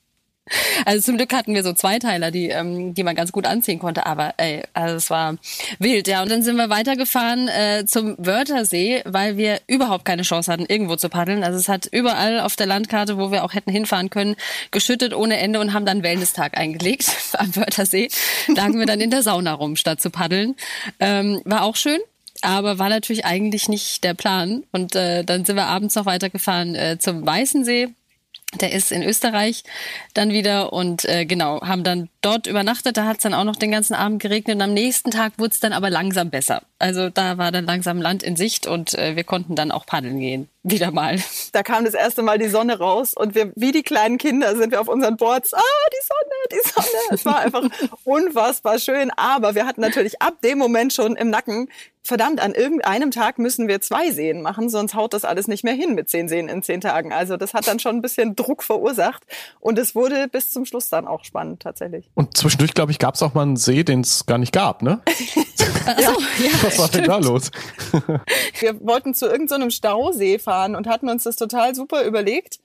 Also 0.85 1.03
zum 1.03 1.16
Glück 1.16 1.33
hatten 1.33 1.55
wir 1.55 1.62
so 1.62 1.73
Zweiteiler, 1.73 2.31
die, 2.31 2.49
ähm, 2.49 2.94
die 2.94 3.03
man 3.03 3.14
ganz 3.14 3.33
gut 3.33 3.47
anziehen 3.47 3.79
konnte. 3.79 4.07
Aber 4.07 4.35
ey, 4.37 4.62
also 4.73 4.97
es 4.97 5.11
war 5.11 5.37
wild, 5.79 6.09
ja. 6.09 6.23
Und 6.23 6.31
dann 6.31 6.42
sind 6.42 6.57
wir 6.57 6.71
weitergefahren 6.71 7.49
äh, 7.49 7.85
zum 7.87 8.16
Wörthersee, 8.18 9.03
weil 9.05 9.37
wir 9.37 9.61
überhaupt 9.66 10.05
keine 10.05 10.23
Chance 10.23 10.51
hatten, 10.51 10.66
irgendwo 10.66 10.97
zu 10.97 11.09
paddeln. 11.09 11.44
Also 11.44 11.59
es 11.59 11.68
hat 11.68 11.87
überall 11.87 12.40
auf 12.40 12.57
der 12.57 12.66
Landkarte, 12.66 13.18
wo 13.18 13.31
wir 13.31 13.44
auch 13.44 13.55
hätten 13.55 13.71
hinfahren 13.71 14.11
können, 14.11 14.37
geschüttet 14.71 15.14
ohne 15.14 15.38
Ende 15.38 15.61
und 15.61 15.73
haben 15.73 15.87
dann 15.87 16.03
Wellness-Tag 16.03 16.57
eingelegt 16.57 17.11
am 17.35 17.55
Wörthersee. 17.55 18.09
Lagen 18.49 18.79
wir 18.79 18.87
dann 18.87 19.01
in 19.01 19.11
der 19.11 19.23
Sauna 19.23 19.55
rum, 19.55 19.77
statt 19.77 20.01
zu 20.01 20.11
paddeln. 20.11 20.57
Ähm, 21.01 21.40
war 21.44 21.62
auch 21.62 21.77
schön 21.77 22.01
aber 22.42 22.79
war 22.79 22.88
natürlich 22.88 23.24
eigentlich 23.24 23.68
nicht 23.68 24.05
der 24.05 24.14
Plan. 24.14 24.64
Und 24.72 24.94
äh, 24.94 25.24
dann 25.24 25.44
sind 25.44 25.57
wir 25.57 25.66
abends 25.66 25.94
noch 25.94 26.07
weitergefahren 26.07 26.74
äh, 26.74 26.98
zum 26.98 27.27
Weißensee. 27.27 27.88
Der 28.61 28.72
ist 28.72 28.92
in 28.92 29.03
Österreich 29.03 29.62
dann 30.14 30.31
wieder 30.31 30.72
und 30.72 31.05
äh, 31.05 31.27
genau, 31.27 31.61
haben 31.61 31.85
dann 31.85 32.09
dort 32.20 32.46
übernachtet. 32.46 32.96
Da 32.96 33.04
hat 33.04 33.18
es 33.18 33.22
dann 33.22 33.35
auch 33.35 33.44
noch 33.44 33.57
den 33.57 33.70
ganzen 33.70 33.94
Abend 33.94 34.22
geregnet 34.22 34.57
und 34.57 34.62
am 34.62 34.74
nächsten 34.74 35.11
Tag 35.11 35.35
wurde 35.38 35.52
es 35.52 35.61
dann 35.61 35.72
aber 35.72 35.90
langsam 35.90 36.31
besser. 36.31 36.62
Also 36.78 37.11
da 37.11 37.38
war 37.38 37.50
dann 37.50 37.64
langsam 37.64 38.00
Land 38.00 38.22
in 38.22 38.37
Sicht 38.37 38.66
und 38.66 38.94
äh, 38.94 39.16
wir 39.16 39.24
konnten 39.24 39.57
dann 39.57 39.70
auch 39.70 39.87
paddeln 39.87 40.20
gehen. 40.20 40.48
Wieder 40.62 40.90
mal. 40.90 41.18
Da 41.52 41.62
kam 41.62 41.85
das 41.85 41.94
erste 41.94 42.22
Mal 42.22 42.38
die 42.38 42.48
Sonne 42.48 42.78
raus 42.78 43.14
und 43.14 43.35
wir, 43.35 43.52
wie 43.57 43.72
die 43.72 43.83
kleinen 43.83 44.18
Kinder, 44.18 44.54
sind 44.54 44.70
wir 44.70 44.81
auf 44.81 44.88
unseren 44.88 45.16
Boards. 45.16 45.54
Ah, 45.54 45.61
die 45.92 46.07
Sonne, 46.07 46.62
die 46.62 46.68
Sonne. 46.68 47.02
Es 47.11 47.24
war 47.24 47.38
einfach 47.38 47.62
unfassbar 48.04 48.78
schön. 48.78 49.11
Aber 49.16 49.54
wir 49.54 49.66
hatten 49.66 49.81
natürlich 49.81 50.20
ab 50.20 50.40
dem 50.42 50.59
Moment 50.59 50.92
schon 50.92 51.16
im 51.16 51.31
Nacken, 51.31 51.68
verdammt, 52.09 52.40
an 52.40 52.54
irgendeinem 52.54 53.11
Tag 53.11 53.38
müssen 53.38 53.68
wir 53.68 53.81
zwei 53.81 54.11
Seen 54.11 54.42
machen, 54.42 54.68
sonst 54.68 54.94
haut 54.94 55.12
das 55.12 55.24
alles 55.24 55.46
nicht 55.46 55.62
mehr 55.62 55.74
hin 55.74 55.94
mit 55.94 56.09
zehn 56.09 56.28
Seen 56.28 56.48
in 56.48 56.62
zehn 56.62 56.81
Tagen. 56.81 57.12
Also 57.12 57.37
das 57.37 57.54
hat 57.54 57.68
dann 57.68 57.78
schon 57.78 57.96
ein 57.96 58.02
bisschen 58.02 58.35
Druck 58.35 58.62
verursacht 58.62 59.24
und 59.61 59.78
es 59.78 59.94
wurde 59.94 60.26
bis 60.26 60.50
zum 60.50 60.64
Schluss 60.64 60.88
dann 60.88 61.07
auch 61.07 61.24
spannend 61.24 61.62
tatsächlich. 61.62 62.11
Und 62.18 62.37
zwischendurch, 62.37 62.74
glaube 62.74 62.90
ich, 62.90 62.98
gab 62.98 63.14
es 63.14 63.22
auch 63.22 63.35
mal 63.35 63.42
einen 63.42 63.57
See, 63.57 63.85
den 63.85 64.00
es 64.00 64.26
gar 64.26 64.38
nicht 64.38 64.52
gab, 64.52 64.83
ne? 64.83 65.00
ja, 66.00 66.12
Was 66.62 66.76
war 66.76 66.88
denn 66.88 67.04
da 67.04 67.18
los? 67.18 67.52
wir 68.59 68.81
wollten 68.85 69.14
zu 69.14 69.26
irgendeinem 69.26 69.70
so 69.70 69.76
Stausee 69.76 70.40
fahren 70.40 70.74
und 70.74 70.88
hatten 70.88 71.09
uns 71.09 71.22
das 71.22 71.37
total 71.37 71.76
super 71.76 72.02
überlegt 72.02 72.59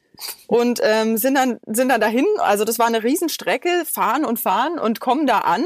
und 0.48 0.80
ähm, 0.82 1.18
sind 1.18 1.36
dann 1.36 1.60
sind 1.68 1.89
dann 1.89 2.02
dahin. 2.02 2.26
Also 2.39 2.66
das 2.66 2.80
war 2.80 2.88
eine 2.88 3.04
Riesenstrecke, 3.04 3.84
fahren 3.86 4.26
und 4.26 4.39
fahren 4.39 4.80
und 4.80 5.00
kommen 5.00 5.28
da 5.28 5.42
an 5.42 5.63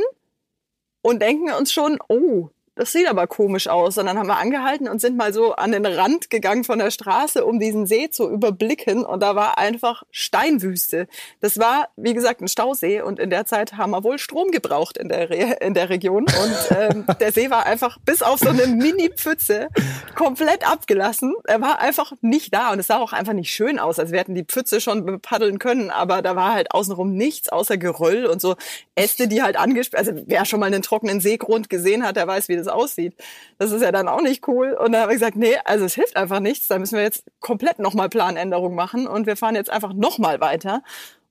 und 1.01 1.21
denken 1.21 1.49
uns 1.53 1.71
schon, 1.71 1.97
oh, 2.09 2.49
das 2.77 2.91
sieht 2.91 3.07
aber 3.07 3.27
komisch 3.27 3.67
aus. 3.67 3.97
Und 3.97 4.05
dann 4.05 4.17
haben 4.17 4.27
wir 4.27 4.37
angehalten 4.37 4.87
und 4.87 5.01
sind 5.01 5.17
mal 5.17 5.33
so 5.33 5.53
an 5.53 5.71
den 5.71 5.85
Rand 5.85 6.29
gegangen 6.29 6.63
von 6.63 6.79
der 6.79 6.91
Straße, 6.91 7.43
um 7.43 7.59
diesen 7.59 7.87
See 7.87 8.09
zu 8.09 8.29
überblicken. 8.29 9.03
Und 9.03 9.21
da 9.21 9.35
war 9.35 9.57
einfach 9.57 10.03
Steinwüste. 10.11 11.07
Das 11.41 11.57
war, 11.57 11.89
wie 11.95 12.13
gesagt, 12.13 12.41
ein 12.41 12.47
Stausee. 12.47 13.01
Und 13.01 13.19
in 13.19 13.29
der 13.29 13.45
Zeit 13.45 13.73
haben 13.73 13.91
wir 13.91 14.03
wohl 14.03 14.19
Strom 14.19 14.51
gebraucht 14.51 14.97
in 14.97 15.09
der, 15.09 15.29
Re 15.29 15.57
in 15.61 15.73
der 15.73 15.89
Region. 15.89 16.25
Und 16.25 16.77
ähm, 16.77 17.05
der 17.19 17.31
See 17.31 17.49
war 17.49 17.65
einfach 17.65 17.97
bis 18.05 18.21
auf 18.21 18.39
so 18.39 18.49
eine 18.49 18.67
Mini-Pfütze 18.67 19.69
komplett 20.15 20.69
abgelassen. 20.69 21.33
Er 21.45 21.61
war 21.61 21.79
einfach 21.79 22.13
nicht 22.21 22.53
da. 22.53 22.71
Und 22.71 22.79
es 22.79 22.87
sah 22.87 22.99
auch 22.99 23.13
einfach 23.13 23.33
nicht 23.33 23.51
schön 23.51 23.79
aus. 23.79 23.99
Also 23.99 24.11
wir 24.11 24.19
hätten 24.19 24.35
die 24.35 24.45
Pfütze 24.45 24.81
schon 24.81 25.19
paddeln 25.21 25.57
können. 25.57 25.89
Aber 25.89 26.21
da 26.21 26.35
war 26.35 26.53
halt 26.53 26.71
außenrum 26.71 27.13
nichts 27.13 27.49
außer 27.49 27.77
Geröll 27.77 28.27
und 28.27 28.39
so 28.39 28.55
Äste, 28.95 29.27
die 29.27 29.41
halt 29.41 29.57
angesperrt. 29.57 30.07
Also 30.07 30.21
wer 30.27 30.45
schon 30.45 30.59
mal 30.59 30.67
einen 30.67 30.81
trockenen 30.81 31.19
Seegrund 31.21 31.69
gesehen 31.69 32.03
hat, 32.03 32.15
der 32.15 32.27
weiß, 32.27 32.49
wie 32.49 32.55
das 32.55 32.66
das 32.67 32.73
aussieht. 32.73 33.15
Das 33.57 33.71
ist 33.71 33.81
ja 33.81 33.91
dann 33.91 34.07
auch 34.07 34.21
nicht 34.21 34.47
cool. 34.47 34.73
Und 34.73 34.91
dann 34.91 35.01
habe 35.01 35.13
ich 35.13 35.19
gesagt, 35.19 35.35
nee, 35.35 35.55
also 35.65 35.85
es 35.85 35.95
hilft 35.95 36.15
einfach 36.15 36.39
nichts. 36.39 36.67
Da 36.67 36.79
müssen 36.79 36.95
wir 36.95 37.03
jetzt 37.03 37.23
komplett 37.39 37.79
nochmal 37.79 38.09
Planänderung 38.09 38.75
machen 38.75 39.07
und 39.07 39.25
wir 39.25 39.35
fahren 39.35 39.55
jetzt 39.55 39.69
einfach 39.69 39.93
nochmal 39.93 40.39
weiter 40.39 40.81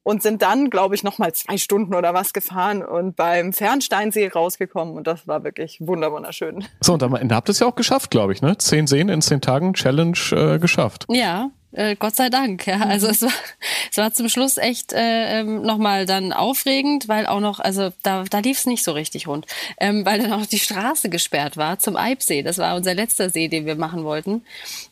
und 0.07 0.23
sind 0.23 0.41
dann, 0.41 0.71
glaube 0.71 0.95
ich, 0.95 1.03
nochmal 1.03 1.33
zwei 1.33 1.59
Stunden 1.59 1.93
oder 1.93 2.15
was 2.15 2.33
gefahren 2.33 2.85
und 2.85 3.17
beim 3.17 3.53
Fernsteinsee 3.53 4.29
rausgekommen 4.29 4.97
und 4.97 5.09
das 5.09 5.27
war 5.27 5.43
wirklich 5.43 5.79
wunderschön. 5.81 6.65
So, 6.81 6.93
und 6.93 7.03
am 7.03 7.17
Ende 7.17 7.35
habt 7.35 7.49
ihr 7.49 7.51
es 7.51 7.59
ja 7.59 7.67
auch 7.67 7.75
geschafft, 7.75 8.13
glaube 8.13 8.33
ich, 8.33 8.41
ne? 8.41 8.57
Zehn 8.57 8.87
Seen 8.87 9.09
in 9.09 9.21
zehn 9.21 9.41
Tagen 9.41 9.75
Challenge 9.75 10.17
äh, 10.31 10.59
geschafft. 10.61 11.07
Ja, 11.11 11.51
äh, 11.77 11.95
Gott 11.97 12.17
sei 12.17 12.31
Dank. 12.31 12.67
Ja. 12.67 12.81
Also 12.81 13.07
es 13.09 13.23
war, 13.23 13.33
es 13.91 13.97
war 13.97 14.13
zum 14.13 14.29
Schluss 14.29 14.57
echt 14.57 14.93
äh, 14.93 15.41
ähm, 15.41 15.63
nochmal 15.63 16.07
dann 16.07 16.33
aufregend, 16.33 17.09
weil 17.09 17.27
auch 17.27 17.41
noch, 17.41 17.61
also 17.61 17.91
da, 18.03 18.25
da 18.25 18.39
lief 18.39 18.59
es 18.59 18.67
nicht 18.67 18.83
so 18.83 18.93
richtig 18.93 19.29
rund, 19.29 19.47
ähm, 19.79 20.05
weil 20.05 20.21
dann 20.21 20.33
auch 20.33 20.47
die 20.47 20.59
Straße 20.59 21.11
gesperrt 21.11 21.57
war 21.57 21.79
zum 21.79 21.97
Eibsee. 21.97 22.43
Das 22.43 22.59
war 22.59 22.77
unser 22.77 22.95
letzter 22.95 23.31
See, 23.31 23.49
den 23.49 23.67
wir 23.67 23.77
machen 23.77 24.05
wollten. 24.05 24.43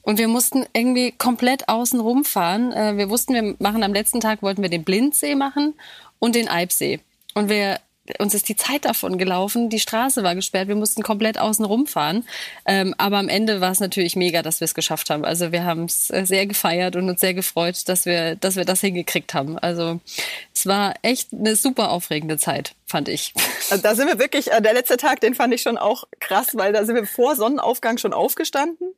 Und 0.03 0.18
wir 0.18 0.29
mussten 0.29 0.66
irgendwie 0.73 1.12
komplett 1.12 1.68
außen 1.68 2.01
rumfahren. 2.01 2.73
Äh, 2.73 2.97
wir 2.97 3.11
wussten, 3.11 3.35
wir 3.35 3.57
machen 3.59 3.83
am 3.83 3.92
letzten 3.92 4.20
Tag, 4.20 4.42
wollten 4.42 4.62
wir 4.62 4.70
den 4.70 4.85
Blindsee 4.85 5.35
machen 5.35 5.75
und 6.18 6.35
den 6.35 6.49
Eibsee. 6.49 7.01
Und 7.35 7.49
wir 7.49 7.81
uns 8.19 8.35
ist 8.35 8.49
die 8.49 8.57
Zeit 8.57 8.85
davon 8.85 9.17
gelaufen, 9.17 9.71
die 9.71 9.81
Straße 9.81 10.23
war 10.23 10.35
gesperrt, 10.35 10.69
wir 10.69 10.77
mussten 10.77 11.03
komplett 11.03 11.38
außen 11.38 11.64
rumfahren. 11.64 12.25
Ähm, 12.67 12.95
aber 12.99 13.19
am 13.19 13.29
Ende 13.29 13.61
war 13.61 13.71
es 13.71 13.81
natürlich 13.81 14.14
mega, 14.14 14.43
dass 14.43 14.61
wir 14.61 14.67
es 14.67 14.75
geschafft 14.75 15.11
haben. 15.11 15.25
Also 15.25 15.53
wir 15.53 15.64
haben 15.64 15.85
es 15.85 16.11
äh, 16.11 16.25
sehr 16.27 16.47
gefeiert 16.47 16.97
und 16.97 17.09
uns 17.09 17.21
sehr 17.21 17.35
gefreut, 17.35 17.88
dass 17.88 18.05
wir, 18.05 18.37
dass 18.37 18.57
wir 18.57 18.64
das 18.64 18.81
hingekriegt 18.81 19.33
haben. 19.33 19.59
Also 19.59 20.01
es 20.55 20.67
war 20.67 20.95
echt 21.03 21.33
eine 21.33 21.57
super 21.57 21.90
aufregende 21.90 22.37
Zeit, 22.37 22.75
fand 22.87 23.09
ich. 23.09 23.35
Also 23.70 23.83
da 23.83 23.94
sind 23.94 24.09
wir 24.09 24.18
wirklich, 24.18 24.53
äh, 24.53 24.61
der 24.61 24.75
letzte 24.75 24.97
Tag, 24.97 25.20
den 25.20 25.35
fand 25.35 25.55
ich 25.55 25.62
schon 25.62 25.79
auch 25.79 26.05
krass, 26.20 26.55
weil 26.55 26.73
da 26.73 26.85
sind 26.85 26.94
wir 26.97 27.07
vor 27.07 27.35
Sonnenaufgang 27.37 27.99
schon 27.99 28.12
aufgestanden 28.12 28.94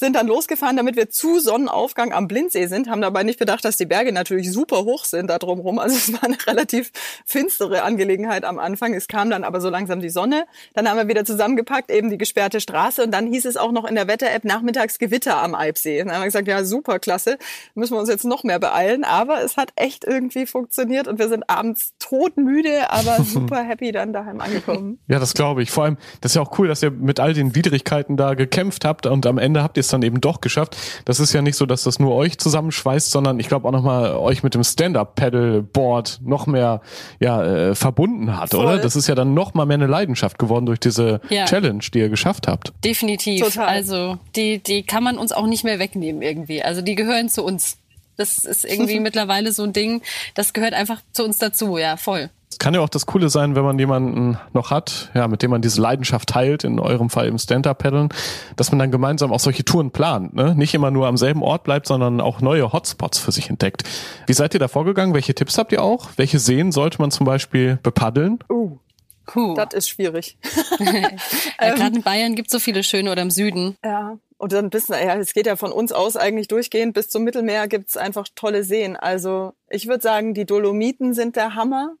sind 0.00 0.16
dann 0.16 0.26
losgefahren, 0.26 0.76
damit 0.76 0.96
wir 0.96 1.10
zu 1.10 1.38
Sonnenaufgang 1.38 2.12
am 2.12 2.26
Blindsee 2.26 2.66
sind, 2.66 2.88
haben 2.88 3.02
dabei 3.02 3.22
nicht 3.22 3.38
bedacht, 3.38 3.64
dass 3.64 3.76
die 3.76 3.86
Berge 3.86 4.12
natürlich 4.12 4.50
super 4.50 4.84
hoch 4.84 5.04
sind 5.04 5.28
da 5.28 5.38
drumherum. 5.38 5.78
Also 5.78 5.96
es 5.96 6.12
war 6.12 6.24
eine 6.24 6.38
relativ 6.46 6.90
finstere 7.24 7.82
Angelegenheit 7.82 8.44
am 8.44 8.58
Anfang. 8.58 8.94
Es 8.94 9.06
kam 9.06 9.30
dann 9.30 9.44
aber 9.44 9.60
so 9.60 9.68
langsam 9.68 10.00
die 10.00 10.08
Sonne. 10.08 10.46
Dann 10.74 10.88
haben 10.88 10.96
wir 10.96 11.06
wieder 11.06 11.24
zusammengepackt, 11.24 11.90
eben 11.90 12.10
die 12.10 12.18
gesperrte 12.18 12.60
Straße. 12.60 13.04
Und 13.04 13.12
dann 13.12 13.26
hieß 13.26 13.44
es 13.44 13.56
auch 13.56 13.72
noch 13.72 13.84
in 13.84 13.94
der 13.94 14.08
Wetter-App 14.08 14.44
nachmittags 14.44 14.98
Gewitter 14.98 15.40
am 15.40 15.54
Eibsee. 15.54 15.98
Dann 15.98 16.12
haben 16.12 16.22
wir 16.22 16.26
gesagt, 16.26 16.48
ja, 16.48 16.64
super, 16.64 16.98
klasse. 16.98 17.38
Müssen 17.74 17.94
wir 17.94 18.00
uns 18.00 18.08
jetzt 18.08 18.24
noch 18.24 18.42
mehr 18.42 18.58
beeilen. 18.58 19.04
Aber 19.04 19.42
es 19.42 19.58
hat 19.58 19.70
echt 19.76 20.04
irgendwie 20.04 20.46
funktioniert 20.46 21.08
und 21.08 21.18
wir 21.18 21.28
sind 21.28 21.48
abends 21.48 21.92
todmüde, 21.98 22.90
aber 22.90 23.18
super 23.32 23.62
happy 23.62 23.92
dann 23.92 24.12
daheim 24.12 24.40
angekommen. 24.40 24.98
Ja, 25.08 25.18
das 25.18 25.34
glaube 25.34 25.62
ich. 25.62 25.70
Vor 25.70 25.84
allem, 25.84 25.96
das 26.20 26.32
ist 26.32 26.36
ja 26.36 26.42
auch 26.42 26.58
cool, 26.58 26.68
dass 26.68 26.82
ihr 26.82 26.90
mit 26.90 27.20
all 27.20 27.34
den 27.34 27.54
Widrigkeiten 27.54 28.16
da 28.16 28.34
gekämpft 28.34 28.84
habt 28.84 29.06
und 29.06 29.26
am 29.26 29.38
Ende 29.38 29.62
habt 29.62 29.76
ihr 29.76 29.80
es 29.80 29.88
dann 29.88 30.02
eben 30.02 30.20
doch 30.20 30.40
geschafft. 30.40 30.76
Das 31.04 31.20
ist 31.20 31.32
ja 31.32 31.42
nicht 31.42 31.56
so, 31.56 31.66
dass 31.66 31.82
das 31.82 31.98
nur 31.98 32.14
euch 32.14 32.38
zusammenschweißt, 32.38 33.10
sondern 33.10 33.40
ich 33.40 33.48
glaube 33.48 33.66
auch 33.68 33.72
nochmal 33.72 34.14
euch 34.14 34.42
mit 34.42 34.54
dem 34.54 34.64
Stand-Up-Paddle-Board 34.64 36.20
noch 36.24 36.46
mehr 36.46 36.80
ja, 37.18 37.42
äh, 37.42 37.74
verbunden 37.74 38.36
hat, 38.36 38.50
Voll. 38.50 38.64
oder? 38.64 38.78
Das 38.78 38.96
ist 38.96 39.06
ja 39.06 39.14
dann 39.14 39.34
noch 39.34 39.54
mal 39.54 39.66
mehr 39.66 39.76
eine 39.76 39.86
Leidenschaft 39.86 40.38
geworden 40.38 40.66
durch 40.66 40.80
diese 40.80 41.20
ja. 41.28 41.44
Challenge, 41.44 41.84
die 41.92 41.98
ihr 41.98 42.08
geschafft 42.08 42.48
habt. 42.48 42.72
Definitiv. 42.84 43.44
Total. 43.44 43.66
Also 43.66 44.18
die, 44.36 44.58
die 44.58 44.82
kann 44.82 45.02
man 45.02 45.18
uns 45.18 45.32
auch 45.32 45.46
nicht 45.46 45.64
mehr 45.64 45.78
wegnehmen 45.78 46.22
irgendwie. 46.22 46.62
Also 46.62 46.82
die 46.82 46.94
gehören 46.94 47.28
zu 47.28 47.44
uns. 47.44 47.78
Das 48.16 48.38
ist 48.38 48.64
irgendwie 48.64 49.00
mittlerweile 49.00 49.52
so 49.52 49.62
ein 49.62 49.72
Ding, 49.72 50.02
das 50.34 50.52
gehört 50.52 50.74
einfach 50.74 51.00
zu 51.12 51.24
uns 51.24 51.38
dazu, 51.38 51.78
ja, 51.78 51.96
voll 51.96 52.30
kann 52.58 52.74
ja 52.74 52.80
auch 52.80 52.88
das 52.88 53.06
Coole 53.06 53.28
sein, 53.30 53.54
wenn 53.54 53.62
man 53.64 53.78
jemanden 53.78 54.38
noch 54.52 54.70
hat, 54.70 55.10
ja, 55.14 55.28
mit 55.28 55.42
dem 55.42 55.50
man 55.50 55.62
diese 55.62 55.80
Leidenschaft 55.80 56.28
teilt, 56.28 56.64
in 56.64 56.78
eurem 56.78 57.08
Fall 57.08 57.26
im 57.26 57.38
Stand-Up-Paddeln, 57.38 58.08
dass 58.56 58.70
man 58.72 58.78
dann 58.78 58.90
gemeinsam 58.90 59.32
auch 59.32 59.40
solche 59.40 59.64
Touren 59.64 59.90
plant, 59.90 60.34
ne? 60.34 60.54
Nicht 60.54 60.74
immer 60.74 60.90
nur 60.90 61.06
am 61.06 61.16
selben 61.16 61.42
Ort 61.42 61.64
bleibt, 61.64 61.86
sondern 61.86 62.20
auch 62.20 62.40
neue 62.40 62.72
Hotspots 62.72 63.18
für 63.18 63.32
sich 63.32 63.50
entdeckt. 63.50 63.84
Wie 64.26 64.32
seid 64.32 64.54
ihr 64.54 64.60
da 64.60 64.68
vorgegangen? 64.68 65.14
Welche 65.14 65.34
Tipps 65.34 65.58
habt 65.58 65.72
ihr 65.72 65.82
auch? 65.82 66.10
Welche 66.16 66.38
Seen 66.38 66.72
sollte 66.72 67.00
man 67.00 67.10
zum 67.10 67.24
Beispiel 67.24 67.78
bepaddeln? 67.82 68.38
Uh. 68.50 68.78
Puh. 69.26 69.54
Das 69.54 69.74
ist 69.74 69.88
schwierig. 69.88 70.38
ja, 70.80 71.74
Gerade 71.74 71.96
in 71.96 72.02
Bayern 72.02 72.34
gibt 72.34 72.48
es 72.48 72.52
so 72.52 72.58
viele 72.58 72.82
schöne 72.82 73.12
oder 73.12 73.22
im 73.22 73.30
Süden. 73.30 73.76
Ja. 73.84 74.18
Und 74.38 74.52
dann 74.52 74.70
bis, 74.70 74.88
ja, 74.88 75.16
es 75.16 75.34
geht 75.34 75.46
ja 75.46 75.54
von 75.54 75.70
uns 75.70 75.92
aus 75.92 76.16
eigentlich 76.16 76.48
durchgehend 76.48 76.94
bis 76.94 77.08
zum 77.10 77.22
Mittelmeer 77.22 77.68
gibt's 77.68 77.96
einfach 77.96 78.26
tolle 78.34 78.64
Seen. 78.64 78.96
Also 78.96 79.52
ich 79.68 79.86
würde 79.86 80.02
sagen, 80.02 80.34
die 80.34 80.46
Dolomiten 80.46 81.14
sind 81.14 81.36
der 81.36 81.54
Hammer. 81.54 81.94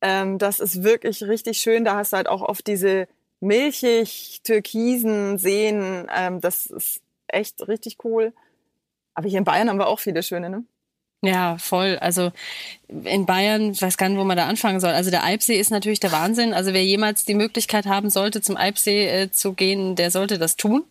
Ähm, 0.00 0.38
das 0.38 0.60
ist 0.60 0.82
wirklich 0.82 1.22
richtig 1.22 1.58
schön. 1.58 1.84
Da 1.84 1.96
hast 1.96 2.12
du 2.12 2.16
halt 2.16 2.28
auch 2.28 2.42
oft 2.42 2.66
diese 2.66 3.08
milchig 3.40 4.40
türkisen 4.44 5.38
Seen. 5.38 6.06
Ähm, 6.14 6.40
das 6.40 6.66
ist 6.66 7.00
echt 7.28 7.66
richtig 7.68 7.98
cool. 8.04 8.32
Aber 9.14 9.28
hier 9.28 9.38
in 9.38 9.44
Bayern 9.44 9.68
haben 9.68 9.78
wir 9.78 9.88
auch 9.88 10.00
viele 10.00 10.22
schöne, 10.22 10.50
ne? 10.50 10.64
Ja, 11.22 11.56
voll. 11.58 11.98
Also 12.00 12.30
in 12.88 13.26
Bayern, 13.26 13.72
ich 13.72 13.82
weiß 13.82 13.96
gar 13.96 14.08
nicht, 14.08 14.18
wo 14.18 14.24
man 14.24 14.36
da 14.36 14.46
anfangen 14.46 14.80
soll. 14.80 14.92
Also 14.92 15.10
der 15.10 15.24
Alpsee 15.24 15.58
ist 15.58 15.70
natürlich 15.70 15.98
der 15.98 16.12
Wahnsinn. 16.12 16.52
Also 16.52 16.72
wer 16.72 16.84
jemals 16.84 17.24
die 17.24 17.34
Möglichkeit 17.34 17.86
haben 17.86 18.10
sollte, 18.10 18.42
zum 18.42 18.56
Alpsee 18.56 19.06
äh, 19.08 19.30
zu 19.30 19.54
gehen, 19.54 19.96
der 19.96 20.10
sollte 20.10 20.38
das 20.38 20.56
tun. 20.56 20.84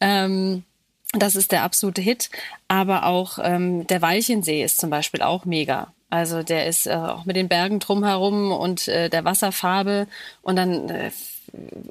Ähm, 0.00 0.64
das 1.12 1.36
ist 1.36 1.52
der 1.52 1.62
absolute 1.62 2.02
Hit. 2.02 2.30
Aber 2.68 3.06
auch 3.06 3.38
ähm, 3.42 3.86
der 3.86 4.02
Walchensee 4.02 4.62
ist 4.62 4.78
zum 4.78 4.90
Beispiel 4.90 5.22
auch 5.22 5.44
mega. 5.46 5.92
Also 6.12 6.42
der 6.42 6.66
ist 6.66 6.86
äh, 6.86 6.92
auch 6.92 7.24
mit 7.24 7.36
den 7.36 7.48
Bergen 7.48 7.78
drumherum 7.78 8.52
und 8.52 8.86
äh, 8.86 9.08
der 9.08 9.24
Wasserfarbe 9.24 10.06
und 10.42 10.56
dann 10.56 10.90
äh, 10.90 11.10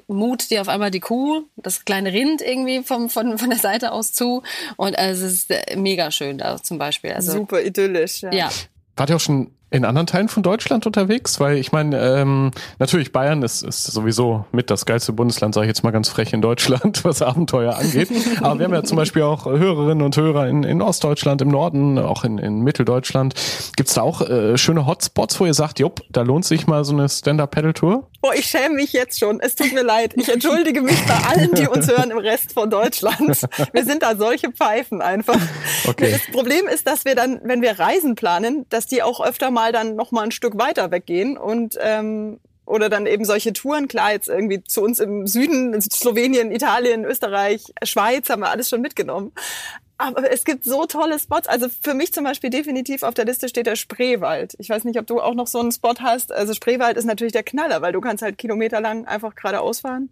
mut 0.06 0.48
dir 0.48 0.60
auf 0.60 0.68
einmal 0.68 0.92
die 0.92 1.00
Kuh, 1.00 1.42
das 1.56 1.84
kleine 1.84 2.12
Rind 2.12 2.40
irgendwie 2.40 2.84
vom, 2.84 3.10
von, 3.10 3.36
von 3.36 3.50
der 3.50 3.58
Seite 3.58 3.90
aus 3.90 4.12
zu. 4.12 4.44
Und 4.76 4.96
also 4.96 5.26
es 5.26 5.32
ist 5.32 5.50
äh, 5.50 5.74
mega 5.74 6.12
schön 6.12 6.38
da 6.38 6.62
zum 6.62 6.78
Beispiel. 6.78 7.10
Also, 7.10 7.32
Super 7.32 7.62
idyllisch. 7.62 8.22
Ja. 8.22 8.32
ja. 8.32 8.50
Wart 8.96 9.10
ihr 9.10 9.16
auch 9.16 9.20
schon 9.20 9.50
in 9.72 9.84
anderen 9.84 10.06
Teilen 10.06 10.28
von 10.28 10.42
Deutschland 10.42 10.86
unterwegs? 10.86 11.40
Weil 11.40 11.56
ich 11.56 11.72
meine, 11.72 11.98
ähm, 11.98 12.50
natürlich 12.78 13.12
Bayern 13.12 13.42
ist, 13.42 13.62
ist 13.62 13.84
sowieso 13.84 14.44
mit 14.52 14.70
das 14.70 14.86
geilste 14.86 15.12
Bundesland, 15.12 15.54
sage 15.54 15.66
ich 15.66 15.68
jetzt 15.68 15.82
mal 15.82 15.90
ganz 15.90 16.08
frech 16.08 16.32
in 16.32 16.42
Deutschland, 16.42 17.04
was 17.04 17.22
Abenteuer 17.22 17.76
angeht. 17.76 18.10
Aber 18.40 18.58
wir 18.58 18.66
haben 18.66 18.74
ja 18.74 18.84
zum 18.84 18.96
Beispiel 18.96 19.22
auch 19.22 19.46
Hörerinnen 19.46 20.02
und 20.02 20.16
Hörer 20.16 20.46
in, 20.48 20.62
in 20.62 20.82
Ostdeutschland, 20.82 21.40
im 21.40 21.48
Norden, 21.48 21.98
auch 21.98 22.24
in, 22.24 22.38
in 22.38 22.60
Mitteldeutschland. 22.60 23.34
Gibt's 23.76 23.94
da 23.94 24.02
auch 24.02 24.20
äh, 24.20 24.58
schöne 24.58 24.86
Hotspots, 24.86 25.40
wo 25.40 25.46
ihr 25.46 25.54
sagt, 25.54 25.78
jupp, 25.80 26.02
da 26.10 26.22
lohnt 26.22 26.44
sich 26.44 26.66
mal 26.66 26.84
so 26.84 26.92
eine 26.92 27.08
Stand-Up-Pedal-Tour? 27.08 28.08
Boah, 28.20 28.34
ich 28.34 28.46
schäme 28.46 28.76
mich 28.76 28.92
jetzt 28.92 29.18
schon. 29.18 29.40
Es 29.40 29.56
tut 29.56 29.72
mir 29.72 29.82
leid. 29.82 30.12
Ich 30.16 30.28
entschuldige 30.28 30.82
mich 30.82 31.04
bei 31.06 31.16
allen, 31.28 31.54
die 31.54 31.66
uns 31.66 31.88
hören 31.88 32.10
im 32.10 32.18
Rest 32.18 32.52
von 32.52 32.70
Deutschland. 32.70 33.40
Wir 33.72 33.84
sind 33.84 34.02
da 34.02 34.16
solche 34.16 34.52
Pfeifen 34.52 35.00
einfach. 35.00 35.40
Okay. 35.88 36.12
Das 36.12 36.20
Problem 36.32 36.68
ist, 36.68 36.86
dass 36.86 37.04
wir 37.04 37.14
dann, 37.14 37.40
wenn 37.42 37.62
wir 37.62 37.78
Reisen 37.78 38.14
planen, 38.14 38.66
dass 38.68 38.86
die 38.86 39.02
auch 39.02 39.24
öfter 39.24 39.50
mal 39.50 39.61
dann 39.70 39.94
noch 39.94 40.10
mal 40.10 40.22
ein 40.22 40.32
Stück 40.32 40.58
weiter 40.58 40.90
weggehen 40.90 41.36
und 41.36 41.78
ähm, 41.80 42.40
oder 42.64 42.88
dann 42.88 43.06
eben 43.06 43.24
solche 43.24 43.52
Touren, 43.52 43.88
klar, 43.88 44.12
jetzt 44.12 44.28
irgendwie 44.28 44.64
zu 44.64 44.82
uns 44.82 44.98
im 44.98 45.26
Süden, 45.26 45.78
Slowenien, 45.80 46.50
Italien, 46.50 47.04
Österreich, 47.04 47.72
Schweiz 47.82 48.30
haben 48.30 48.40
wir 48.40 48.50
alles 48.50 48.68
schon 48.68 48.80
mitgenommen. 48.80 49.32
Aber 49.98 50.30
es 50.32 50.44
gibt 50.44 50.64
so 50.64 50.86
tolle 50.86 51.18
Spots. 51.18 51.46
Also 51.46 51.68
für 51.68 51.94
mich 51.94 52.12
zum 52.12 52.24
Beispiel 52.24 52.50
definitiv 52.50 53.02
auf 53.02 53.14
der 53.14 53.24
Liste 53.24 53.48
steht 53.48 53.66
der 53.66 53.76
Spreewald. 53.76 54.54
Ich 54.58 54.68
weiß 54.68 54.84
nicht, 54.84 54.98
ob 54.98 55.06
du 55.06 55.20
auch 55.20 55.34
noch 55.34 55.46
so 55.46 55.60
einen 55.60 55.70
Spot 55.70 55.94
hast. 56.00 56.32
Also 56.32 56.54
Spreewald 56.54 56.96
ist 56.96 57.04
natürlich 57.04 57.32
der 57.32 57.44
Knaller, 57.44 57.82
weil 57.82 57.92
du 57.92 58.00
kannst 58.00 58.22
halt 58.22 58.38
kilometerlang 58.38 59.06
einfach 59.06 59.34
geradeaus 59.34 59.80
fahren. 59.80 60.08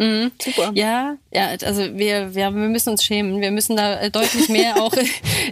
Mhm. 0.00 0.32
Super. 0.40 0.72
Ja, 0.74 1.16
ja, 1.30 1.48
also 1.62 1.82
wir, 1.98 2.34
wir, 2.34 2.34
wir 2.34 2.50
müssen 2.50 2.90
uns 2.90 3.04
schämen. 3.04 3.42
Wir 3.42 3.50
müssen 3.50 3.76
da 3.76 4.00
äh, 4.00 4.10
deutlich 4.10 4.48
mehr 4.48 4.76
auch 4.82 4.94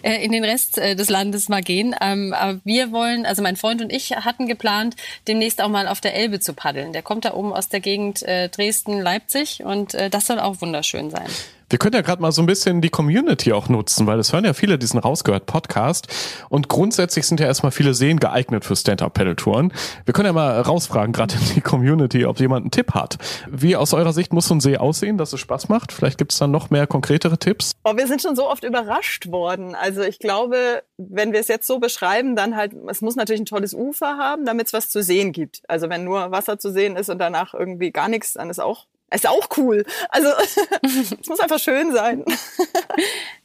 äh, 0.02 0.24
in 0.24 0.32
den 0.32 0.42
Rest 0.42 0.78
äh, 0.78 0.96
des 0.96 1.10
Landes 1.10 1.50
mal 1.50 1.62
gehen. 1.62 1.94
Ähm, 2.00 2.32
aber 2.32 2.58
wir 2.64 2.90
wollen, 2.90 3.26
also 3.26 3.42
mein 3.42 3.56
Freund 3.56 3.82
und 3.82 3.92
ich 3.92 4.12
hatten 4.16 4.46
geplant, 4.46 4.96
demnächst 5.26 5.60
auch 5.60 5.68
mal 5.68 5.86
auf 5.86 6.00
der 6.00 6.14
Elbe 6.14 6.40
zu 6.40 6.54
paddeln. 6.54 6.94
Der 6.94 7.02
kommt 7.02 7.26
da 7.26 7.34
oben 7.34 7.52
aus 7.52 7.68
der 7.68 7.80
Gegend 7.80 8.24
Dresden, 8.26 9.00
Leipzig 9.00 9.62
und 9.64 9.94
das 9.94 10.26
soll 10.26 10.40
auch 10.40 10.60
wunderschön 10.60 11.10
sein. 11.10 11.28
Wir 11.70 11.78
können 11.78 11.94
ja 11.94 12.00
gerade 12.00 12.22
mal 12.22 12.32
so 12.32 12.40
ein 12.40 12.46
bisschen 12.46 12.80
die 12.80 12.88
Community 12.88 13.52
auch 13.52 13.68
nutzen, 13.68 14.06
weil 14.06 14.18
es 14.18 14.32
hören 14.32 14.46
ja 14.46 14.54
viele 14.54 14.78
diesen 14.78 14.98
rausgehört 14.98 15.44
Podcast 15.44 16.08
und 16.48 16.68
grundsätzlich 16.68 17.26
sind 17.26 17.40
ja 17.40 17.46
erstmal 17.46 17.72
viele 17.72 17.92
Seen 17.92 18.18
geeignet 18.18 18.64
für 18.64 18.74
Stand-Up-Pedal-Touren. 18.74 19.74
Wir 20.06 20.14
können 20.14 20.24
ja 20.24 20.32
mal 20.32 20.62
rausfragen, 20.62 21.12
gerade 21.12 21.34
in 21.34 21.54
die 21.56 21.60
Community, 21.60 22.24
ob 22.24 22.40
jemand 22.40 22.64
einen 22.64 22.70
Tipp 22.70 22.94
hat. 22.94 23.18
Wie 23.50 23.76
aus 23.76 23.92
eurer 23.92 24.14
Sicht 24.14 24.32
muss 24.32 24.48
so 24.48 24.54
ein 24.54 24.60
See 24.60 24.78
aussehen, 24.78 25.18
dass 25.18 25.34
es 25.34 25.40
Spaß 25.40 25.68
macht? 25.68 25.92
Vielleicht 25.92 26.16
gibt 26.16 26.32
es 26.32 26.38
dann 26.38 26.50
noch 26.50 26.70
mehr 26.70 26.86
konkretere 26.86 27.36
Tipps? 27.36 27.72
Oh, 27.84 27.94
wir 27.94 28.06
sind 28.06 28.22
schon 28.22 28.34
so 28.34 28.48
oft 28.48 28.64
überrascht 28.64 29.30
worden. 29.30 29.74
Also 29.74 30.00
ich 30.00 30.18
glaube, 30.18 30.82
wenn 30.96 31.32
wir 31.34 31.40
es 31.40 31.48
jetzt 31.48 31.66
so 31.66 31.80
beschreiben, 31.80 32.34
dann 32.34 32.56
halt, 32.56 32.72
es 32.88 33.02
muss 33.02 33.14
natürlich 33.14 33.42
ein 33.42 33.46
tolles 33.46 33.74
Ufer 33.74 34.16
haben, 34.16 34.46
damit 34.46 34.68
es 34.68 34.72
was 34.72 34.88
zu 34.88 35.02
sehen 35.02 35.32
gibt. 35.32 35.60
Also 35.68 35.90
wenn 35.90 36.04
nur 36.04 36.30
Wasser 36.30 36.58
zu 36.58 36.72
sehen 36.72 36.96
ist 36.96 37.10
und 37.10 37.18
danach 37.18 37.52
irgendwie 37.52 37.90
gar 37.90 38.08
nichts, 38.08 38.32
dann 38.32 38.48
ist 38.48 38.58
auch 38.58 38.86
ist 39.10 39.28
auch 39.28 39.48
cool. 39.56 39.84
Also 40.08 40.28
es 40.82 41.28
muss 41.28 41.40
einfach 41.40 41.58
schön 41.58 41.92
sein. 41.92 42.24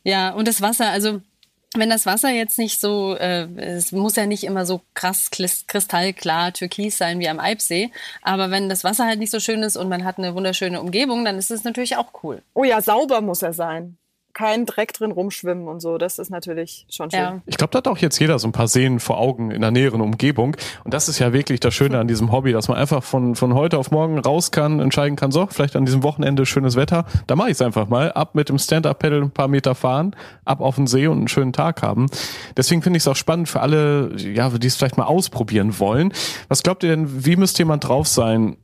ja, 0.03 0.31
und 0.31 0.47
das 0.47 0.61
Wasser, 0.61 0.89
also 0.89 1.21
wenn 1.75 1.89
das 1.89 2.05
Wasser 2.05 2.29
jetzt 2.29 2.59
nicht 2.59 2.79
so, 2.79 3.15
äh, 3.15 3.47
es 3.57 3.91
muss 3.91 4.15
ja 4.15 4.25
nicht 4.25 4.43
immer 4.43 4.65
so 4.65 4.81
krass 4.93 5.31
kristallklar 5.31 6.53
türkis 6.53 6.97
sein 6.97 7.19
wie 7.19 7.29
am 7.29 7.39
Eibsee, 7.39 7.91
aber 8.21 8.51
wenn 8.51 8.69
das 8.69 8.83
Wasser 8.83 9.05
halt 9.05 9.19
nicht 9.19 9.31
so 9.31 9.39
schön 9.39 9.63
ist 9.63 9.75
und 9.75 9.89
man 9.89 10.03
hat 10.03 10.19
eine 10.19 10.35
wunderschöne 10.35 10.79
Umgebung, 10.79 11.25
dann 11.25 11.37
ist 11.37 11.49
es 11.49 11.63
natürlich 11.63 11.97
auch 11.97 12.23
cool. 12.23 12.43
Oh 12.53 12.63
ja, 12.63 12.81
sauber 12.81 13.21
muss 13.21 13.41
er 13.41 13.53
sein 13.53 13.97
kein 14.33 14.65
Dreck 14.65 14.93
drin 14.93 15.11
rumschwimmen 15.11 15.67
und 15.67 15.79
so. 15.79 15.97
Das 15.97 16.19
ist 16.19 16.29
natürlich 16.29 16.85
schon 16.89 17.11
schön. 17.11 17.19
Ja. 17.19 17.41
Ich 17.45 17.57
glaube, 17.57 17.71
da 17.71 17.77
hat 17.77 17.87
auch 17.87 17.97
jetzt 17.97 18.19
jeder 18.19 18.39
so 18.39 18.47
ein 18.47 18.51
paar 18.51 18.67
Seen 18.67 18.99
vor 18.99 19.19
Augen 19.19 19.51
in 19.51 19.61
der 19.61 19.71
näheren 19.71 20.01
Umgebung. 20.01 20.55
Und 20.83 20.93
das 20.93 21.07
ist 21.07 21.19
ja 21.19 21.33
wirklich 21.33 21.59
das 21.59 21.73
Schöne 21.73 21.99
an 21.99 22.07
diesem 22.07 22.31
Hobby, 22.31 22.51
dass 22.51 22.67
man 22.67 22.77
einfach 22.77 23.03
von, 23.03 23.35
von 23.35 23.53
heute 23.53 23.77
auf 23.77 23.91
morgen 23.91 24.19
raus 24.19 24.51
kann, 24.51 24.79
entscheiden 24.79 25.15
kann, 25.15 25.31
so, 25.31 25.47
vielleicht 25.47 25.75
an 25.75 25.85
diesem 25.85 26.03
Wochenende 26.03 26.45
schönes 26.45 26.75
Wetter. 26.75 27.05
Da 27.27 27.35
mache 27.35 27.49
ich 27.49 27.53
es 27.53 27.61
einfach 27.61 27.87
mal. 27.87 28.11
Ab 28.11 28.35
mit 28.35 28.49
dem 28.49 28.57
Stand-Up-Pedal 28.57 29.21
ein 29.21 29.31
paar 29.31 29.47
Meter 29.47 29.75
fahren, 29.75 30.15
ab 30.45 30.61
auf 30.61 30.75
den 30.75 30.87
See 30.87 31.07
und 31.07 31.17
einen 31.19 31.27
schönen 31.27 31.53
Tag 31.53 31.81
haben. 31.81 32.07
Deswegen 32.57 32.81
finde 32.81 32.97
ich 32.97 33.03
es 33.03 33.07
auch 33.07 33.15
spannend 33.15 33.49
für 33.49 33.61
alle, 33.61 34.15
ja, 34.17 34.49
die 34.49 34.67
es 34.67 34.75
vielleicht 34.75 34.97
mal 34.97 35.05
ausprobieren 35.05 35.79
wollen. 35.79 36.11
Was 36.47 36.63
glaubt 36.63 36.83
ihr 36.83 36.89
denn, 36.89 37.25
wie 37.25 37.35
müsste 37.35 37.59
jemand 37.59 37.87
drauf 37.87 38.07
sein, 38.07 38.57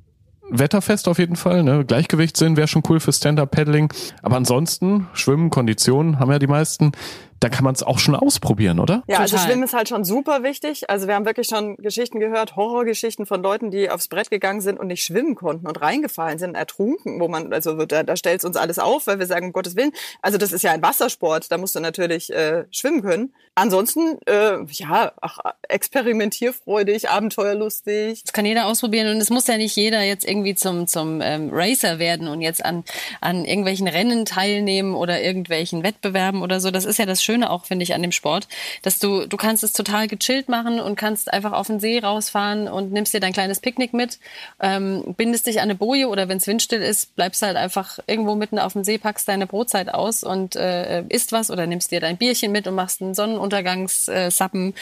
wetterfest 0.49 1.07
auf 1.07 1.19
jeden 1.19 1.35
Fall. 1.35 1.63
Ne? 1.63 1.85
Gleichgewichtssinn 1.85 2.57
wäre 2.57 2.67
schon 2.67 2.83
cool 2.89 2.99
für 2.99 3.13
Stand-Up-Paddling. 3.13 3.91
Aber 4.21 4.37
ansonsten, 4.37 5.07
Schwimmen, 5.13 5.49
Konditionen 5.49 6.19
haben 6.19 6.31
ja 6.31 6.39
die 6.39 6.47
meisten 6.47 6.91
da 7.39 7.49
kann 7.49 7.63
man 7.63 7.73
es 7.73 7.83
auch 7.83 7.99
schon 7.99 8.15
ausprobieren, 8.15 8.79
oder? 8.79 9.03
Ja, 9.07 9.19
also 9.19 9.31
Total. 9.31 9.37
also 9.37 9.37
Schwimmen 9.37 9.63
ist 9.63 9.73
halt 9.73 9.89
schon 9.89 10.03
super 10.03 10.43
wichtig. 10.43 10.89
Also 10.89 11.07
wir 11.07 11.15
haben 11.15 11.25
wirklich 11.25 11.47
schon 11.47 11.77
Geschichten 11.77 12.19
gehört, 12.19 12.55
Horrorgeschichten 12.55 13.25
von 13.25 13.41
Leuten, 13.41 13.71
die 13.71 13.89
aufs 13.89 14.07
Brett 14.07 14.29
gegangen 14.29 14.61
sind 14.61 14.79
und 14.79 14.87
nicht 14.87 15.03
schwimmen 15.03 15.35
konnten 15.35 15.67
und 15.67 15.81
reingefallen 15.81 16.39
sind, 16.39 16.55
ertrunken, 16.55 17.19
wo 17.19 17.27
man, 17.27 17.53
also 17.53 17.85
da, 17.85 18.03
da 18.03 18.15
stellt 18.15 18.43
uns 18.43 18.57
alles 18.57 18.79
auf, 18.79 19.07
weil 19.07 19.19
wir 19.19 19.25
sagen, 19.25 19.47
um 19.47 19.53
Gottes 19.53 19.75
Willen, 19.75 19.91
also 20.21 20.37
das 20.37 20.51
ist 20.51 20.63
ja 20.63 20.71
ein 20.71 20.81
Wassersport, 20.81 21.51
da 21.51 21.57
musst 21.57 21.75
du 21.75 21.79
natürlich 21.79 22.33
äh, 22.33 22.65
schwimmen 22.71 23.01
können. 23.01 23.33
Ansonsten, 23.55 24.17
äh, 24.25 24.57
ja, 24.71 25.11
ach, 25.19 25.39
experimentierfreudig, 25.67 27.09
abenteuerlustig. 27.09 28.23
Das 28.23 28.31
kann 28.33 28.45
jeder 28.45 28.67
ausprobieren 28.67 29.13
und 29.13 29.17
es 29.21 29.29
muss 29.29 29.47
ja 29.47 29.57
nicht 29.57 29.75
jeder 29.75 30.01
jetzt 30.01 30.25
irgendwie 30.25 30.55
zum, 30.55 30.87
zum 30.87 31.19
ähm, 31.21 31.49
Racer 31.51 31.99
werden 31.99 32.27
und 32.27 32.41
jetzt 32.41 32.63
an, 32.63 32.85
an 33.19 33.43
irgendwelchen 33.43 33.87
Rennen 33.87 34.23
teilnehmen 34.25 34.95
oder 34.95 35.21
irgendwelchen 35.21 35.83
Wettbewerben 35.83 36.41
oder 36.41 36.61
so. 36.61 36.71
Das 36.71 36.85
ist 36.85 36.99
ja 36.99 37.05
das 37.05 37.21
Schöne 37.21 37.28
auch, 37.43 37.65
finde 37.65 37.83
ich, 37.83 37.93
an 37.93 38.01
dem 38.01 38.11
Sport, 38.11 38.47
dass 38.81 38.99
du, 38.99 39.27
du 39.27 39.37
kannst 39.37 39.63
es 39.63 39.73
total 39.73 40.07
gechillt 40.07 40.49
machen 40.49 40.79
und 40.79 40.95
kannst 40.95 41.31
einfach 41.31 41.53
auf 41.53 41.67
den 41.67 41.79
See 41.79 41.99
rausfahren 41.99 42.67
und 42.67 42.91
nimmst 42.91 43.13
dir 43.13 43.19
dein 43.19 43.33
kleines 43.33 43.59
Picknick 43.59 43.93
mit, 43.93 44.19
ähm, 44.59 45.15
bindest 45.17 45.47
dich 45.47 45.57
an 45.57 45.63
eine 45.63 45.75
Boje 45.75 46.07
oder 46.07 46.27
wenn 46.27 46.37
es 46.37 46.47
windstill 46.47 46.81
ist, 46.81 47.15
bleibst 47.15 47.41
halt 47.41 47.55
einfach 47.55 47.99
irgendwo 48.07 48.35
mitten 48.35 48.59
auf 48.59 48.73
dem 48.73 48.83
See, 48.83 48.97
packst 48.97 49.27
deine 49.27 49.47
Brotzeit 49.47 49.93
aus 49.93 50.23
und 50.23 50.55
äh, 50.55 51.03
isst 51.09 51.31
was 51.31 51.51
oder 51.51 51.67
nimmst 51.67 51.91
dir 51.91 51.99
dein 51.99 52.17
Bierchen 52.17 52.51
mit 52.51 52.67
und 52.67 52.75
machst 52.75 53.01
einen 53.01 53.13
Sonnenuntergangssappen. 53.13 54.73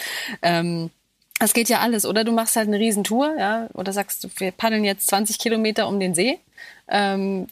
Äh, 0.42 0.60
ähm, 0.60 0.90
das 1.40 1.54
geht 1.54 1.70
ja 1.70 1.80
alles. 1.80 2.06
Oder 2.06 2.24
du 2.24 2.32
machst 2.32 2.56
halt 2.56 2.68
eine 2.68 2.80
Riesentour, 2.80 3.36
ja, 3.38 3.68
oder 3.74 3.94
sagst, 3.94 4.28
wir 4.40 4.52
paddeln 4.52 4.84
jetzt 4.84 5.08
20 5.08 5.40
Kilometer 5.40 5.88
um 5.88 6.00
den 6.00 6.16
See. 6.16 6.40
Ähm, 6.90 7.48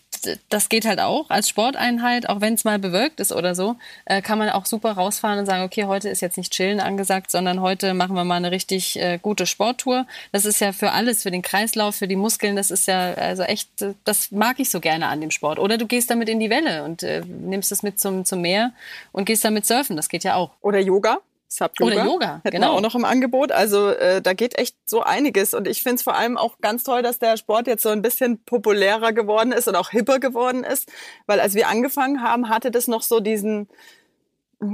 das 0.50 0.70
geht 0.70 0.86
halt 0.86 1.00
auch 1.00 1.30
als 1.30 1.50
Sporteinheit, 1.50 2.30
auch 2.30 2.42
wenn 2.42 2.54
es 2.54 2.64
mal 2.64 2.80
bewölkt 2.80 3.20
ist 3.20 3.32
oder 3.32 3.56
so, 3.56 3.76
äh, 4.06 4.22
kann 4.22 4.38
man 4.38 4.50
auch 4.50 4.66
super 4.66 4.92
rausfahren 4.94 5.40
und 5.40 5.46
sagen, 5.46 5.64
okay, 5.64 5.86
heute 5.86 6.10
ist 6.10 6.22
jetzt 6.22 6.38
nicht 6.38 6.54
Chillen 6.54 6.80
angesagt, 6.80 7.32
sondern 7.32 7.62
heute 7.62 7.94
machen 7.94 8.16
wir 8.16 8.24
mal 8.24 8.36
eine 8.36 8.52
richtig 8.52 9.00
äh, 9.00 9.20
gute 9.22 9.46
Sporttour. 9.46 10.06
Das 10.32 10.46
ist 10.46 10.60
ja 10.60 10.72
für 10.72 10.92
alles, 10.92 11.24
für 11.24 11.32
den 11.32 11.42
Kreislauf, 11.42 11.96
für 11.96 12.08
die 12.08 12.16
Muskeln, 12.16 12.56
das 12.56 12.72
ist 12.72 12.88
ja 12.88 13.14
also 13.14 13.44
echt, 13.44 13.70
das 14.04 14.32
mag 14.32 14.60
ich 14.60 14.70
so 14.70 14.80
gerne 14.80 15.08
an 15.08 15.22
dem 15.22 15.32
Sport. 15.32 15.60
Oder 15.60 15.78
du 15.78 15.88
gehst 15.88 16.10
damit 16.10 16.30
in 16.30 16.40
die 16.40 16.50
Welle 16.50 16.84
und 16.84 17.04
äh, 17.04 17.22
nimmst 17.26 17.72
es 17.72 17.84
mit 17.84 18.00
zum, 18.00 18.26
zum 18.26 18.42
Meer 18.42 18.72
und 19.12 19.26
gehst 19.26 19.46
damit 19.46 19.66
surfen, 19.66 19.96
das 19.96 20.10
geht 20.10 20.24
ja 20.24 20.36
auch. 20.36 20.52
Oder 20.62 20.80
Yoga. 20.80 21.20
Sub-Yoga. 21.56 21.94
Oder 21.94 22.06
Yoga, 22.06 22.42
Hätten 22.44 22.58
genau. 22.58 22.68
wir 22.68 22.78
auch 22.78 22.82
noch 22.82 22.96
im 22.96 23.06
Angebot. 23.06 23.52
Also 23.52 23.90
äh, 23.90 24.22
da 24.22 24.34
geht 24.34 24.58
echt 24.58 24.76
so 24.86 25.02
einiges. 25.02 25.54
Und 25.54 25.68
ich 25.68 25.82
finde 25.84 25.96
es 25.96 26.04
vor 26.04 26.16
allem 26.16 26.38
auch 26.38 26.60
ganz 26.62 26.84
toll, 26.84 27.02
dass 27.02 27.20
der 27.20 27.38
Sport 27.38 27.68
jetzt 27.68 27.84
so 27.84 27.90
ein 27.90 28.02
bisschen 28.02 28.44
populärer 28.44 29.14
geworden 29.14 29.52
ist 29.52 29.68
und 29.68 29.76
auch 29.76 29.90
hipper 29.90 30.20
geworden 30.20 30.64
ist. 30.64 30.92
Weil 31.26 31.40
als 31.40 31.56
wir 31.56 31.68
angefangen 31.68 32.22
haben, 32.22 32.50
hatte 32.50 32.72
das 32.72 32.88
noch 32.88 33.02
so 33.02 33.20
diesen... 33.20 33.70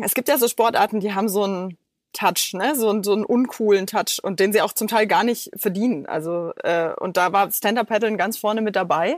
Es 0.04 0.14
gibt 0.14 0.30
ja 0.30 0.38
so 0.38 0.48
Sportarten, 0.48 1.00
die 1.00 1.14
haben 1.14 1.28
so 1.28 1.46
ein 1.46 1.78
Touch, 2.14 2.54
ne? 2.54 2.76
So, 2.76 3.02
so 3.04 3.14
einen 3.14 3.26
uncoolen 3.26 3.88
Touch 3.88 4.20
und 4.22 4.40
den 4.40 4.52
sie 4.52 4.62
auch 4.62 4.74
zum 4.74 4.88
Teil 4.88 5.08
gar 5.08 5.24
nicht 5.24 5.50
verdienen. 5.56 6.06
Also 6.06 6.52
äh, 6.64 6.94
und 7.00 7.18
da 7.18 7.32
war 7.32 7.52
Stand-Up-Paddeln 7.52 8.18
ganz 8.18 8.38
vorne 8.38 8.62
mit 8.62 8.76
dabei. 8.76 9.14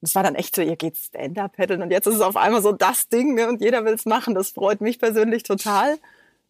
Und 0.00 0.08
es 0.08 0.14
war 0.14 0.22
dann 0.22 0.34
echt 0.34 0.54
so, 0.54 0.62
ihr 0.62 0.76
geht 0.76 0.96
Stand-Up-Paddeln 0.96 1.82
und 1.82 1.90
jetzt 1.90 2.06
ist 2.06 2.16
es 2.16 2.20
auf 2.20 2.36
einmal 2.36 2.62
so 2.62 2.72
das 2.72 3.08
Ding 3.08 3.34
ne? 3.34 3.48
und 3.48 3.60
jeder 3.62 3.84
will 3.84 3.94
es 3.94 4.04
machen. 4.04 4.34
Das 4.34 4.50
freut 4.50 4.80
mich 4.80 4.98
persönlich 4.98 5.42
total 5.42 5.98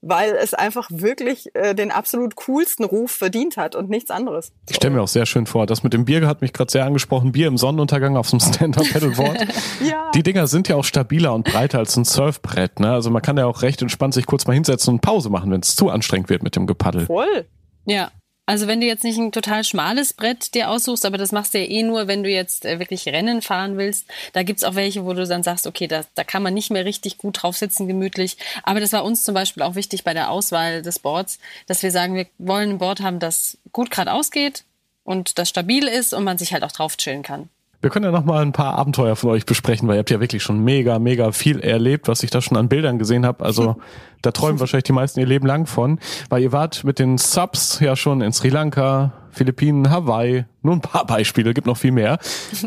weil 0.09 0.35
es 0.35 0.55
einfach 0.55 0.88
wirklich 0.90 1.55
äh, 1.55 1.75
den 1.75 1.90
absolut 1.90 2.37
coolsten 2.37 2.85
Ruf 2.85 3.11
verdient 3.11 3.57
hat 3.57 3.75
und 3.75 3.90
nichts 3.90 4.11
anderes. 4.11 4.53
Ich 4.69 4.77
stelle 4.77 4.95
mir 4.95 5.03
auch 5.03 5.09
sehr 5.09 5.27
schön 5.27 5.47
vor, 5.47 5.66
das 5.66 5.83
mit 5.83 5.92
dem 5.92 6.05
Bier 6.05 6.27
hat 6.27 6.40
mich 6.40 6.53
gerade 6.53 6.71
sehr 6.71 6.85
angesprochen. 6.85 7.33
Bier 7.33 7.49
im 7.49 7.59
Sonnenuntergang 7.59 8.16
auf 8.16 8.29
so 8.29 8.38
einem 8.38 8.53
Stand-Up-Paddleboard. 8.55 9.38
ja. 9.85 10.11
Die 10.14 10.23
Dinger 10.23 10.47
sind 10.47 10.69
ja 10.69 10.77
auch 10.77 10.85
stabiler 10.85 11.35
und 11.35 11.45
breiter 11.45 11.79
als 11.79 11.97
ein 11.97 12.05
Surfbrett. 12.05 12.81
Ne? 12.81 12.92
Also 12.92 13.11
man 13.11 13.23
kann 13.23 13.37
ja 13.37 13.47
auch 13.47 13.62
recht 13.62 13.83
entspannt 13.83 14.14
sich 14.14 14.27
kurz 14.27 14.47
mal 14.47 14.55
hinsetzen 14.55 14.95
und 14.95 15.01
Pause 15.01 15.31
machen, 15.31 15.51
wenn 15.51 15.61
es 15.61 15.77
zu 15.77 15.90
anstrengend 15.90 16.29
wird 16.31 16.42
mit 16.42 16.57
dem 16.57 16.66
Gepaddel. 16.66 17.07
Voll. 17.07 17.47
Ja, 17.85 18.11
also 18.46 18.68
wenn 18.68 18.80
du 18.80 18.87
jetzt 18.87 19.02
nicht 19.02 19.18
ein 19.18 19.32
total 19.32 19.64
schmales 19.64 20.12
Brett 20.12 20.54
dir 20.54 20.70
aussuchst, 20.70 21.04
aber 21.04 21.18
das 21.18 21.32
machst 21.32 21.52
du 21.52 21.59
ja 21.59 21.68
eh 21.68 21.82
nur, 21.82 22.06
wenn 22.06 22.22
du 22.22 22.30
jetzt 22.30 22.64
äh, 22.64 22.78
wirklich 22.78 23.06
Rennen 23.06 23.42
fahren 23.42 23.76
willst. 23.76 24.06
Da 24.35 24.44
gibt's 24.44 24.62
auch 24.62 24.76
welche, 24.76 25.04
wo 25.04 25.12
du 25.14 25.26
dann 25.26 25.42
sagst, 25.42 25.66
okay, 25.66 25.88
da, 25.88 26.04
da 26.14 26.22
kann 26.22 26.44
man 26.44 26.54
nicht 26.54 26.70
mehr 26.70 26.85
richtig 26.85 27.18
gut 27.18 27.42
drauf 27.42 27.56
sitzen, 27.56 27.88
gemütlich. 27.88 28.37
Aber 28.62 28.78
das 28.78 28.92
war 28.92 29.04
uns 29.04 29.24
zum 29.24 29.35
Beispiel 29.35 29.64
auch 29.64 29.74
wichtig 29.74 30.04
bei 30.04 30.14
der 30.14 30.30
Auswahl 30.30 30.82
des 30.82 31.00
Boards, 31.00 31.40
dass 31.66 31.82
wir 31.82 31.90
sagen, 31.90 32.14
wir 32.14 32.26
wollen 32.38 32.70
ein 32.70 32.78
Board 32.78 33.00
haben, 33.00 33.18
das 33.18 33.59
gut 33.72 33.90
gerade 33.90 34.12
ausgeht 34.12 34.64
und 35.02 35.38
das 35.38 35.48
stabil 35.48 35.88
ist 35.88 36.14
und 36.14 36.22
man 36.22 36.38
sich 36.38 36.52
halt 36.52 36.62
auch 36.62 36.72
drauf 36.72 36.96
chillen 36.96 37.24
kann. 37.24 37.48
Wir 37.87 37.90
können 37.90 38.07
ja 38.07 38.11
noch 38.11 38.25
mal 38.25 38.42
ein 38.42 38.51
paar 38.51 38.77
Abenteuer 38.77 39.14
von 39.14 39.31
euch 39.31 39.46
besprechen, 39.46 39.87
weil 39.87 39.94
ihr 39.94 39.99
habt 40.01 40.11
ja 40.11 40.18
wirklich 40.18 40.42
schon 40.42 40.59
mega, 40.59 40.99
mega 40.99 41.31
viel 41.31 41.61
erlebt, 41.61 42.09
was 42.09 42.25
ich 42.25 42.31
da 42.31 42.40
schon 42.40 42.57
an 42.57 42.68
Bildern 42.68 42.99
gesehen 42.99 43.25
habe. 43.25 43.44
Also 43.44 43.77
da 44.22 44.33
träumen 44.33 44.59
wahrscheinlich 44.59 44.83
die 44.83 44.92
meisten 44.92 45.20
ihr 45.20 45.27
Leben 45.27 45.46
lang 45.46 45.66
von, 45.66 46.01
weil 46.29 46.42
ihr 46.42 46.51
wart 46.51 46.83
mit 46.83 46.99
den 46.99 47.16
Subs 47.16 47.79
ja 47.79 47.94
schon 47.94 48.22
in 48.22 48.33
Sri 48.33 48.49
Lanka, 48.49 49.12
Philippinen, 49.31 49.88
Hawaii, 49.88 50.46
nur 50.66 50.74
ein 50.74 50.83
paar 50.83 51.07
Beispiele, 51.07 51.55
gibt 51.55 51.66
noch 51.66 51.79
viel 51.79 51.92
mehr. 51.92 52.18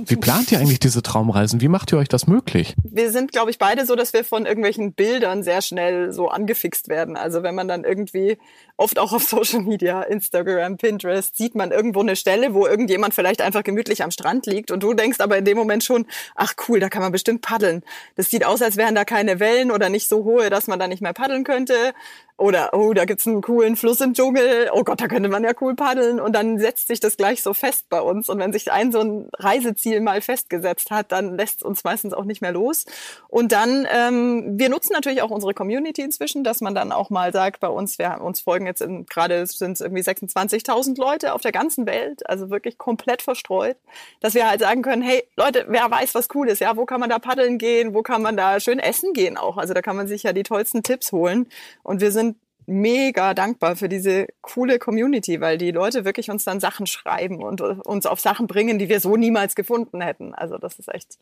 Wie 0.06 0.16
plant 0.16 0.52
ihr 0.52 0.60
eigentlich 0.60 0.80
diese 0.80 1.04
Traumreisen? 1.04 1.62
Wie 1.62 1.68
macht 1.68 1.92
ihr 1.92 2.00
euch 2.00 2.10
das 2.10 2.26
möglich? 2.26 2.76
Wir 2.84 3.12
sind, 3.12 3.32
glaube 3.32 3.52
ich, 3.52 3.60
beide 3.60 3.86
so, 3.86 3.96
dass 3.96 4.14
wir 4.14 4.24
von 4.24 4.46
irgendwelchen 4.46 4.94
Bildern 4.94 5.44
sehr 5.44 5.62
schnell 5.62 6.12
so 6.12 6.30
angefixt 6.30 6.90
werden. 6.90 7.16
Also 7.16 7.44
wenn 7.44 7.54
man 7.54 7.68
dann 7.68 7.84
irgendwie, 7.84 8.38
oft 8.78 8.98
auch 8.98 9.14
auf 9.14 9.24
Social 9.24 9.62
Media, 9.62 10.02
Instagram, 10.02 10.78
Pinterest, 10.78 11.36
sieht 11.36 11.54
man 11.54 11.72
irgendwo 11.72 12.00
eine 12.00 12.16
Stelle, 12.16 12.54
wo 12.54 12.66
irgendjemand 12.66 13.14
vielleicht 13.14 13.42
einfach 13.42 13.64
gemütlich 13.64 14.04
am 14.04 14.12
Strand 14.12 14.46
liegt 14.46 14.72
und 14.72 14.82
du 14.82 14.94
denkst 14.94 15.20
aber 15.20 15.38
in 15.38 15.46
dem 15.46 15.58
Moment 15.58 15.84
schon, 15.84 16.06
ach 16.36 16.54
cool, 16.68 16.80
da 16.80 16.90
kann 16.90 17.02
man 17.02 17.12
bestimmt 17.12 17.42
paddeln. 17.42 17.84
Das 18.16 18.30
sieht 18.30 18.46
aus, 18.46 18.62
als 18.62 18.78
wären 18.78 18.96
da 18.96 19.04
keine 19.04 19.40
Wellen 19.40 19.72
oder 19.72 19.90
nicht 19.90 20.08
so 20.08 20.24
hohe, 20.24 20.50
dass 20.50 20.68
man 20.68 20.80
da 20.80 20.88
nicht 20.88 21.02
mehr 21.02 21.14
paddeln 21.14 21.44
könnte. 21.44 21.94
Oder, 22.38 22.74
oh, 22.74 22.94
da 22.94 23.04
gibt's 23.04 23.28
einen 23.28 23.42
coolen 23.42 23.76
Fluss 23.76 24.00
im 24.00 24.14
Dschungel. 24.14 24.70
Oh 24.72 24.84
Gott, 24.86 25.02
da 25.02 25.10
könnte 25.10 25.28
man 25.28 25.44
ja 25.44 25.52
cool 25.60 25.76
paddeln. 25.76 26.22
Und 26.22 26.34
dann 26.34 26.58
setzt 26.58 26.88
sich 26.88 27.02
das 27.02 27.18
gleich 27.18 27.44
so 27.44 27.54
fest 27.54 27.89
bei 27.90 28.02
uns. 28.02 28.30
Und 28.30 28.40
wenn 28.40 28.54
sich 28.54 28.72
ein 28.72 28.92
so 28.92 29.00
ein 29.00 29.30
Reiseziel 29.38 30.02
mal 30.02 30.22
festgesetzt 30.22 30.92
hat, 30.92 31.12
dann 31.12 31.36
lässt 31.36 31.64
uns 31.64 31.84
meistens 31.84 32.14
auch 32.14 32.26
nicht 32.26 32.42
mehr 32.42 32.52
los. 32.52 32.86
Und 33.28 33.52
dann, 33.52 33.88
ähm, 33.92 34.60
wir 34.60 34.70
nutzen 34.70 34.94
natürlich 34.94 35.22
auch 35.22 35.32
unsere 35.32 35.54
Community 35.54 36.02
inzwischen, 36.02 36.44
dass 36.44 36.62
man 36.62 36.76
dann 36.76 36.92
auch 36.92 37.10
mal 37.10 37.34
sagt, 37.34 37.60
bei 37.60 37.68
uns, 37.68 38.00
wir 38.00 38.22
uns 38.22 38.42
folgen 38.42 38.66
jetzt 38.66 38.82
in, 38.82 39.06
gerade 39.06 39.46
sind 39.46 39.74
es 39.74 39.82
irgendwie 39.82 40.04
26.000 40.04 41.00
Leute 41.00 41.34
auf 41.34 41.42
der 41.42 41.52
ganzen 41.52 41.86
Welt, 41.86 42.28
also 42.30 42.50
wirklich 42.50 42.78
komplett 42.78 43.22
verstreut, 43.22 43.78
dass 44.22 44.34
wir 44.34 44.48
halt 44.48 44.62
sagen 44.62 44.82
können, 44.82 45.02
hey 45.02 45.24
Leute, 45.36 45.66
wer 45.68 45.90
weiß, 45.90 46.16
was 46.16 46.28
cool 46.34 46.50
ist, 46.50 46.60
ja, 46.60 46.76
wo 46.78 46.86
kann 46.86 47.00
man 47.00 47.10
da 47.10 47.20
paddeln 47.20 47.58
gehen, 47.58 47.94
wo 47.94 48.02
kann 48.02 48.22
man 48.22 48.38
da 48.38 48.60
schön 48.60 48.80
essen 48.80 49.14
gehen 49.14 49.38
auch. 49.38 49.58
Also 49.58 49.74
da 49.74 49.82
kann 49.82 49.96
man 49.96 50.08
sich 50.08 50.24
ja 50.24 50.34
die 50.34 50.44
tollsten 50.44 50.84
Tipps 50.84 51.12
holen. 51.12 51.48
Und 51.84 52.02
wir 52.02 52.12
sind 52.12 52.38
mega 52.70 53.34
dankbar 53.34 53.76
für 53.76 53.90
diese 53.90 54.28
coole 54.42 54.80
Community, 54.80 55.42
weil 55.42 55.58
die 55.58 55.72
Leute 55.72 56.06
wirklich 56.06 56.30
uns 56.30 56.44
dann 56.44 56.60
Sachen 56.60 56.88
schreiben 56.88 57.44
und 57.44 57.62
uns 57.62 58.06
auf 58.06 58.20
Sachen 58.20 58.48
bringen, 58.48 58.80
die 58.80 58.90
wir 58.90 59.00
so 59.00 59.16
niemals 59.18 59.56
gefunden 59.56 60.02
hätten. 60.02 60.34
Also 60.34 60.58
das 60.58 60.80
ist 60.80 60.94
echt 60.94 61.18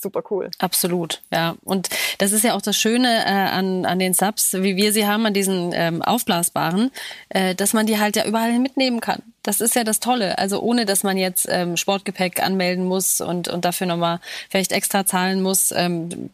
super 0.00 0.22
cool. 0.30 0.50
Absolut, 0.58 1.22
ja. 1.32 1.56
Und 1.64 1.88
das 2.18 2.32
ist 2.32 2.44
ja 2.44 2.54
auch 2.54 2.62
das 2.62 2.76
Schöne 2.76 3.24
äh, 3.24 3.28
an, 3.28 3.84
an 3.84 3.98
den 3.98 4.14
Subs, 4.14 4.54
wie 4.54 4.76
wir 4.76 4.92
sie 4.92 5.06
haben, 5.06 5.26
an 5.26 5.34
diesen 5.34 5.72
ähm, 5.74 6.02
aufblasbaren, 6.02 6.90
äh, 7.28 7.54
dass 7.54 7.72
man 7.72 7.86
die 7.86 7.98
halt 7.98 8.16
ja 8.16 8.24
überall 8.24 8.58
mitnehmen 8.58 9.00
kann. 9.00 9.22
Das 9.42 9.60
ist 9.60 9.74
ja 9.74 9.84
das 9.84 10.00
Tolle. 10.00 10.38
Also 10.38 10.60
ohne, 10.60 10.86
dass 10.86 11.02
man 11.02 11.16
jetzt 11.16 11.46
ähm, 11.50 11.76
Sportgepäck 11.76 12.42
anmelden 12.42 12.86
muss 12.86 13.20
und, 13.20 13.48
und 13.48 13.64
dafür 13.64 13.86
nochmal 13.86 14.20
vielleicht 14.48 14.72
extra 14.72 15.06
zahlen 15.06 15.42
muss. 15.42 15.72
Ähm, 15.72 16.30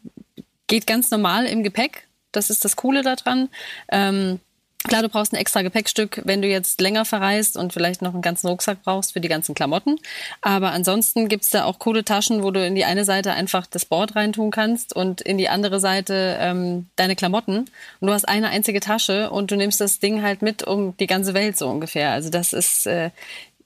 geht 0.66 0.87
ganz 0.87 1.11
normal 1.11 1.46
im 1.46 1.62
Gepäck. 1.62 2.07
Das 2.33 2.50
ist 2.50 2.64
das 2.64 2.76
Coole 2.76 3.02
daran. 3.02 3.48
Ähm, 3.90 4.40
Klar, 4.88 5.03
du 5.03 5.09
brauchst 5.09 5.33
ein 5.33 5.37
extra 5.37 5.62
Gepäckstück, 5.62 6.22
wenn 6.25 6.42
du 6.42 6.49
jetzt 6.49 6.81
länger 6.81 7.05
verreist 7.05 7.57
und 7.57 7.72
vielleicht 7.72 8.03
noch 8.03 8.12
einen 8.12 8.22
ganzen 8.22 8.46
Rucksack 8.46 8.83
brauchst 8.85 9.14
für 9.14 9.20
die 9.20 9.29
ganzen 9.29 9.55
Klamotten. 9.55 9.99
Aber 10.42 10.70
ansonsten 10.70 11.29
gibt's 11.29 11.51
da 11.51 11.64
auch 11.64 11.81
coole 11.81 12.05
Taschen, 12.05 12.44
wo 12.44 12.53
du 12.53 12.64
in 12.64 12.77
die 12.77 12.85
eine 12.85 13.05
Seite 13.05 13.33
einfach 13.33 13.66
das 13.66 13.85
Board 13.85 14.14
reintun 14.14 14.53
kannst 14.53 14.94
und 14.94 15.20
in 15.20 15.38
die 15.38 15.49
andere 15.49 15.81
Seite 15.81 16.38
ähm, 16.40 16.87
deine 16.94 17.16
Klamotten. 17.16 17.64
Und 18.01 18.07
du 18.07 18.12
hast 18.12 18.29
eine 18.29 18.51
einzige 18.51 18.79
Tasche 18.79 19.31
und 19.31 19.51
du 19.51 19.57
nimmst 19.57 19.81
das 19.81 19.99
Ding 19.99 20.22
halt 20.22 20.42
mit 20.42 20.62
um 20.62 20.96
die 20.99 21.09
ganze 21.09 21.35
Welt 21.35 21.59
so 21.59 21.68
ungefähr. 21.68 22.12
Also 22.12 22.31
das 22.31 22.53
ist 22.53 22.87
äh, 22.87 23.11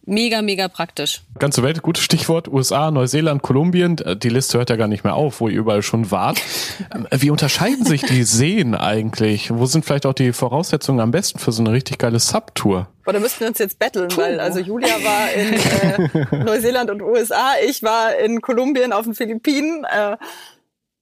mega, 0.07 0.43
mega 0.43 0.69
praktisch. 0.69 1.23
Ganze 1.39 1.63
Welt, 1.63 1.83
gutes 1.83 2.03
Stichwort. 2.03 2.49
USA, 2.49 2.91
Neuseeland, 2.91 3.43
Kolumbien. 3.43 3.97
Die 4.23 4.29
Liste 4.29 4.59
hört 4.59 4.71
ja 4.71 4.77
gar 4.77 4.89
nicht 4.89 5.05
mehr 5.05 5.15
auf, 5.15 5.41
wo 5.41 5.49
ihr 5.49 5.59
überall 5.59 5.83
schon 5.83 6.11
wart. 6.11 6.41
Ähm, 6.93 7.07
wie 7.11 7.31
unterscheiden 7.31 7.85
sich 7.85 8.03
die 8.03 8.23
Seen 8.25 8.75
eigentlich? 8.75 9.51
Wo 9.53 9.67
sind 9.67 9.85
vielleicht 9.85 10.07
auch 10.07 10.15
die 10.15 10.33
Voraussetzungen 10.33 11.01
am 11.01 11.11
besten 11.11 11.39
für 11.39 11.53
so 11.53 11.63
eine 11.63 11.73
richtig 11.73 11.99
geile 11.99 12.19
Subtour? 12.19 12.89
Oder 13.07 13.21
müssten 13.21 13.41
wir 13.41 13.49
uns 13.49 13.59
jetzt 13.59 13.79
betteln, 13.79 14.09
weil 14.17 14.41
also 14.41 14.61
Julia 14.61 14.95
war 15.05 15.31
in 15.33 15.53
äh, 15.53 16.37
Neuseeland 16.45 16.91
und 16.91 17.03
USA, 17.03 17.53
ich 17.65 17.83
war 17.83 18.17
in 18.17 18.41
Kolumbien 18.41 18.93
auf 18.93 19.05
den 19.05 19.15
Philippinen. 19.15 19.85
Äh, 19.85 20.17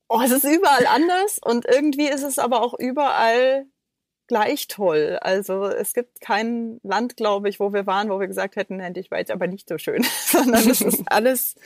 oh, 0.08 0.20
es 0.22 0.32
ist 0.32 0.44
überall 0.44 0.86
anders 0.86 1.38
und 1.42 1.64
irgendwie 1.64 2.08
ist 2.08 2.24
es 2.24 2.38
aber 2.38 2.62
auch 2.62 2.74
überall 2.78 3.66
gleich 4.28 4.68
toll. 4.68 5.18
Also 5.20 5.64
es 5.64 5.94
gibt 5.94 6.20
kein 6.20 6.78
Land, 6.82 7.16
glaube 7.16 7.48
ich, 7.48 7.58
wo 7.58 7.72
wir 7.72 7.86
waren, 7.86 8.08
wo 8.08 8.20
wir 8.20 8.28
gesagt 8.28 8.56
hätten, 8.56 8.78
endlich 8.80 9.10
war 9.10 9.18
jetzt 9.18 9.30
aber 9.30 9.46
nicht 9.46 9.68
so 9.68 9.78
schön, 9.78 10.04
sondern 10.26 10.68
es 10.70 10.80
ist 10.80 11.02
alles, 11.06 11.56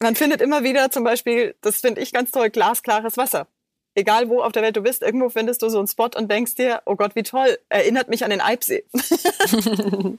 man 0.00 0.14
findet 0.14 0.40
immer 0.40 0.62
wieder 0.62 0.90
zum 0.90 1.02
Beispiel, 1.04 1.56
das 1.60 1.80
finde 1.80 2.00
ich 2.00 2.12
ganz 2.12 2.30
toll, 2.30 2.50
glasklares 2.50 3.16
Wasser. 3.16 3.48
Egal 3.96 4.28
wo 4.28 4.40
auf 4.40 4.52
der 4.52 4.62
Welt 4.62 4.76
du 4.76 4.82
bist, 4.82 5.02
irgendwo 5.02 5.30
findest 5.30 5.62
du 5.62 5.68
so 5.68 5.78
einen 5.78 5.88
Spot 5.88 6.10
und 6.16 6.30
denkst 6.30 6.54
dir, 6.54 6.82
oh 6.86 6.94
Gott, 6.94 7.16
wie 7.16 7.24
toll, 7.24 7.58
erinnert 7.68 8.08
mich 8.08 8.22
an 8.22 8.30
den 8.30 8.40
Eibsee. 8.40 8.84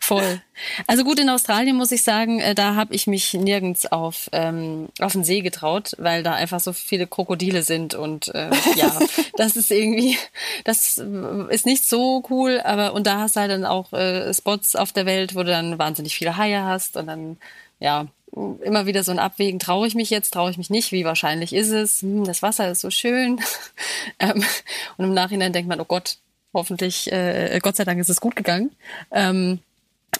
Voll. 0.00 0.40
Also 0.86 1.04
gut, 1.04 1.18
in 1.18 1.30
Australien 1.30 1.76
muss 1.76 1.92
ich 1.92 2.02
sagen, 2.02 2.40
äh, 2.40 2.54
da 2.54 2.74
habe 2.74 2.94
ich 2.94 3.06
mich 3.06 3.34
nirgends 3.34 3.90
auf, 3.90 4.28
ähm, 4.32 4.88
auf 5.00 5.12
den 5.12 5.24
See 5.24 5.40
getraut, 5.40 5.94
weil 5.98 6.22
da 6.22 6.34
einfach 6.34 6.60
so 6.60 6.72
viele 6.72 7.06
Krokodile 7.06 7.62
sind 7.62 7.94
und 7.94 8.28
äh, 8.34 8.50
ja, 8.76 8.98
das 9.36 9.56
ist 9.56 9.70
irgendwie, 9.70 10.18
das 10.64 10.98
ist 10.98 11.66
nicht 11.66 11.88
so 11.88 12.22
cool, 12.30 12.60
aber 12.62 12.92
und 12.92 13.06
da 13.06 13.18
hast 13.18 13.36
du 13.36 13.40
halt 13.40 13.50
dann 13.50 13.64
auch 13.64 13.92
äh, 13.92 14.32
Spots 14.34 14.76
auf 14.76 14.92
der 14.92 15.06
Welt, 15.06 15.34
wo 15.34 15.42
du 15.42 15.50
dann 15.50 15.78
wahnsinnig 15.78 16.14
viele 16.14 16.36
Haie 16.36 16.62
hast 16.62 16.96
und 16.96 17.06
dann, 17.06 17.38
ja, 17.78 18.06
immer 18.32 18.86
wieder 18.86 19.02
so 19.02 19.10
ein 19.10 19.18
Abwägen, 19.18 19.58
traue 19.58 19.86
ich 19.86 19.94
mich 19.94 20.10
jetzt, 20.10 20.32
traue 20.32 20.50
ich 20.50 20.58
mich 20.58 20.70
nicht, 20.70 20.92
wie 20.92 21.04
wahrscheinlich 21.04 21.52
ist 21.52 21.70
es, 21.70 22.02
hm, 22.02 22.24
das 22.24 22.42
Wasser 22.42 22.70
ist 22.70 22.80
so 22.80 22.90
schön. 22.90 23.40
ähm, 24.18 24.44
und 24.96 25.04
im 25.04 25.14
Nachhinein 25.14 25.52
denkt 25.52 25.68
man, 25.68 25.80
oh 25.80 25.84
Gott, 25.84 26.18
Hoffentlich, 26.52 27.10
äh, 27.12 27.58
Gott 27.62 27.76
sei 27.76 27.84
Dank 27.84 28.00
ist 28.00 28.10
es 28.10 28.20
gut 28.20 28.36
gegangen. 28.36 28.70
Ähm, 29.12 29.60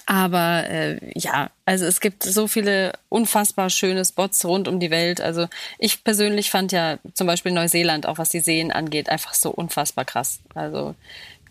aber 0.07 0.69
äh, 0.69 0.99
ja, 1.19 1.51
also 1.65 1.85
es 1.85 2.01
gibt 2.01 2.23
so 2.23 2.47
viele 2.47 2.93
unfassbar 3.09 3.71
schöne 3.71 4.05
Spots 4.05 4.45
rund 4.45 4.69
um 4.69 4.81
die 4.81 4.91
Welt. 4.91 5.21
Also 5.21 5.47
ich 5.79 6.05
persönlich 6.05 6.51
fand 6.51 6.73
ja 6.73 6.99
zum 7.15 7.27
Beispiel 7.27 7.53
Neuseeland, 7.53 8.07
auch 8.07 8.19
was 8.19 8.29
die 8.31 8.41
Seen 8.41 8.71
angeht, 8.71 9.09
einfach 9.09 9.35
so 9.35 9.51
unfassbar 9.51 10.05
krass. 10.05 10.41
Also 10.55 10.95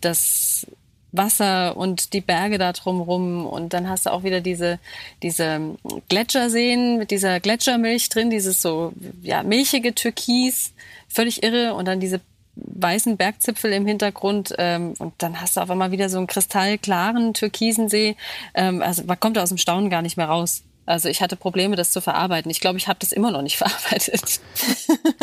das 0.00 0.66
Wasser 1.12 1.76
und 1.76 2.12
die 2.12 2.20
Berge 2.20 2.58
da 2.58 2.72
drumrum 2.72 3.46
und 3.46 3.72
dann 3.74 3.88
hast 3.88 4.06
du 4.06 4.12
auch 4.12 4.22
wieder 4.22 4.40
diese 4.40 4.78
diese 5.22 5.76
Gletscherseen 6.08 6.98
mit 6.98 7.10
dieser 7.10 7.40
Gletschermilch 7.40 8.08
drin, 8.10 8.30
dieses 8.30 8.62
so 8.62 8.92
ja 9.22 9.42
milchige 9.42 9.94
Türkis, 9.94 10.72
völlig 11.08 11.42
irre 11.42 11.74
und 11.74 11.86
dann 11.86 12.00
diese 12.00 12.20
weißen 12.66 13.16
Bergzipfel 13.16 13.72
im 13.72 13.86
Hintergrund 13.86 14.54
ähm, 14.58 14.94
und 14.98 15.14
dann 15.18 15.40
hast 15.40 15.56
du 15.56 15.60
auf 15.60 15.70
einmal 15.70 15.90
wieder 15.90 16.08
so 16.08 16.18
einen 16.18 16.26
kristallklaren 16.26 17.34
türkisen 17.34 17.88
See. 17.88 18.16
Ähm, 18.54 18.82
also 18.82 19.04
man 19.04 19.18
kommt 19.18 19.38
aus 19.38 19.50
dem 19.50 19.58
Staunen 19.58 19.90
gar 19.90 20.02
nicht 20.02 20.16
mehr 20.16 20.28
raus. 20.28 20.62
Also 20.86 21.08
ich 21.08 21.22
hatte 21.22 21.36
Probleme, 21.36 21.76
das 21.76 21.92
zu 21.92 22.00
verarbeiten. 22.00 22.50
Ich 22.50 22.60
glaube, 22.60 22.78
ich 22.78 22.88
habe 22.88 22.98
das 22.98 23.12
immer 23.12 23.30
noch 23.30 23.42
nicht 23.42 23.56
verarbeitet. 23.58 24.40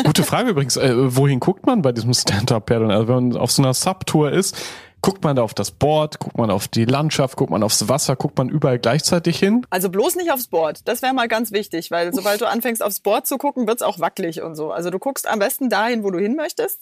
Gute 0.04 0.22
Frage 0.22 0.50
übrigens. 0.50 0.76
Äh, 0.76 0.94
wohin 1.16 1.40
guckt 1.40 1.66
man 1.66 1.82
bei 1.82 1.92
diesem 1.92 2.14
Stand-Up-Paddeln? 2.14 2.90
Also 2.90 3.08
wenn 3.08 3.28
man 3.28 3.36
auf 3.36 3.50
so 3.50 3.62
einer 3.62 3.74
Subtour 3.74 4.32
ist, 4.32 4.56
guckt 5.02 5.22
man 5.22 5.36
da 5.36 5.42
auf 5.42 5.54
das 5.54 5.70
Board, 5.70 6.18
guckt 6.18 6.38
man 6.38 6.50
auf 6.50 6.68
die 6.68 6.84
Landschaft, 6.84 7.36
guckt 7.36 7.50
man 7.50 7.62
aufs 7.62 7.88
Wasser, 7.88 8.16
guckt 8.16 8.36
man 8.38 8.48
überall 8.48 8.78
gleichzeitig 8.78 9.38
hin? 9.38 9.66
Also 9.70 9.90
bloß 9.90 10.16
nicht 10.16 10.32
aufs 10.32 10.48
Board. 10.48 10.80
Das 10.86 11.02
wäre 11.02 11.14
mal 11.14 11.28
ganz 11.28 11.52
wichtig, 11.52 11.90
weil 11.90 12.14
sobald 12.14 12.40
du 12.40 12.48
anfängst 12.48 12.82
aufs 12.82 13.00
Board 13.00 13.26
zu 13.26 13.38
gucken, 13.38 13.66
wird's 13.66 13.82
auch 13.82 14.00
wackelig 14.00 14.42
und 14.42 14.54
so. 14.54 14.72
Also 14.72 14.90
du 14.90 14.98
guckst 14.98 15.28
am 15.28 15.38
besten 15.38 15.68
dahin, 15.68 16.02
wo 16.02 16.10
du 16.10 16.18
hin 16.18 16.34
möchtest 16.34 16.80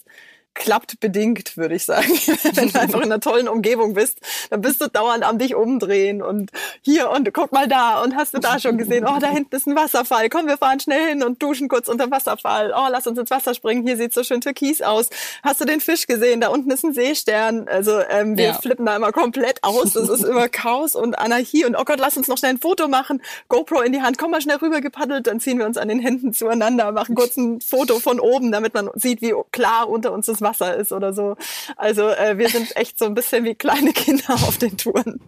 klappt 0.57 0.99
bedingt, 0.99 1.55
würde 1.55 1.75
ich 1.75 1.85
sagen. 1.85 2.07
Wenn 2.53 2.69
du 2.69 2.79
einfach 2.79 2.99
in 2.99 3.05
einer 3.05 3.19
tollen 3.19 3.47
Umgebung 3.47 3.93
bist, 3.93 4.19
dann 4.49 4.61
bist 4.61 4.81
du 4.81 4.87
dauernd 4.89 5.23
am 5.23 5.37
dich 5.37 5.55
umdrehen 5.55 6.21
und 6.21 6.51
hier 6.81 7.09
und 7.11 7.31
guck 7.33 7.51
mal 7.51 7.67
da 7.67 8.01
und 8.01 8.15
hast 8.15 8.33
du 8.33 8.39
da 8.39 8.59
schon 8.59 8.77
gesehen, 8.77 9.05
oh, 9.07 9.19
da 9.19 9.29
hinten 9.29 9.55
ist 9.55 9.67
ein 9.67 9.75
Wasserfall, 9.75 10.29
komm, 10.29 10.47
wir 10.47 10.57
fahren 10.57 10.79
schnell 10.79 11.09
hin 11.09 11.23
und 11.23 11.41
duschen 11.41 11.69
kurz 11.69 11.87
unter 11.87 12.07
dem 12.07 12.11
Wasserfall, 12.11 12.73
oh, 12.75 12.87
lass 12.89 13.07
uns 13.07 13.19
ins 13.19 13.29
Wasser 13.29 13.53
springen, 13.53 13.85
hier 13.85 13.97
sieht 13.97 14.13
so 14.13 14.23
schön 14.23 14.41
türkis 14.41 14.81
aus. 14.81 15.09
Hast 15.43 15.61
du 15.61 15.65
den 15.65 15.79
Fisch 15.79 16.07
gesehen? 16.07 16.41
Da 16.41 16.49
unten 16.49 16.71
ist 16.71 16.83
ein 16.83 16.93
Seestern. 16.93 17.67
Also 17.67 18.01
ähm, 18.09 18.37
wir 18.37 18.45
ja. 18.45 18.53
flippen 18.53 18.85
da 18.85 18.95
immer 18.95 19.11
komplett 19.11 19.63
aus. 19.63 19.95
Es 19.95 20.09
ist 20.09 20.23
immer 20.23 20.49
Chaos 20.49 20.95
und 20.95 21.19
Anarchie 21.19 21.65
und 21.65 21.75
oh 21.75 21.83
Gott, 21.85 21.99
lass 21.99 22.17
uns 22.17 22.27
noch 22.27 22.37
schnell 22.37 22.51
ein 22.51 22.59
Foto 22.59 22.87
machen. 22.87 23.21
GoPro 23.47 23.81
in 23.81 23.93
die 23.93 24.01
Hand, 24.01 24.17
komm 24.17 24.31
mal 24.31 24.41
schnell 24.41 24.57
rüber 24.57 24.81
gepaddelt, 24.81 25.27
dann 25.27 25.39
ziehen 25.39 25.59
wir 25.59 25.67
uns 25.67 25.77
an 25.77 25.87
den 25.87 25.99
Händen 25.99 26.33
zueinander, 26.33 26.91
machen 26.91 27.15
kurz 27.15 27.37
ein 27.37 27.61
Foto 27.61 27.99
von 27.99 28.19
oben, 28.19 28.51
damit 28.51 28.73
man 28.73 28.89
sieht, 28.95 29.21
wie 29.21 29.35
klar 29.51 29.87
unter 29.87 30.11
uns 30.11 30.25
das 30.25 30.41
Wasser 30.41 30.46
ist 30.51 30.91
oder 30.91 31.13
so. 31.13 31.35
Also 31.75 32.09
äh, 32.09 32.37
wir 32.37 32.49
sind 32.49 32.75
echt 32.75 32.99
so 32.99 33.05
ein 33.05 33.13
bisschen 33.13 33.43
wie 33.45 33.55
kleine 33.55 33.93
Kinder 33.93 34.33
auf 34.33 34.57
den 34.57 34.77
Touren. 34.77 35.19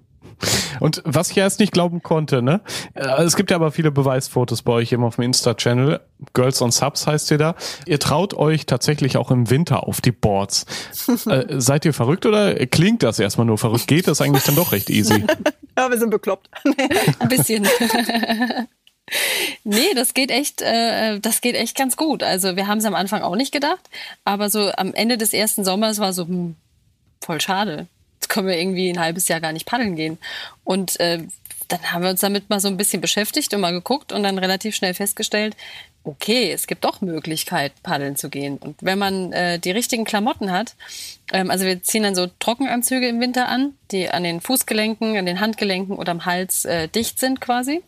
Und 0.80 1.01
was 1.05 1.32
ich 1.32 1.38
erst 1.38 1.59
nicht 1.59 1.74
glauben 1.74 2.01
konnte, 2.01 2.41
ne? 2.41 2.61
Äh, 2.93 3.24
es 3.24 3.36
gibt 3.36 3.51
ja 3.51 3.57
aber 3.57 3.72
viele 3.72 3.91
Beweisfotos 3.91 4.61
bei 4.61 4.74
euch 4.74 4.91
eben 4.91 5.03
auf 5.03 5.15
dem 5.15 5.26
Insta-Channel. 5.26 5.99
Girls 6.34 6.61
on 6.61 6.72
Subs 6.72 7.07
heißt 7.07 7.32
ihr 7.32 7.38
da. 7.38 7.55
Ihr 7.86 7.99
traut 7.99 8.34
euch 8.34 8.65
tatsächlich 8.65 9.17
auch 9.17 9.32
im 9.32 9.49
Winter 9.49 9.88
auf 9.88 10.01
die 10.01 10.11
Boards. 10.11 10.65
äh, 11.26 11.59
seid 11.59 11.86
ihr 11.86 11.93
verrückt 11.93 12.26
oder 12.26 12.55
klingt 12.67 13.03
das 13.03 13.20
erstmal 13.20 13.47
nur 13.47 13.57
verrückt? 13.57 13.88
Geht 13.88 14.07
das 14.07 14.22
eigentlich 14.22 14.43
dann 14.43 14.55
doch 14.55 14.72
recht 14.72 14.89
easy? 14.89 15.26
ja, 15.78 15.89
wir 15.89 15.97
sind 15.97 16.09
bekloppt. 16.09 16.49
Ein 17.20 17.30
bisschen. 17.30 17.67
Nee, 19.64 19.93
das 19.95 20.14
geht 20.14 20.32
echt, 20.32 20.62
äh, 20.62 21.20
das 21.20 21.41
geht 21.41 21.55
echt 21.55 21.76
ganz 21.76 21.97
gut. 21.97 22.24
Also 22.24 22.55
wir 22.55 22.68
haben 22.68 22.80
es 22.80 22.86
am 22.86 22.95
Anfang 22.95 23.22
auch 23.22 23.36
nicht 23.36 23.51
gedacht, 23.51 23.89
aber 24.24 24.49
so 24.49 24.72
am 24.72 24.93
Ende 24.93 25.18
des 25.18 25.34
ersten 25.34 25.64
Sommers 25.64 25.99
war 25.99 26.14
so 26.14 26.24
hm, 26.26 26.55
voll 27.22 27.41
schade 27.41 27.88
können 28.30 28.47
wir 28.47 28.57
irgendwie 28.57 28.89
ein 28.89 28.99
halbes 28.99 29.28
Jahr 29.28 29.41
gar 29.41 29.51
nicht 29.51 29.66
paddeln 29.66 29.95
gehen. 29.95 30.18
Und 30.64 30.99
äh, 31.01 31.20
dann 31.68 31.91
haben 31.91 32.03
wir 32.03 32.10
uns 32.10 32.22
damit 32.22 32.49
mal 32.49 32.60
so 32.60 32.68
ein 32.70 32.78
bisschen 32.78 33.01
beschäftigt 33.01 33.53
und 33.53 33.62
mal 33.62 33.74
geguckt 33.74 34.14
und 34.14 34.24
dann 34.24 34.38
relativ 34.38 34.76
schnell 34.76 34.93
festgestellt, 34.93 35.55
okay, 36.03 36.51
es 36.51 36.66
gibt 36.66 36.86
doch 36.86 37.01
Möglichkeit, 37.01 37.74
paddeln 37.84 38.16
zu 38.16 38.30
gehen. 38.30 38.57
Und 38.57 38.78
wenn 38.82 38.97
man 38.97 39.34
äh, 39.34 39.60
die 39.60 39.72
richtigen 39.72 40.05
Klamotten 40.05 40.51
hat, 40.51 40.76
ähm, 41.34 41.51
also 41.51 41.66
wir 41.66 41.84
ziehen 41.84 42.03
dann 42.03 42.16
so 42.16 42.28
Trockenanzüge 42.39 43.07
im 43.07 43.20
Winter 43.20 43.49
an, 43.49 43.74
die 43.91 44.10
an 44.10 44.24
den 44.24 44.39
Fußgelenken, 44.41 45.18
an 45.18 45.26
den 45.26 45.41
Handgelenken 45.41 45.97
oder 45.97 46.12
am 46.12 46.26
Hals 46.26 46.66
äh, 46.66 46.88
dicht 46.88 47.20
sind 47.20 47.41
quasi. 47.41 47.82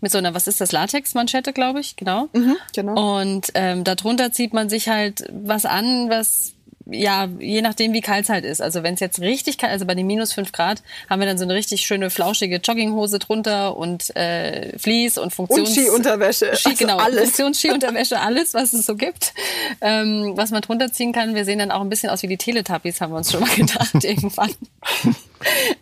Mit 0.00 0.12
so 0.12 0.18
einer, 0.18 0.34
was 0.34 0.46
ist 0.46 0.60
das, 0.60 0.72
Latex-Manschette, 0.72 1.52
glaube 1.52 1.80
ich, 1.80 1.96
genau. 1.96 2.28
Mhm, 2.32 2.56
genau. 2.74 3.20
Und 3.20 3.48
ähm, 3.54 3.84
darunter 3.84 4.32
zieht 4.32 4.52
man 4.52 4.68
sich 4.68 4.88
halt 4.88 5.24
was 5.30 5.64
an, 5.64 6.10
was 6.10 6.54
ja, 6.92 7.28
je 7.38 7.62
nachdem, 7.62 7.92
wie 7.92 8.00
kalt 8.00 8.24
es 8.24 8.28
halt 8.28 8.44
ist. 8.44 8.60
Also 8.60 8.82
wenn 8.82 8.94
es 8.94 9.00
jetzt 9.00 9.20
richtig 9.20 9.58
kalt, 9.58 9.72
also 9.72 9.86
bei 9.86 9.94
den 9.94 10.06
minus 10.06 10.32
fünf 10.32 10.52
Grad, 10.52 10.82
haben 11.08 11.20
wir 11.20 11.26
dann 11.26 11.38
so 11.38 11.44
eine 11.44 11.54
richtig 11.54 11.82
schöne 11.82 12.10
flauschige 12.10 12.56
Jogginghose 12.56 13.18
drunter 13.18 13.76
und 13.76 14.14
äh, 14.16 14.76
Vlies 14.78 15.18
und 15.18 15.32
Funktions... 15.32 15.68
Und 15.68 15.74
Skiunterwäsche. 15.74 16.56
Ski, 16.56 16.70
also 16.70 16.84
genau, 16.84 16.98
alles. 16.98 17.20
Funktions-Skiunterwäsche, 17.30 18.20
alles, 18.20 18.54
was 18.54 18.72
es 18.72 18.86
so 18.86 18.96
gibt, 18.96 19.34
ähm, 19.80 20.32
was 20.34 20.50
man 20.50 20.62
drunter 20.62 20.92
ziehen 20.92 21.12
kann. 21.12 21.34
Wir 21.34 21.44
sehen 21.44 21.58
dann 21.58 21.70
auch 21.70 21.80
ein 21.80 21.88
bisschen 21.88 22.10
aus 22.10 22.22
wie 22.22 22.28
die 22.28 22.38
Teletubbies, 22.38 23.00
haben 23.00 23.12
wir 23.12 23.18
uns 23.18 23.30
schon 23.30 23.40
mal 23.40 23.54
gedacht 23.54 23.94
irgendwann. 24.02 24.54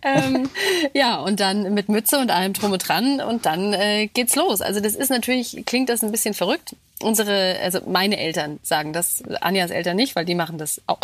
Ähm, 0.03 0.49
ja, 0.95 1.17
und 1.17 1.41
dann 1.41 1.75
mit 1.75 1.89
Mütze 1.89 2.19
und 2.19 2.31
allem 2.31 2.53
drum 2.53 2.73
und 2.73 2.89
dran 2.89 3.21
und 3.21 3.47
dann 3.47 3.73
äh, 3.73 4.07
geht's 4.07 4.37
los. 4.37 4.61
Also 4.61 4.81
das 4.81 4.95
ist 4.95 5.11
natürlich, 5.11 5.65
klingt 5.67 5.89
das 5.89 6.03
ein 6.03 6.13
bisschen 6.13 6.35
verrückt. 6.35 6.77
Unsere, 7.01 7.59
also 7.63 7.81
meine 7.87 8.19
Eltern 8.19 8.59
sagen 8.63 8.93
das, 8.93 9.23
Anjas 9.41 9.71
Eltern 9.71 9.97
nicht, 9.97 10.17
weil 10.17 10.25
die 10.25 10.35
machen 10.35 10.59
das 10.59 10.81
auch. 10.87 11.01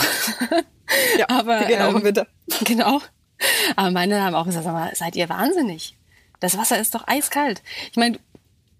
ja, 1.18 1.26
aber 1.28 1.68
im 1.68 1.96
ähm, 1.96 2.04
Winter. 2.04 2.26
Genau. 2.64 3.00
Aber 3.76 3.90
meine 3.90 4.22
haben 4.22 4.34
auch 4.34 4.46
gesagt, 4.46 4.64
sag 4.64 4.72
mal, 4.72 4.94
seid 4.94 5.16
ihr 5.16 5.28
wahnsinnig? 5.28 5.96
Das 6.40 6.56
Wasser 6.56 6.78
ist 6.78 6.94
doch 6.94 7.06
eiskalt. 7.06 7.62
Ich 7.90 7.96
meine, 7.96 8.18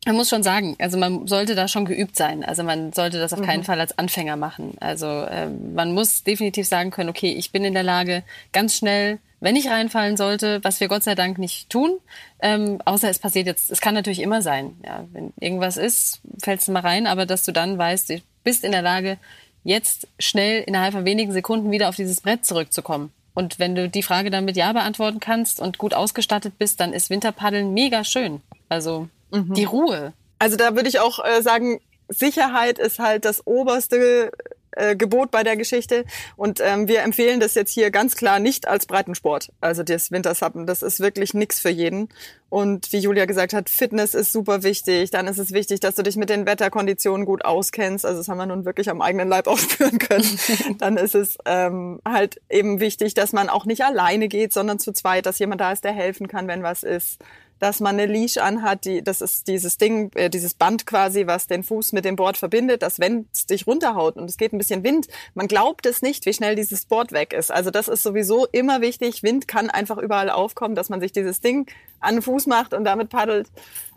man 0.07 0.17
muss 0.17 0.29
schon 0.29 0.43
sagen, 0.43 0.77
also 0.79 0.99
man 0.99 1.27
sollte 1.27 1.55
da 1.55 1.69
schon 1.69 1.85
geübt 1.85 2.17
sein. 2.17 2.45
Also 2.45 2.63
man 2.63 2.93
sollte 2.93 3.19
das 3.19 3.33
auf 3.33 3.41
keinen 3.43 3.61
mhm. 3.61 3.65
Fall 3.65 3.81
als 3.81 3.99
Anfänger 3.99 4.37
machen. 4.37 4.75
Also 4.81 5.07
äh, 5.07 5.49
man 5.49 5.93
muss 5.93 6.25
definitiv 6.25 6.67
sagen 6.67 6.91
können, 6.91 7.09
okay, 7.09 7.33
ich 7.33 7.53
bin 7.53 7.65
in 7.65 7.75
der 7.75 7.83
Lage, 7.83 8.23
ganz 8.53 8.77
schnell 8.77 9.19
wenn 9.45 9.57
ich 9.57 9.69
reinfallen 9.69 10.17
sollte, 10.17 10.65
was 10.65 10.81
wir 10.81 10.89
Gott 10.89 11.03
sei 11.03 11.15
Dank 11.15 11.37
nicht 11.37 11.69
tun, 11.69 11.99
ähm, 12.41 12.81
außer 12.87 13.11
es 13.11 13.19
passiert 13.19 13.47
jetzt, 13.47 13.71
es 13.71 13.83
kann 13.83 13.93
natürlich 13.93 14.23
immer 14.23 14.41
sein, 14.41 14.75
ja, 14.83 15.05
wenn 15.13 15.35
irgendwas 15.39 15.77
ist, 15.77 16.23
fällst 16.43 16.67
du 16.67 16.73
mal 16.73 16.81
rein, 16.81 17.07
aber 17.07 17.27
dass 17.27 17.45
du 17.45 17.53
dann 17.53 17.77
weißt, 17.77 18.09
du 18.09 18.23
bist 18.43 18.65
in 18.65 18.73
der 18.73 18.81
Lage, 18.81 19.19
jetzt 19.63 20.09
schnell 20.19 20.63
innerhalb 20.63 20.95
von 20.95 21.05
wenigen 21.05 21.31
Sekunden 21.31 21.71
wieder 21.71 21.91
auf 21.91 21.97
dieses 21.97 22.23
Brett 22.23 22.47
zurückzukommen. 22.47 23.13
Und 23.35 23.59
wenn 23.59 23.75
du 23.75 23.87
die 23.91 24.03
Frage 24.03 24.31
dann 24.31 24.47
mit 24.47 24.57
Ja 24.57 24.73
beantworten 24.73 25.21
kannst 25.21 25.61
und 25.61 25.77
gut 25.77 25.93
ausgestattet 25.93 26.55
bist, 26.57 26.81
dann 26.81 26.95
ist 26.95 27.11
Winterpaddeln 27.11 27.75
mega 27.75 28.03
schön. 28.03 28.41
Also 28.71 29.09
mhm. 29.31 29.53
die 29.53 29.65
Ruhe. 29.65 30.15
Also 30.39 30.57
da 30.57 30.75
würde 30.75 30.89
ich 30.89 31.01
auch 31.01 31.23
äh, 31.23 31.43
sagen, 31.43 31.81
Sicherheit 32.09 32.79
ist 32.79 32.99
halt 32.99 33.27
das 33.27 33.47
oberste 33.47 34.33
äh, 34.77 34.97
Gebot 34.97 35.31
bei 35.31 35.43
der 35.43 35.57
Geschichte. 35.57 36.05
Und 36.37 36.61
ähm, 36.63 36.89
wir 36.89 37.03
empfehlen 37.03 37.41
das 37.41 37.55
jetzt 37.55 37.73
hier 37.73 37.91
ganz 37.91 38.17
klar 38.17 38.39
nicht 38.39 38.69
als 38.69 38.87
Breitensport. 38.87 39.53
Also 39.61 39.83
das 39.83 40.11
Wintersappen, 40.11 40.67
das 40.67 40.83
ist 40.83 41.01
wirklich 41.01 41.35
nichts 41.35 41.61
für 41.61 41.71
jeden. 41.71 42.09
Und 42.49 42.93
wie 42.93 42.99
Julia 42.99 43.25
gesagt 43.25 43.53
hat, 43.53 43.69
Fitness 43.69 44.15
ist 44.15 44.31
super 44.31 44.63
wichtig. 44.63 45.11
Dann 45.11 45.27
ist 45.27 45.39
es 45.39 45.53
wichtig, 45.53 45.81
dass 45.81 45.97
du 45.97 46.03
dich 46.03 46.17
mit 46.17 46.31
den 46.31 46.47
Wetterkonditionen 46.47 47.27
gut 47.27 47.45
auskennst. 47.45 48.07
Also 48.07 48.19
das 48.19 48.29
haben 48.29 48.39
wir 48.39 48.47
nun 48.47 48.65
wirklich 48.65 48.89
am 48.91 49.03
eigenen 49.03 49.29
Leib 49.29 49.47
auch 49.49 49.59
spüren 49.59 49.99
können. 49.99 50.39
Dann 50.79 50.97
ist 50.97 51.17
es 51.17 51.37
ähm, 51.47 52.01
halt 52.07 52.41
eben 52.49 52.79
wichtig, 52.79 53.15
dass 53.15 53.33
man 53.33 53.49
auch 53.49 53.65
nicht 53.67 53.83
alleine 53.85 54.29
geht, 54.29 54.53
sondern 54.53 54.79
zu 54.79 54.93
zweit, 54.93 55.27
dass 55.27 55.41
jemand 55.41 55.61
da 55.61 55.73
ist, 55.73 55.83
der 55.83 55.93
helfen 55.93 56.29
kann, 56.29 56.47
wenn 56.47 56.63
was 56.63 56.85
ist 56.85 57.19
dass 57.65 57.81
man 57.81 57.99
eine 57.99 58.13
Leash 58.13 58.37
anhat, 58.37 58.85
die, 58.85 59.03
das 59.03 59.23
ist 59.23 59.49
dieses 59.49 59.79
Ding, 59.79 60.13
äh, 60.17 60.29
dieses 60.29 60.53
Band 60.53 60.85
quasi, 60.85 61.27
was 61.27 61.47
den 61.47 61.63
Fuß 61.63 61.93
mit 61.93 62.05
dem 62.05 62.15
Board 62.15 62.37
verbindet, 62.37 62.83
dass 62.83 63.01
wenn 63.01 63.27
es 63.33 63.47
dich 63.47 63.67
runterhaut 63.67 64.17
und 64.17 64.29
es 64.29 64.37
geht 64.37 64.53
ein 64.53 64.59
bisschen 64.59 64.85
Wind, 64.85 65.07
man 65.33 65.49
glaubt 65.49 65.87
es 65.87 66.03
nicht, 66.03 66.27
wie 66.27 66.35
schnell 66.35 66.57
dieses 66.57 66.85
Board 66.85 67.13
weg 67.13 67.33
ist. 67.33 67.51
Also 67.51 67.71
das 67.71 67.89
ist 67.89 68.03
sowieso 68.03 68.47
immer 68.53 68.83
wichtig. 68.83 69.23
Wind 69.23 69.49
kann 69.49 69.71
einfach 69.71 69.97
überall 69.97 70.29
aufkommen, 70.29 70.75
dass 70.75 70.91
man 70.91 71.01
sich 71.01 71.13
dieses 71.13 71.41
Ding 71.41 71.67
an 72.01 72.17
den 72.17 72.23
Fuß 72.23 72.47
macht 72.49 72.75
und 72.75 72.85
damit 72.85 73.09
paddelt. 73.09 73.49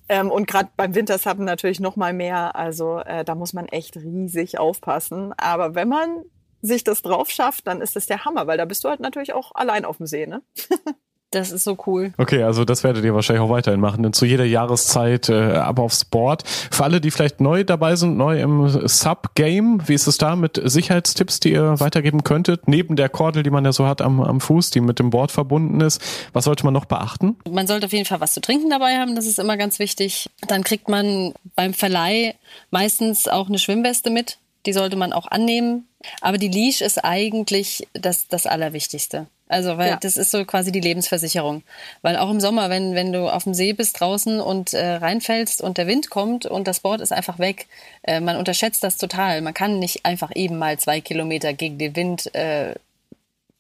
Ähm, 0.08 0.32
und 0.32 0.48
gerade 0.48 0.70
beim 0.78 0.96
Wintersappen 0.96 1.44
natürlich 1.44 1.82
noch 1.82 1.98
mal 1.98 2.14
mehr. 2.14 2.56
Also 2.56 3.00
äh, 3.00 3.26
da 3.26 3.36
muss 3.36 3.52
man 3.52 3.68
echt 3.68 3.98
riesig 3.98 4.60
aufpassen. 4.60 5.34
Aber 5.36 5.76
wenn 5.76 5.90
man 5.90 6.24
sich 6.62 6.86
das 6.86 7.02
drauf 7.02 7.30
schafft, 7.30 7.68
dann 7.68 7.82
ist 7.82 7.98
das 7.98 8.06
der 8.06 8.24
Hammer, 8.24 8.48
weil 8.48 8.58
da 8.58 8.64
bist 8.64 8.86
du 8.86 8.90
halt 8.90 9.02
natürlich 9.02 9.34
auch 9.34 9.52
allein 9.56 9.84
auf 9.84 9.98
dem 9.98 10.06
See, 10.06 10.26
ne? 10.26 10.42
Das 11.32 11.52
ist 11.52 11.66
so 11.66 11.78
cool. 11.86 12.14
Okay, 12.18 12.44
also 12.44 12.64
das 12.64 12.86
werdet 12.86 13.04
ihr 13.04 13.14
wahrscheinlich 13.14 13.44
auch 13.44 13.50
weiterhin 13.50 13.82
machen, 13.82 14.02
denn 14.02 14.14
zu 14.14 14.26
jeder 14.26 14.46
Jahreszeit 14.46 15.28
äh, 15.28 15.58
ab 15.58 15.78
aufs 15.78 16.06
Board. 16.06 16.44
Für 16.48 16.86
alle, 16.86 17.02
die 17.02 17.12
vielleicht 17.12 17.42
neu 17.42 17.66
dabei 17.66 17.98
sind, 17.98 18.16
neu 18.16 18.42
im 18.42 18.88
Sub-Game, 18.88 19.86
wie 19.88 19.94
ist 19.94 20.08
es 20.08 20.18
da 20.18 20.38
mit 20.38 20.62
Sicherheitstipps, 20.64 21.42
die 21.42 21.52
ihr 21.52 21.82
weitergeben 21.82 22.24
könntet? 22.24 22.70
Neben 22.70 22.96
der 22.96 23.10
Kordel, 23.10 23.44
die 23.44 23.50
man 23.50 23.66
ja 23.66 23.74
so 23.74 23.86
hat 23.86 24.02
am, 24.02 24.22
am 24.22 24.40
Fuß, 24.40 24.70
die 24.70 24.80
mit 24.80 25.00
dem 25.00 25.10
Board 25.10 25.32
verbunden 25.32 25.82
ist. 25.82 26.02
Was 26.32 26.46
sollte 26.46 26.64
man 26.64 26.74
noch 26.74 26.86
beachten? 26.86 27.36
Man 27.50 27.68
sollte 27.68 27.88
auf 27.88 27.94
jeden 27.94 28.06
Fall 28.06 28.22
was 28.22 28.34
zu 28.34 28.40
trinken 28.40 28.70
dabei 28.70 28.98
haben, 28.98 29.16
das 29.16 29.26
ist 29.26 29.38
immer 29.38 29.58
ganz 29.58 29.80
wichtig. 29.80 30.30
Dann 30.48 30.64
kriegt 30.64 30.88
man 30.88 31.34
beim 31.56 31.74
Verleih 31.74 32.36
meistens 32.72 33.28
auch 33.28 33.50
eine 33.50 33.60
Schwimmweste 33.60 34.10
mit. 34.12 34.38
Die 34.66 34.74
sollte 34.74 34.96
man 34.96 35.12
auch 35.12 35.28
annehmen. 35.28 35.88
Aber 36.22 36.38
die 36.38 36.48
Leash 36.48 36.82
ist 36.82 37.04
eigentlich 37.04 37.86
das, 37.94 38.28
das 38.28 38.46
Allerwichtigste. 38.46 39.28
Also, 39.50 39.78
weil 39.78 39.92
ja. 39.92 39.98
das 39.98 40.18
ist 40.18 40.32
so 40.32 40.44
quasi 40.46 40.72
die 40.72 40.82
Lebensversicherung. 40.82 41.64
Weil 42.02 42.18
auch 42.18 42.30
im 42.30 42.40
Sommer, 42.40 42.70
wenn, 42.70 42.96
wenn 42.96 43.14
du 43.14 43.30
auf 43.30 43.44
dem 43.44 43.54
See 43.54 43.74
bist 43.74 44.00
draußen 44.00 44.40
und 44.42 44.74
äh, 44.74 44.96
reinfällst 44.96 45.62
und 45.62 45.78
der 45.78 45.88
Wind 45.88 46.10
kommt 46.10 46.46
und 46.46 46.68
das 46.68 46.82
Board 46.82 47.02
ist 47.02 47.14
einfach 47.14 47.40
weg, 47.40 47.68
äh, 48.04 48.20
man 48.20 48.36
unterschätzt 48.36 48.84
das 48.84 48.98
total. 48.98 49.42
Man 49.42 49.54
kann 49.54 49.80
nicht 49.80 50.06
einfach 50.06 50.32
eben 50.36 50.58
mal 50.58 50.78
zwei 50.80 51.00
Kilometer 51.02 51.54
gegen 51.54 51.78
den 51.78 51.96
Wind 51.96 52.34
äh, 52.36 52.76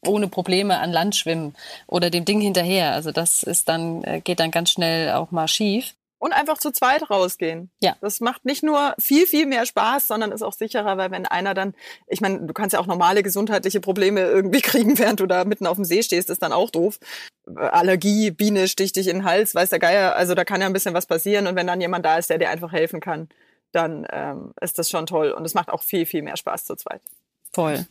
ohne 0.06 0.28
Probleme 0.28 0.80
an 0.80 0.92
Land 0.92 1.16
schwimmen 1.16 1.56
oder 1.88 2.10
dem 2.10 2.26
Ding 2.26 2.42
hinterher. 2.42 2.92
Also 2.94 3.12
das 3.12 3.44
ist 3.44 3.70
dann, 3.70 4.04
äh, 4.04 4.22
geht 4.22 4.40
dann 4.40 4.52
ganz 4.52 4.72
schnell 4.72 5.12
auch 5.12 5.32
mal 5.32 5.48
schief 5.48 5.94
und 6.20 6.34
einfach 6.34 6.58
zu 6.58 6.72
zweit 6.72 7.10
rausgehen. 7.10 7.70
Ja. 7.82 7.96
Das 8.02 8.20
macht 8.20 8.46
nicht 8.46 8.64
nur 8.64 8.96
viel, 8.98 9.28
viel 9.28 9.46
mehr 9.46 9.66
Spaß, 9.66 10.08
sondern 10.08 10.32
ist 10.32 10.42
auch 10.42 10.54
sicherer, 10.54 10.98
weil 10.98 11.12
wenn 11.12 11.26
einer 11.26 11.54
dann, 11.54 11.76
ich 12.08 12.22
meine, 12.22 12.42
du 12.42 12.54
kannst 12.54 12.74
ja 12.74 12.80
auch 12.80 12.88
normale 12.88 13.24
gesundheitliche 13.24 13.80
Probleme 13.80 14.22
irgendwie 14.22 14.62
kriegen, 14.62 14.98
während 14.98 15.20
du 15.20 15.28
da 15.28 15.46
mitten 15.46 15.68
auf 15.68 15.78
dem 15.78 15.86
See 15.86 16.02
stehst, 16.02 16.30
ist 16.30 16.42
dann 16.42 16.54
auch 16.54 16.70
doof. 16.70 17.00
Allergie, 17.56 18.32
Biene 18.32 18.68
sticht 18.68 18.96
dich 18.96 19.08
in 19.08 19.18
den 19.18 19.26
Hals, 19.26 19.56
weiß 19.56 19.70
der 19.70 19.80
Geier, 19.80 20.16
also 20.16 20.36
da 20.36 20.44
kann 20.44 20.62
ja 20.62 20.68
ein 20.68 20.74
bisschen 20.74 20.94
was 20.94 21.06
passieren 21.06 21.48
und 21.48 21.56
wenn 21.56 21.68
dann 21.68 21.82
jemand 21.82 22.06
da 22.06 22.18
ist, 22.18 22.30
der 22.30 22.40
dir 22.40 22.50
einfach 22.50 22.72
helfen 22.72 23.00
kann, 23.00 23.30
dann 23.72 24.08
ähm, 24.12 24.54
ist 24.60 24.80
das 24.80 24.90
schon 24.90 25.06
toll 25.06 25.32
und 25.32 25.46
es 25.46 25.54
macht 25.54 25.70
auch 25.70 25.84
viel, 25.84 26.06
viel 26.06 26.24
mehr 26.24 26.38
Spaß 26.38 26.66
zu 26.66 26.76
zweit. 26.76 27.02
Voll. 27.54 27.86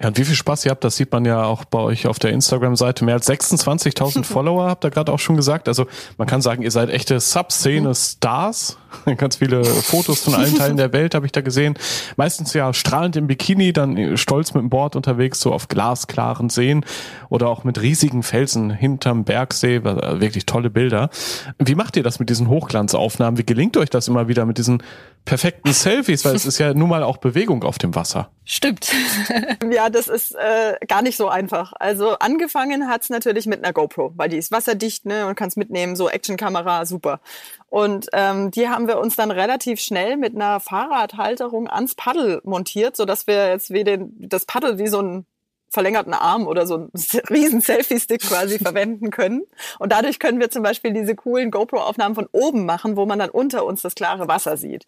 Ja, 0.00 0.08
und 0.08 0.18
wie 0.18 0.24
viel 0.24 0.36
Spaß 0.36 0.64
ihr 0.64 0.70
habt, 0.70 0.84
das 0.84 0.96
sieht 0.96 1.10
man 1.10 1.24
ja 1.24 1.42
auch 1.44 1.64
bei 1.64 1.80
euch 1.80 2.06
auf 2.06 2.20
der 2.20 2.30
Instagram-Seite. 2.30 3.04
Mehr 3.04 3.14
als 3.14 3.28
26.000 3.28 4.22
Follower 4.24 4.68
habt 4.68 4.84
ihr 4.84 4.90
gerade 4.90 5.12
auch 5.12 5.18
schon 5.18 5.36
gesagt. 5.36 5.66
Also 5.66 5.86
man 6.18 6.28
kann 6.28 6.40
sagen, 6.40 6.62
ihr 6.62 6.70
seid 6.70 6.88
echte 6.90 7.18
Sub-Szene-Stars. 7.18 8.78
Ganz 9.16 9.36
viele 9.36 9.64
Fotos 9.64 10.20
von 10.20 10.34
allen 10.34 10.54
Teilen 10.54 10.76
der 10.76 10.92
Welt 10.92 11.14
habe 11.14 11.26
ich 11.26 11.32
da 11.32 11.40
gesehen. 11.40 11.74
Meistens 12.16 12.54
ja 12.54 12.72
strahlend 12.72 13.16
im 13.16 13.26
Bikini, 13.26 13.72
dann 13.72 14.16
stolz 14.16 14.54
mit 14.54 14.62
dem 14.62 14.70
Board 14.70 14.96
unterwegs, 14.96 15.40
so 15.40 15.52
auf 15.52 15.68
glasklaren 15.68 16.48
Seen 16.48 16.84
oder 17.28 17.48
auch 17.48 17.64
mit 17.64 17.82
riesigen 17.82 18.22
Felsen 18.22 18.70
hinterm 18.70 19.24
Bergsee. 19.24 19.82
Wirklich 19.84 20.46
tolle 20.46 20.70
Bilder. 20.70 21.10
Wie 21.58 21.74
macht 21.74 21.96
ihr 21.96 22.02
das 22.02 22.18
mit 22.18 22.30
diesen 22.30 22.48
Hochglanzaufnahmen? 22.48 23.36
Wie 23.36 23.44
gelingt 23.44 23.76
euch 23.76 23.90
das 23.90 24.08
immer 24.08 24.28
wieder 24.28 24.46
mit 24.46 24.58
diesen 24.58 24.82
perfekten 25.24 25.72
Selfies? 25.72 26.24
Weil 26.24 26.34
es 26.34 26.46
ist 26.46 26.58
ja 26.58 26.74
nun 26.74 26.88
mal 26.88 27.02
auch 27.02 27.18
Bewegung 27.18 27.64
auf 27.64 27.78
dem 27.78 27.94
Wasser. 27.94 28.30
Stimmt. 28.44 28.90
ja, 29.70 29.90
das 29.90 30.08
ist 30.08 30.34
äh, 30.34 30.76
gar 30.86 31.02
nicht 31.02 31.16
so 31.16 31.28
einfach. 31.28 31.72
Also 31.78 32.18
angefangen 32.18 32.88
hat's 32.88 33.10
natürlich 33.10 33.46
mit 33.46 33.62
einer 33.62 33.72
GoPro, 33.72 34.12
weil 34.16 34.28
die 34.28 34.38
ist 34.38 34.50
wasserdicht 34.50 35.04
ne, 35.04 35.26
und 35.26 35.34
kannst 35.34 35.56
mitnehmen, 35.56 35.96
so 35.96 36.08
Actionkamera, 36.08 36.86
super. 36.86 37.20
Und 37.68 38.08
ähm, 38.12 38.50
die 38.50 38.68
haben 38.68 38.88
wir 38.88 38.98
uns 38.98 39.16
dann 39.16 39.30
relativ 39.30 39.80
schnell 39.80 40.16
mit 40.16 40.34
einer 40.34 40.60
Fahrradhalterung 40.60 41.68
ans 41.68 41.94
Paddel 41.94 42.40
montiert, 42.44 42.96
so 42.96 43.04
dass 43.04 43.26
wir 43.26 43.48
jetzt 43.48 43.70
wie 43.70 43.84
den, 43.84 44.14
das 44.18 44.46
Paddel 44.46 44.78
wie 44.78 44.88
so 44.88 45.00
ein 45.02 45.26
verlängerten 45.70 46.14
Arm 46.14 46.46
oder 46.46 46.66
so 46.66 46.74
einen 46.74 46.90
riesen 47.30 47.60
Selfie-Stick 47.60 48.22
quasi 48.22 48.58
verwenden 48.62 49.10
können. 49.10 49.42
Und 49.78 49.92
dadurch 49.92 50.18
können 50.18 50.40
wir 50.40 50.50
zum 50.50 50.62
Beispiel 50.62 50.92
diese 50.92 51.14
coolen 51.14 51.50
GoPro-Aufnahmen 51.50 52.14
von 52.14 52.28
oben 52.32 52.64
machen, 52.66 52.96
wo 52.96 53.06
man 53.06 53.18
dann 53.18 53.30
unter 53.30 53.64
uns 53.64 53.82
das 53.82 53.94
klare 53.94 54.28
Wasser 54.28 54.56
sieht. 54.56 54.86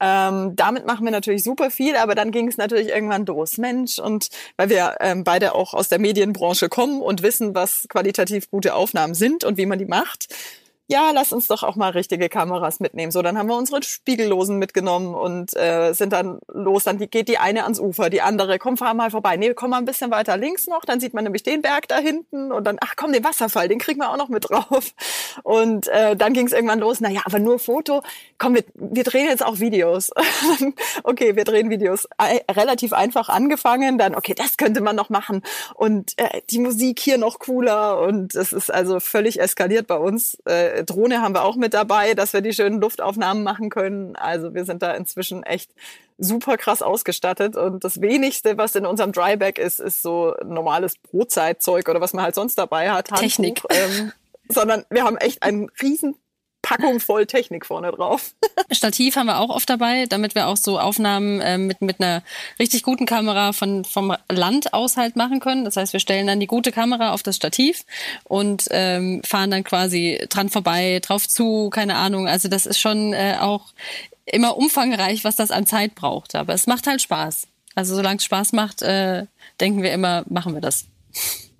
Ähm, 0.00 0.54
damit 0.54 0.86
machen 0.86 1.04
wir 1.04 1.10
natürlich 1.10 1.42
super 1.42 1.70
viel, 1.70 1.96
aber 1.96 2.14
dann 2.14 2.30
ging 2.30 2.46
es 2.46 2.56
natürlich 2.56 2.88
irgendwann 2.88 3.26
los. 3.26 3.58
Mensch, 3.58 3.98
und 3.98 4.28
weil 4.56 4.68
wir 4.68 4.96
ähm, 5.00 5.24
beide 5.24 5.54
auch 5.54 5.74
aus 5.74 5.88
der 5.88 5.98
Medienbranche 5.98 6.68
kommen 6.68 7.00
und 7.00 7.22
wissen, 7.22 7.54
was 7.54 7.86
qualitativ 7.88 8.48
gute 8.50 8.74
Aufnahmen 8.74 9.14
sind 9.14 9.42
und 9.42 9.56
wie 9.56 9.66
man 9.66 9.78
die 9.78 9.86
macht, 9.86 10.28
ja, 10.90 11.10
lass 11.12 11.34
uns 11.34 11.46
doch 11.48 11.62
auch 11.62 11.76
mal 11.76 11.90
richtige 11.90 12.30
Kameras 12.30 12.80
mitnehmen. 12.80 13.12
So, 13.12 13.20
dann 13.20 13.36
haben 13.36 13.46
wir 13.46 13.56
unsere 13.56 13.82
Spiegellosen 13.82 14.56
mitgenommen 14.56 15.14
und 15.14 15.54
äh, 15.54 15.92
sind 15.92 16.14
dann 16.14 16.38
los. 16.50 16.84
Dann 16.84 16.98
geht 16.98 17.28
die 17.28 17.36
eine 17.36 17.64
ans 17.64 17.78
Ufer, 17.78 18.08
die 18.08 18.22
andere, 18.22 18.58
komm, 18.58 18.78
fahr 18.78 18.94
mal 18.94 19.10
vorbei. 19.10 19.36
Nee, 19.36 19.52
komm 19.52 19.70
mal 19.70 19.78
ein 19.78 19.84
bisschen 19.84 20.10
weiter 20.10 20.38
links 20.38 20.66
noch, 20.66 20.86
dann 20.86 20.98
sieht 20.98 21.12
man 21.12 21.24
nämlich 21.24 21.42
den 21.42 21.60
Berg 21.60 21.88
da 21.88 21.98
hinten 21.98 22.52
und 22.52 22.64
dann, 22.64 22.78
ach 22.80 22.94
komm, 22.96 23.12
den 23.12 23.22
Wasserfall, 23.22 23.68
den 23.68 23.78
kriegen 23.78 24.00
wir 24.00 24.10
auch 24.10 24.16
noch 24.16 24.30
mit 24.30 24.48
drauf. 24.48 24.94
Und 25.42 25.88
äh, 25.88 26.16
dann 26.16 26.32
ging 26.32 26.46
es 26.46 26.54
irgendwann 26.54 26.78
los, 26.78 27.00
naja, 27.00 27.20
aber 27.24 27.38
nur 27.38 27.58
Foto, 27.58 28.02
komm, 28.38 28.54
wir, 28.54 28.64
wir 28.74 29.04
drehen 29.04 29.26
jetzt 29.26 29.44
auch 29.44 29.60
Videos. 29.60 30.10
okay, 31.04 31.36
wir 31.36 31.44
drehen 31.44 31.68
Videos. 31.68 32.08
Relativ 32.50 32.94
einfach 32.94 33.28
angefangen, 33.28 33.98
dann, 33.98 34.14
okay, 34.14 34.32
das 34.34 34.56
könnte 34.56 34.80
man 34.80 34.96
noch 34.96 35.10
machen. 35.10 35.42
Und 35.74 36.14
äh, 36.16 36.40
die 36.48 36.60
Musik 36.60 36.98
hier 36.98 37.18
noch 37.18 37.38
cooler 37.40 38.00
und 38.00 38.34
es 38.34 38.54
ist 38.54 38.72
also 38.72 39.00
völlig 39.00 39.38
eskaliert 39.38 39.86
bei 39.86 39.96
uns. 39.96 40.38
Äh, 40.46 40.77
Drohne 40.84 41.20
haben 41.20 41.34
wir 41.34 41.44
auch 41.44 41.56
mit 41.56 41.74
dabei, 41.74 42.14
dass 42.14 42.32
wir 42.32 42.40
die 42.40 42.52
schönen 42.52 42.80
Luftaufnahmen 42.80 43.42
machen 43.42 43.70
können. 43.70 44.16
Also 44.16 44.54
wir 44.54 44.64
sind 44.64 44.82
da 44.82 44.92
inzwischen 44.92 45.42
echt 45.42 45.70
super 46.18 46.56
krass 46.56 46.82
ausgestattet 46.82 47.56
und 47.56 47.84
das 47.84 48.00
wenigste, 48.00 48.58
was 48.58 48.74
in 48.74 48.86
unserem 48.86 49.12
Dryback 49.12 49.58
ist, 49.58 49.78
ist 49.78 50.02
so 50.02 50.34
normales 50.44 50.98
Brotzeitzeug 50.98 51.88
oder 51.88 52.00
was 52.00 52.12
man 52.12 52.24
halt 52.24 52.34
sonst 52.34 52.56
dabei 52.56 52.90
hat. 52.90 53.10
Handtuch, 53.10 53.20
Technik. 53.20 53.62
Ähm, 53.70 54.12
sondern 54.48 54.84
wir 54.90 55.04
haben 55.04 55.16
echt 55.16 55.42
einen 55.42 55.70
riesen 55.80 56.16
Packung 56.68 57.00
voll 57.00 57.24
Technik 57.24 57.64
vorne 57.64 57.90
drauf. 57.92 58.34
Stativ 58.70 59.16
haben 59.16 59.26
wir 59.26 59.38
auch 59.38 59.48
oft 59.48 59.70
dabei, 59.70 60.04
damit 60.04 60.34
wir 60.34 60.48
auch 60.48 60.58
so 60.58 60.78
Aufnahmen 60.78 61.40
äh, 61.40 61.56
mit, 61.56 61.80
mit 61.80 61.98
einer 61.98 62.22
richtig 62.58 62.82
guten 62.82 63.06
Kamera 63.06 63.54
von, 63.54 63.86
vom 63.86 64.14
Land 64.30 64.74
aus 64.74 64.98
halt 64.98 65.16
machen 65.16 65.40
können. 65.40 65.64
Das 65.64 65.78
heißt, 65.78 65.94
wir 65.94 66.00
stellen 66.00 66.26
dann 66.26 66.40
die 66.40 66.46
gute 66.46 66.70
Kamera 66.70 67.14
auf 67.14 67.22
das 67.22 67.36
Stativ 67.36 67.86
und 68.24 68.66
ähm, 68.70 69.22
fahren 69.24 69.50
dann 69.50 69.64
quasi 69.64 70.20
dran 70.28 70.50
vorbei, 70.50 71.00
drauf 71.00 71.26
zu, 71.26 71.70
keine 71.70 71.96
Ahnung. 71.96 72.28
Also 72.28 72.48
das 72.48 72.66
ist 72.66 72.78
schon 72.78 73.14
äh, 73.14 73.38
auch 73.40 73.72
immer 74.26 74.58
umfangreich, 74.58 75.24
was 75.24 75.36
das 75.36 75.50
an 75.50 75.64
Zeit 75.64 75.94
braucht. 75.94 76.34
Aber 76.34 76.52
es 76.52 76.66
macht 76.66 76.86
halt 76.86 77.00
Spaß. 77.00 77.46
Also 77.76 77.94
solange 77.94 78.18
es 78.18 78.24
Spaß 78.24 78.52
macht, 78.52 78.82
äh, 78.82 79.24
denken 79.58 79.82
wir 79.82 79.92
immer, 79.92 80.24
machen 80.28 80.52
wir 80.52 80.60
das. 80.60 80.84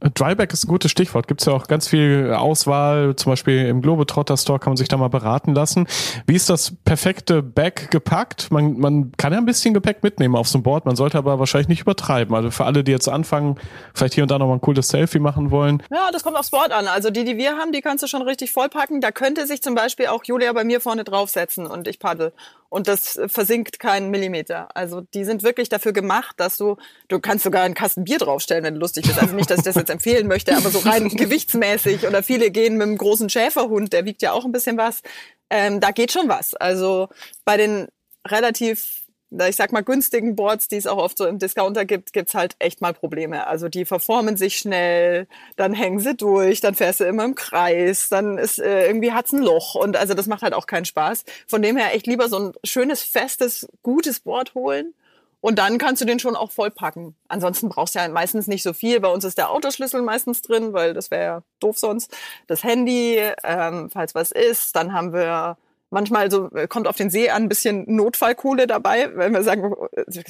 Dryback 0.01 0.53
ist 0.53 0.65
ein 0.65 0.69
gutes 0.69 0.91
Stichwort. 0.91 1.27
Gibt 1.27 1.41
es 1.41 1.47
ja 1.47 1.53
auch 1.53 1.67
ganz 1.67 1.89
viel 1.89 2.33
Auswahl, 2.33 3.17
zum 3.17 3.33
Beispiel 3.33 3.67
im 3.67 3.83
Globetrotter 3.83 4.37
Store 4.37 4.59
kann 4.59 4.71
man 4.71 4.77
sich 4.77 4.89
da 4.89 4.97
mal 4.97 5.09
beraten 5.09 5.55
lassen. 5.55 5.89
Wie 6.27 6.37
ist 6.37 6.49
das 6.49 6.73
perfekte 6.85 7.43
Bag 7.43 7.91
gepackt? 7.91 8.51
Man, 8.51 8.79
man 8.79 9.13
kann 9.17 9.33
ja 9.33 9.39
ein 9.39 9.45
bisschen 9.45 9.75
Gepäck 9.75 10.03
mitnehmen 10.03 10.37
auf 10.37 10.49
so 10.49 10.59
ein 10.59 10.63
Board, 10.63 10.87
man 10.87 10.95
sollte 10.95 11.19
aber 11.19 11.39
wahrscheinlich 11.39 11.69
nicht 11.69 11.81
übertreiben. 11.81 12.35
Also 12.35 12.51
für 12.51 12.65
alle, 12.65 12.85
die 12.85 12.93
jetzt 12.93 13.09
anfangen, 13.09 13.59
vielleicht 13.93 14.15
hier 14.15 14.23
und 14.23 14.31
da 14.31 14.39
noch 14.39 14.47
mal 14.47 14.55
ein 14.55 14.61
cooles 14.61 14.89
Selfie 14.89 15.19
machen 15.19 15.51
wollen. 15.51 15.83
Ja, 15.91 16.11
das 16.13 16.23
kommt 16.23 16.37
aufs 16.37 16.51
Board 16.51 16.71
an. 16.71 16.87
Also 16.87 17.11
die, 17.11 17.25
die 17.25 17.37
wir 17.37 17.57
haben, 17.57 17.73
die 17.73 17.81
kannst 17.81 18.05
du 18.05 18.07
schon 18.07 18.23
richtig 18.23 18.53
vollpacken. 18.53 19.01
Da 19.01 19.11
könnte 19.11 19.47
sich 19.47 19.63
zum 19.63 19.75
Beispiel 19.75 20.07
auch 20.07 20.23
Julia 20.25 20.53
bei 20.53 20.63
mir 20.63 20.81
vorne 20.81 21.03
draufsetzen 21.03 21.67
und 21.67 21.89
ich 21.89 21.99
paddel 21.99 22.33
und 22.71 22.87
das 22.89 23.19
versinkt 23.27 23.79
keinen 23.79 24.11
Millimeter. 24.11 24.69
Also 24.75 25.01
die 25.01 25.25
sind 25.25 25.43
wirklich 25.43 25.69
dafür 25.69 25.93
gemacht, 25.93 26.35
dass 26.39 26.57
du, 26.57 26.77
du 27.09 27.19
kannst 27.19 27.45
sogar 27.45 27.63
einen 27.63 27.75
Kasten 27.75 28.05
Bier 28.05 28.19
draufstellen, 28.19 28.65
wenn 28.65 28.75
du 28.75 28.81
lustig 28.81 29.07
bist. 29.07 29.19
Also 29.19 29.35
nicht, 29.35 29.51
dass 29.51 29.59
ich 29.59 29.65
das 29.65 29.75
jetzt 29.75 29.88
empfehlen 29.89 30.27
möchte, 30.27 30.57
aber 30.57 30.71
so 30.71 30.79
rein 30.81 31.09
gewichtsmäßig 31.17 32.07
oder 32.07 32.23
viele 32.23 32.51
gehen 32.51 32.77
mit 32.77 32.87
einem 32.87 32.99
großen 32.99 33.29
Schäferhund, 33.29 33.93
der 33.93 34.05
wiegt 34.05 34.23
ja 34.23 34.33
auch 34.33 34.45
ein 34.45 34.53
bisschen 34.53 34.77
was. 34.77 35.03
Ähm, 35.51 35.81
da 35.81 35.91
geht 35.91 36.13
schon 36.13 36.29
was. 36.29 36.55
Also 36.55 37.09
bei 37.45 37.57
den 37.57 37.89
relativ 38.27 39.09
ich 39.31 39.57
sag 39.57 39.73
mal, 39.73 39.83
günstigen 39.83 40.37
Boards, 40.37 40.69
die 40.69 40.77
es 40.77 40.87
auch 40.87 40.97
oft 40.97 41.19
so 41.19 41.27
im 41.27 41.39
Discounter 41.39 41.85
gibt, 41.85 42.13
gibt's 42.13 42.35
halt 42.35 42.57
echt 42.59 42.81
mal 42.81 42.95
Probleme. 42.95 43.47
Also 43.47 43.69
die 43.69 43.85
verformen 43.85 44.37
sich 44.37 44.57
schnell, 44.57 45.27
dann 45.57 45.75
hängen 45.75 45.99
sie 45.99 46.15
durch, 46.15 46.61
dann 46.61 46.75
fährst 46.75 47.01
du 47.01 47.05
immer 47.05 47.25
im 47.25 47.35
Kreis, 47.35 48.09
dann 48.09 48.39
ist 48.39 48.59
äh, 48.59 48.87
irgendwie 48.87 49.13
hat's 49.13 49.33
ein 49.33 49.43
Loch 49.43 49.75
und 49.75 49.97
also 49.97 50.15
das 50.15 50.27
macht 50.27 50.43
halt 50.43 50.55
auch 50.55 50.67
keinen 50.67 50.87
Spaß. 50.87 51.25
Von 51.47 51.61
dem 51.61 51.77
her 51.77 51.95
echt 51.95 52.07
lieber 52.07 52.29
so 52.29 52.39
ein 52.39 52.53
schönes, 52.65 53.03
festes, 53.03 53.69
gutes 53.83 54.21
Board 54.21 54.55
holen 54.55 54.95
und 55.41 55.59
dann 55.59 55.79
kannst 55.79 56.03
du 56.03 56.07
den 56.07 56.19
schon 56.19 56.37
auch 56.37 56.51
vollpacken. 56.51 57.15
Ansonsten 57.29 57.69
brauchst 57.69 57.95
du 57.95 58.01
ja 58.01 58.09
meistens 58.09 58.49
nicht 58.49 58.63
so 58.63 58.73
viel. 58.73 59.01
Bei 59.01 59.09
uns 59.09 59.25
ist 59.25 59.39
der 59.39 59.51
Autoschlüssel 59.51 60.03
meistens 60.03 60.43
drin, 60.43 60.73
weil 60.73 60.95
das 60.95 61.11
wäre 61.11 61.25
ja 61.25 61.43
doof 61.61 61.79
sonst. 61.79 62.17
Das 62.49 62.65
Handy, 62.65 63.21
ähm, 63.45 63.89
falls 63.91 64.15
was 64.15 64.33
ist, 64.33 64.75
dann 64.75 64.93
haben 64.93 65.13
wir 65.13 65.57
manchmal 65.91 66.31
so 66.31 66.51
äh, 66.53 66.67
kommt 66.67 66.87
auf 66.87 66.97
den 66.97 67.11
See 67.11 67.31
an 67.31 67.45
ein 67.45 67.49
bisschen 67.49 67.85
Notfallkohle 67.87 68.67
dabei, 68.67 69.17
wenn 69.17 69.33
wir 69.33 69.43
sagen, 69.43 69.75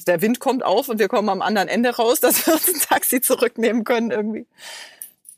der 0.06 0.22
Wind 0.22 0.40
kommt 0.40 0.64
auf 0.64 0.88
und 0.88 0.98
wir 0.98 1.08
kommen 1.08 1.28
am 1.28 1.42
anderen 1.42 1.68
Ende 1.68 1.96
raus, 1.96 2.20
dass 2.20 2.46
wir 2.46 2.54
uns 2.54 2.68
ein 2.68 2.80
Taxi 2.80 3.20
zurücknehmen 3.20 3.84
können 3.84 4.10
irgendwie. 4.10 4.46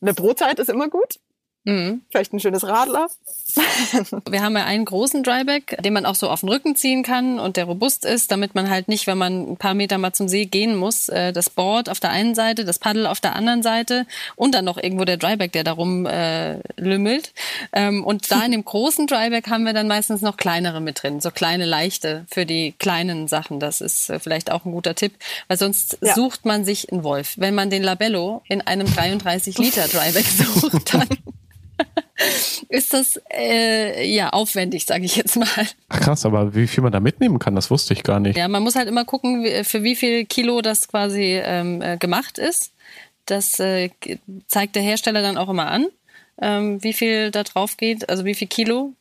Eine 0.01 0.15
Brotzeit 0.15 0.59
ist 0.59 0.71
immer 0.71 0.89
gut. 0.89 1.21
Mhm. 1.65 2.01
Vielleicht 2.11 2.33
ein 2.33 2.41
schönes 2.41 2.67
Radler. 2.67 3.09
Wir 4.31 4.43
haben 4.43 4.57
ja 4.57 4.65
einen 4.65 4.85
großen 4.87 5.23
Dryback, 5.23 5.77
den 5.83 5.93
man 5.93 6.07
auch 6.07 6.15
so 6.15 6.31
auf 6.31 6.41
den 6.41 6.49
Rücken 6.49 6.75
ziehen 6.75 7.03
kann 7.03 7.39
und 7.39 7.57
der 7.57 7.65
robust 7.65 8.07
ist, 8.07 8.31
damit 8.31 8.55
man 8.55 8.71
halt 8.71 8.89
nicht, 8.89 9.07
wenn 9.07 9.19
man 9.19 9.53
ein 9.53 9.57
paar 9.57 9.75
Meter 9.75 9.99
mal 9.99 10.13
zum 10.13 10.29
See 10.29 10.47
gehen 10.47 10.75
muss, 10.75 11.09
äh, 11.11 11.33
das 11.33 11.51
Board 11.51 11.91
auf 11.91 12.01
der 12.01 12.11
einen 12.11 12.35
Seite, 12.35 12.65
das 12.65 12.79
Paddel 12.79 13.07
auf 13.07 13.21
der 13.21 13.37
anderen 13.37 13.63
Seite 13.63 14.07
und 14.37 14.55
dann 14.55 14.65
noch 14.65 14.79
irgendwo 14.79 15.05
der 15.05 15.19
Dryback, 15.19 15.53
der 15.53 15.65
darum 15.65 16.07
äh, 16.07 16.61
lümmelt. 16.77 17.35
Ähm, 17.73 18.05
und 18.05 18.31
da 18.31 18.43
in 18.43 18.53
dem 18.53 18.65
großen 18.65 19.07
Dryback 19.07 19.49
haben 19.49 19.65
wir 19.65 19.75
dann 19.75 19.89
meistens 19.89 20.23
noch 20.23 20.39
kleinere 20.39 20.81
mit 20.81 21.03
drin, 21.03 21.21
so 21.21 21.31
kleine 21.31 21.67
leichte 21.67 22.25
für 22.31 22.47
die 22.47 22.73
kleinen 22.79 23.29
Sachen. 23.29 23.61
Das 23.61 23.83
ist 23.83 24.09
äh, 24.09 24.19
vielleicht 24.19 24.51
auch 24.51 24.65
ein 24.65 24.73
guter 24.73 24.95
Tipp, 24.95 25.13
weil 25.49 25.59
sonst 25.59 25.99
ja. 26.01 26.15
sucht 26.15 26.47
man 26.47 26.65
sich 26.65 26.91
einen 26.91 27.05
Wolf. 27.05 27.35
Wenn 27.37 27.55
man 27.55 27.69
den 27.69 27.83
Labello 27.83 28.43
in 28.49 28.63
einem 28.63 28.87
33 28.87 29.59
Liter 29.59 29.89
Dryback 29.89 30.25
sucht, 30.27 30.95
dann 30.95 31.09
ist 32.69 32.93
das 32.93 33.21
äh, 33.33 34.07
ja 34.07 34.31
aufwendig, 34.31 34.87
sage 34.87 35.05
ich 35.05 35.17
jetzt 35.17 35.37
mal. 35.37 35.49
Ach 35.89 36.01
krass, 36.01 36.25
aber 36.25 36.55
wie 36.55 36.67
viel 36.67 36.83
man 36.83 36.93
da 36.93 37.01
mitnehmen 37.01 37.39
kann, 37.39 37.55
das 37.55 37.71
wusste 37.71 37.95
ich 37.95 38.03
gar 38.03 38.21
nicht. 38.21 38.37
Ja, 38.37 38.49
man 38.49 38.63
muss 38.63 38.77
halt 38.77 38.89
immer 38.89 39.05
gucken, 39.05 39.47
für 39.65 39.83
wie 39.83 39.97
viel 39.97 40.27
Kilo 40.27 40.61
das 40.61 40.89
quasi 40.89 41.41
ähm, 41.43 41.83
äh, 41.83 41.97
gemacht 41.97 42.39
ist. 42.39 42.73
Das 43.27 43.61
äh, 43.61 43.91
zeigt 44.49 44.77
der 44.77 44.83
Hersteller 44.83 45.23
dann 45.23 45.39
auch 45.39 45.49
immer 45.49 45.69
an, 45.69 45.87
ähm, 46.41 46.83
wie 46.83 46.93
viel 46.93 47.31
da 47.31 47.43
drauf 47.43 47.77
geht, 47.77 48.09
also 48.09 48.25
wie 48.25 48.35
viel 48.35 48.49
Kilo. 48.49 48.93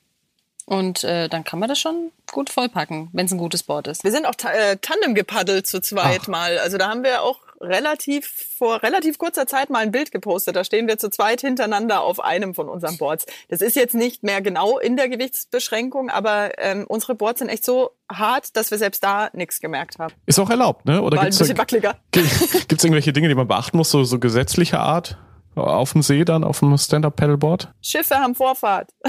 Und 0.65 1.03
äh, 1.03 1.27
dann 1.29 1.43
kann 1.43 1.57
man 1.57 1.67
das 1.67 1.79
schon 1.79 2.11
gut 2.31 2.51
vollpacken, 2.51 3.09
wenn 3.11 3.25
es 3.25 3.31
ein 3.31 3.39
gutes 3.39 3.63
Board 3.63 3.87
ist. 3.87 4.03
Wir 4.03 4.11
sind 4.11 4.27
auch 4.27 4.35
ta 4.35 4.51
äh, 4.51 4.77
Tandem 4.77 5.15
gepaddelt 5.15 5.65
zu 5.65 5.81
zweit 5.81 6.21
Ach. 6.23 6.27
mal. 6.27 6.59
Also 6.59 6.77
da 6.77 6.89
haben 6.89 7.03
wir 7.03 7.23
auch 7.23 7.39
relativ 7.61 8.27
vor 8.57 8.83
relativ 8.83 9.17
kurzer 9.17 9.47
Zeit 9.47 9.69
mal 9.69 9.79
ein 9.79 9.91
Bild 9.91 10.11
gepostet. 10.11 10.55
Da 10.55 10.63
stehen 10.63 10.87
wir 10.87 10.97
zu 10.97 11.09
zweit 11.09 11.41
hintereinander 11.41 12.01
auf 12.01 12.19
einem 12.19 12.53
von 12.53 12.69
unseren 12.69 12.97
Boards. 12.97 13.25
Das 13.49 13.61
ist 13.61 13.75
jetzt 13.75 13.95
nicht 13.95 14.23
mehr 14.23 14.41
genau 14.41 14.79
in 14.79 14.97
der 14.97 15.09
Gewichtsbeschränkung, 15.09 16.09
aber 16.09 16.51
ähm, 16.57 16.85
unsere 16.87 17.15
Boards 17.15 17.39
sind 17.39 17.49
echt 17.49 17.65
so 17.65 17.91
hart, 18.11 18.55
dass 18.55 18.71
wir 18.71 18.77
selbst 18.77 19.03
da 19.03 19.29
nichts 19.33 19.59
gemerkt 19.59 19.99
haben. 19.99 20.13
Ist 20.25 20.39
auch 20.39 20.49
erlaubt, 20.49 20.85
ne? 20.85 21.01
Oder 21.01 21.17
War 21.17 21.25
gibt's 21.25 21.37
ein 21.37 21.43
bisschen 21.43 21.57
wackeliger. 21.57 21.97
Gibt's 22.11 22.83
irgendwelche 22.83 23.13
Dinge, 23.13 23.27
die 23.27 23.35
man 23.35 23.47
beachten 23.47 23.77
muss, 23.77 23.91
so, 23.91 24.03
so 24.03 24.19
gesetzlicher 24.19 24.79
Art? 24.79 25.17
Auf 25.59 25.93
dem 25.93 26.01
See 26.01 26.25
dann 26.25 26.43
auf 26.43 26.59
dem 26.59 26.77
Stand-Up-Paddleboard? 26.77 27.69
Schiffe 27.81 28.15
haben 28.15 28.35
Vorfahrt. 28.35 28.91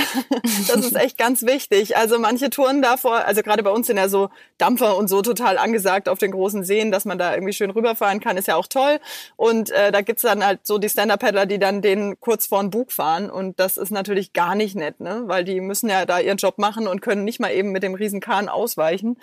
das 0.69 0.77
ist 0.77 0.97
echt 0.97 1.19
ganz 1.19 1.43
wichtig. 1.43 1.97
Also 1.97 2.19
manche 2.19 2.51
Touren 2.51 2.83
davor, 2.83 3.25
also 3.25 3.43
gerade 3.43 3.63
bei 3.63 3.71
uns 3.71 3.87
sind 3.87 3.97
ja 3.97 4.09
so 4.09 4.31
Dampfer 4.59 4.97
und 4.97 5.09
so 5.09 5.23
total 5.23 5.59
angesagt 5.59 6.09
auf 6.09 6.19
den 6.19 6.31
großen 6.31 6.65
Seen, 6.65 6.91
dass 6.91 7.05
man 7.05 7.19
da 7.19 7.35
irgendwie 7.35 7.53
schön 7.53 7.71
rüberfahren 7.71 8.21
kann, 8.21 8.37
ist 8.37 8.49
ja 8.49 8.57
auch 8.57 8.67
toll. 8.67 8.99
Und 9.37 9.71
äh, 9.71 9.93
da 9.93 10.01
gibt's 10.03 10.23
dann 10.23 10.45
halt 10.45 10.67
so 10.67 10.79
die 10.79 10.89
Stand-Up-Paddler, 10.89 11.47
die 11.47 11.59
dann 11.59 11.83
den 11.83 12.19
kurz 12.21 12.47
vor 12.47 12.61
den 12.61 12.71
Bug 12.71 12.93
fahren. 12.93 13.31
Und 13.31 13.59
das 13.61 13.77
ist 13.77 13.91
natürlich 13.91 14.33
gar 14.33 14.55
nicht 14.55 14.77
nett, 14.77 15.01
ne? 15.01 15.23
weil 15.27 15.45
die 15.45 15.61
müssen 15.61 15.89
ja 15.89 16.07
da 16.07 16.21
ihren 16.21 16.39
Job 16.39 16.59
machen 16.59 16.87
und 16.87 17.01
können 17.01 17.25
nicht 17.25 17.41
mal 17.41 17.53
eben 17.53 17.73
mit 17.73 17.83
dem 17.83 17.95
riesen 17.95 18.21
Kahn 18.21 18.49
ausweichen. 18.49 19.17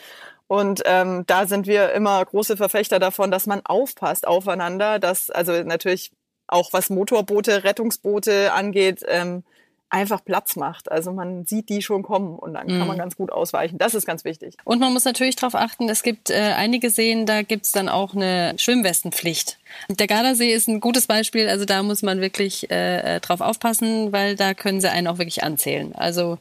Und 0.47 0.81
ähm, 0.85 1.25
da 1.27 1.45
sind 1.45 1.67
wir 1.67 1.91
immer 1.91 2.23
große 2.23 2.55
Verfechter 2.55 2.99
davon, 2.99 3.31
dass 3.31 3.47
man 3.47 3.61
aufpasst 3.65 4.25
aufeinander, 4.25 4.97
dass 4.97 5.29
also 5.29 5.51
natürlich 5.63 6.11
auch 6.47 6.73
was 6.73 6.89
Motorboote, 6.89 7.63
Rettungsboote 7.63 8.53
angeht, 8.53 9.03
ähm, 9.07 9.43
einfach 9.89 10.23
Platz 10.23 10.55
macht. 10.55 10.91
Also 10.91 11.13
man 11.13 11.45
sieht 11.45 11.69
die 11.69 11.81
schon 11.81 12.03
kommen 12.03 12.37
und 12.37 12.53
dann 12.55 12.67
kann 12.67 12.87
man 12.87 12.97
mhm. 12.97 12.99
ganz 12.99 13.15
gut 13.15 13.31
ausweichen. 13.31 13.77
Das 13.77 13.93
ist 13.93 14.05
ganz 14.05 14.25
wichtig. 14.25 14.55
Und 14.65 14.79
man 14.79 14.91
muss 14.91 15.05
natürlich 15.05 15.35
darauf 15.35 15.55
achten, 15.55 15.87
es 15.87 16.03
gibt 16.03 16.29
äh, 16.29 16.53
einige 16.57 16.89
Seen, 16.89 17.25
da 17.25 17.41
gibt's 17.41 17.71
dann 17.71 17.87
auch 17.87 18.13
eine 18.13 18.53
Schwimmwestenpflicht. 18.57 19.57
Der 19.89 20.07
Gardasee 20.07 20.51
ist 20.51 20.67
ein 20.67 20.81
gutes 20.81 21.07
Beispiel, 21.07 21.47
also 21.47 21.65
da 21.65 21.83
muss 21.83 22.01
man 22.01 22.19
wirklich 22.19 22.69
äh, 22.69 23.19
drauf 23.21 23.41
aufpassen, 23.41 24.11
weil 24.11 24.35
da 24.35 24.53
können 24.53 24.81
sie 24.81 24.91
einen 24.91 25.07
auch 25.07 25.19
wirklich 25.19 25.43
anzählen. 25.43 25.95
Also 25.95 26.37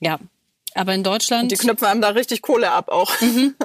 ja, 0.00 0.18
aber 0.74 0.94
in 0.94 1.04
Deutschland. 1.04 1.44
Und 1.44 1.52
die 1.52 1.56
knüpfen 1.56 1.86
einem 1.86 2.00
da 2.00 2.08
richtig 2.10 2.42
Kohle 2.42 2.72
ab 2.72 2.88
auch. 2.88 3.20
Mhm. 3.20 3.54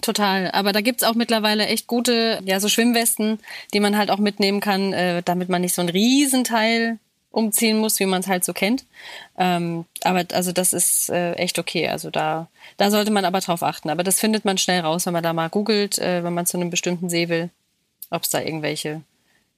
Total. 0.00 0.50
Aber 0.52 0.72
da 0.72 0.80
gibt's 0.80 1.02
auch 1.02 1.14
mittlerweile 1.14 1.66
echt 1.66 1.86
gute, 1.86 2.40
ja, 2.44 2.60
so 2.60 2.68
Schwimmwesten, 2.68 3.38
die 3.74 3.80
man 3.80 3.96
halt 3.96 4.10
auch 4.10 4.18
mitnehmen 4.18 4.60
kann, 4.60 4.92
äh, 4.92 5.22
damit 5.22 5.48
man 5.48 5.60
nicht 5.60 5.74
so 5.74 5.82
ein 5.82 5.88
Riesenteil 5.88 6.98
umziehen 7.30 7.78
muss, 7.78 7.98
wie 7.98 8.06
man 8.06 8.20
es 8.20 8.28
halt 8.28 8.44
so 8.44 8.52
kennt. 8.52 8.84
Ähm, 9.38 9.84
aber 10.04 10.24
also 10.32 10.52
das 10.52 10.72
ist 10.72 11.10
äh, 11.10 11.32
echt 11.34 11.58
okay. 11.58 11.88
Also 11.88 12.10
da, 12.10 12.48
da 12.76 12.90
sollte 12.90 13.10
man 13.10 13.24
aber 13.24 13.40
drauf 13.40 13.62
achten. 13.62 13.90
Aber 13.90 14.02
das 14.02 14.20
findet 14.20 14.44
man 14.44 14.58
schnell 14.58 14.80
raus, 14.80 15.06
wenn 15.06 15.12
man 15.12 15.22
da 15.22 15.32
mal 15.32 15.48
googelt, 15.48 15.98
äh, 15.98 16.22
wenn 16.24 16.34
man 16.34 16.46
zu 16.46 16.56
einem 16.56 16.70
bestimmten 16.70 17.08
See 17.08 17.28
will, 17.28 17.50
ob 18.10 18.22
es 18.22 18.30
da 18.30 18.40
irgendwelche 18.40 19.02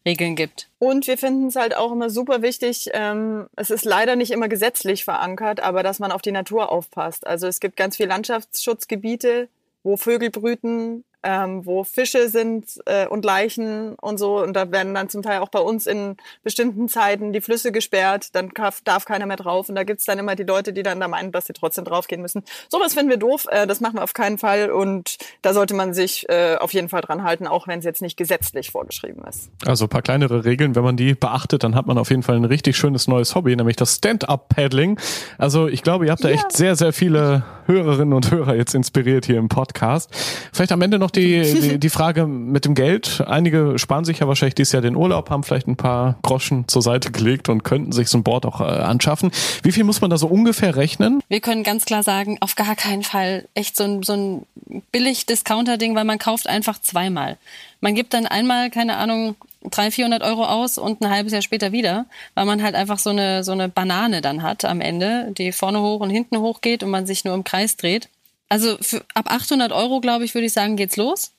Regeln 0.06 0.36
gibt. 0.36 0.68
Und 0.78 1.06
wir 1.06 1.16
finden 1.16 1.48
es 1.48 1.56
halt 1.56 1.74
auch 1.74 1.90
immer 1.92 2.10
super 2.10 2.42
wichtig, 2.42 2.90
ähm, 2.92 3.46
es 3.56 3.70
ist 3.70 3.84
leider 3.84 4.16
nicht 4.16 4.30
immer 4.30 4.48
gesetzlich 4.48 5.04
verankert, 5.04 5.60
aber 5.60 5.82
dass 5.82 5.98
man 5.98 6.12
auf 6.12 6.22
die 6.22 6.32
Natur 6.32 6.70
aufpasst. 6.70 7.26
Also 7.26 7.46
es 7.46 7.58
gibt 7.58 7.76
ganz 7.76 7.96
viele 7.96 8.10
Landschaftsschutzgebiete, 8.10 9.48
wo 9.84 9.96
Vögel 9.96 10.30
brüten, 10.30 11.04
ähm, 11.24 11.64
wo 11.66 11.84
Fische 11.84 12.28
sind 12.28 12.80
äh, 12.86 13.06
und 13.06 13.24
Leichen 13.24 13.94
und 13.96 14.18
so. 14.18 14.42
Und 14.42 14.54
da 14.54 14.70
werden 14.70 14.94
dann 14.94 15.08
zum 15.08 15.22
Teil 15.22 15.40
auch 15.40 15.48
bei 15.48 15.58
uns 15.58 15.86
in 15.86 16.16
bestimmten 16.42 16.88
Zeiten 16.88 17.32
die 17.32 17.40
Flüsse 17.40 17.72
gesperrt, 17.72 18.28
dann 18.34 18.50
darf 18.84 19.04
keiner 19.04 19.26
mehr 19.26 19.36
drauf. 19.36 19.68
Und 19.68 19.74
da 19.74 19.84
gibt's 19.84 20.04
dann 20.04 20.18
immer 20.18 20.36
die 20.36 20.44
Leute, 20.44 20.72
die 20.72 20.82
dann 20.82 21.00
da 21.00 21.08
meinen, 21.08 21.32
dass 21.32 21.46
sie 21.46 21.54
trotzdem 21.54 21.84
draufgehen 21.84 22.20
müssen. 22.22 22.44
Sowas 22.68 22.94
finden 22.94 23.10
wir 23.10 23.16
doof, 23.16 23.46
äh, 23.50 23.66
das 23.66 23.80
machen 23.80 23.96
wir 23.96 24.04
auf 24.04 24.12
keinen 24.14 24.38
Fall. 24.38 24.70
Und 24.70 25.16
da 25.42 25.54
sollte 25.54 25.74
man 25.74 25.94
sich 25.94 26.28
äh, 26.28 26.56
auf 26.56 26.72
jeden 26.74 26.88
Fall 26.88 27.00
dran 27.00 27.24
halten, 27.24 27.46
auch 27.46 27.66
wenn 27.66 27.78
es 27.78 27.84
jetzt 27.84 28.02
nicht 28.02 28.16
gesetzlich 28.16 28.70
vorgeschrieben 28.70 29.24
ist. 29.24 29.50
Also 29.66 29.86
ein 29.86 29.88
paar 29.88 30.02
kleinere 30.02 30.44
Regeln, 30.44 30.74
wenn 30.76 30.84
man 30.84 30.96
die 30.96 31.14
beachtet, 31.14 31.64
dann 31.64 31.74
hat 31.74 31.86
man 31.86 31.96
auf 31.98 32.10
jeden 32.10 32.22
Fall 32.22 32.36
ein 32.36 32.44
richtig 32.44 32.76
schönes 32.76 33.08
neues 33.08 33.34
Hobby, 33.34 33.56
nämlich 33.56 33.76
das 33.76 33.96
Stand-Up-Paddling. 33.96 34.98
Also 35.38 35.68
ich 35.68 35.82
glaube, 35.82 36.06
ihr 36.06 36.12
habt 36.12 36.22
da 36.22 36.28
ja. 36.28 36.34
echt 36.34 36.52
sehr, 36.52 36.76
sehr 36.76 36.92
viele 36.92 37.44
Hörerinnen 37.66 38.12
und 38.12 38.30
Hörer 38.30 38.54
jetzt 38.54 38.74
inspiriert 38.74 39.26
hier 39.26 39.38
im 39.38 39.48
Podcast. 39.48 40.10
Vielleicht 40.52 40.72
am 40.72 40.82
Ende 40.82 40.98
noch 40.98 41.10
die, 41.16 41.42
die, 41.60 41.78
die 41.78 41.90
Frage 41.90 42.26
mit 42.26 42.64
dem 42.64 42.74
Geld. 42.74 43.22
Einige 43.26 43.78
sparen 43.78 44.04
sich 44.04 44.18
ja 44.20 44.28
wahrscheinlich 44.28 44.54
dieses 44.54 44.72
Jahr 44.72 44.82
den 44.82 44.96
Urlaub, 44.96 45.30
haben 45.30 45.42
vielleicht 45.42 45.66
ein 45.66 45.76
paar 45.76 46.18
Groschen 46.22 46.68
zur 46.68 46.82
Seite 46.82 47.10
gelegt 47.10 47.48
und 47.48 47.64
könnten 47.64 47.92
sich 47.92 48.08
so 48.08 48.18
ein 48.18 48.22
Board 48.22 48.46
auch 48.46 48.60
äh, 48.60 48.64
anschaffen. 48.64 49.30
Wie 49.62 49.72
viel 49.72 49.84
muss 49.84 50.00
man 50.00 50.10
da 50.10 50.16
so 50.16 50.26
ungefähr 50.26 50.76
rechnen? 50.76 51.22
Wir 51.28 51.40
können 51.40 51.62
ganz 51.62 51.84
klar 51.84 52.02
sagen, 52.02 52.38
auf 52.40 52.54
gar 52.54 52.76
keinen 52.76 53.02
Fall 53.02 53.46
echt 53.54 53.76
so 53.76 53.84
ein, 53.84 54.02
so 54.02 54.12
ein 54.14 54.46
billig 54.92 55.26
Discounter-Ding, 55.26 55.94
weil 55.94 56.04
man 56.04 56.18
kauft 56.18 56.48
einfach 56.48 56.80
zweimal. 56.80 57.36
Man 57.80 57.94
gibt 57.94 58.14
dann 58.14 58.26
einmal, 58.26 58.70
keine 58.70 58.96
Ahnung, 58.96 59.36
300, 59.70 59.94
400 59.94 60.22
Euro 60.22 60.44
aus 60.44 60.78
und 60.78 61.00
ein 61.00 61.10
halbes 61.10 61.32
Jahr 61.32 61.42
später 61.42 61.72
wieder, 61.72 62.06
weil 62.34 62.44
man 62.44 62.62
halt 62.62 62.74
einfach 62.74 62.98
so 62.98 63.10
eine, 63.10 63.44
so 63.44 63.52
eine 63.52 63.68
Banane 63.68 64.20
dann 64.20 64.42
hat 64.42 64.64
am 64.64 64.80
Ende, 64.80 65.32
die 65.36 65.52
vorne 65.52 65.80
hoch 65.80 66.00
und 66.00 66.10
hinten 66.10 66.38
hoch 66.38 66.60
geht 66.60 66.82
und 66.82 66.90
man 66.90 67.06
sich 67.06 67.24
nur 67.24 67.34
im 67.34 67.44
Kreis 67.44 67.76
dreht. 67.76 68.08
Also 68.48 68.76
für, 68.80 69.04
ab 69.14 69.30
800 69.30 69.72
Euro, 69.72 70.00
glaube 70.00 70.24
ich, 70.24 70.34
würde 70.34 70.46
ich 70.46 70.52
sagen, 70.52 70.76
geht's 70.76 70.96
los, 70.96 71.32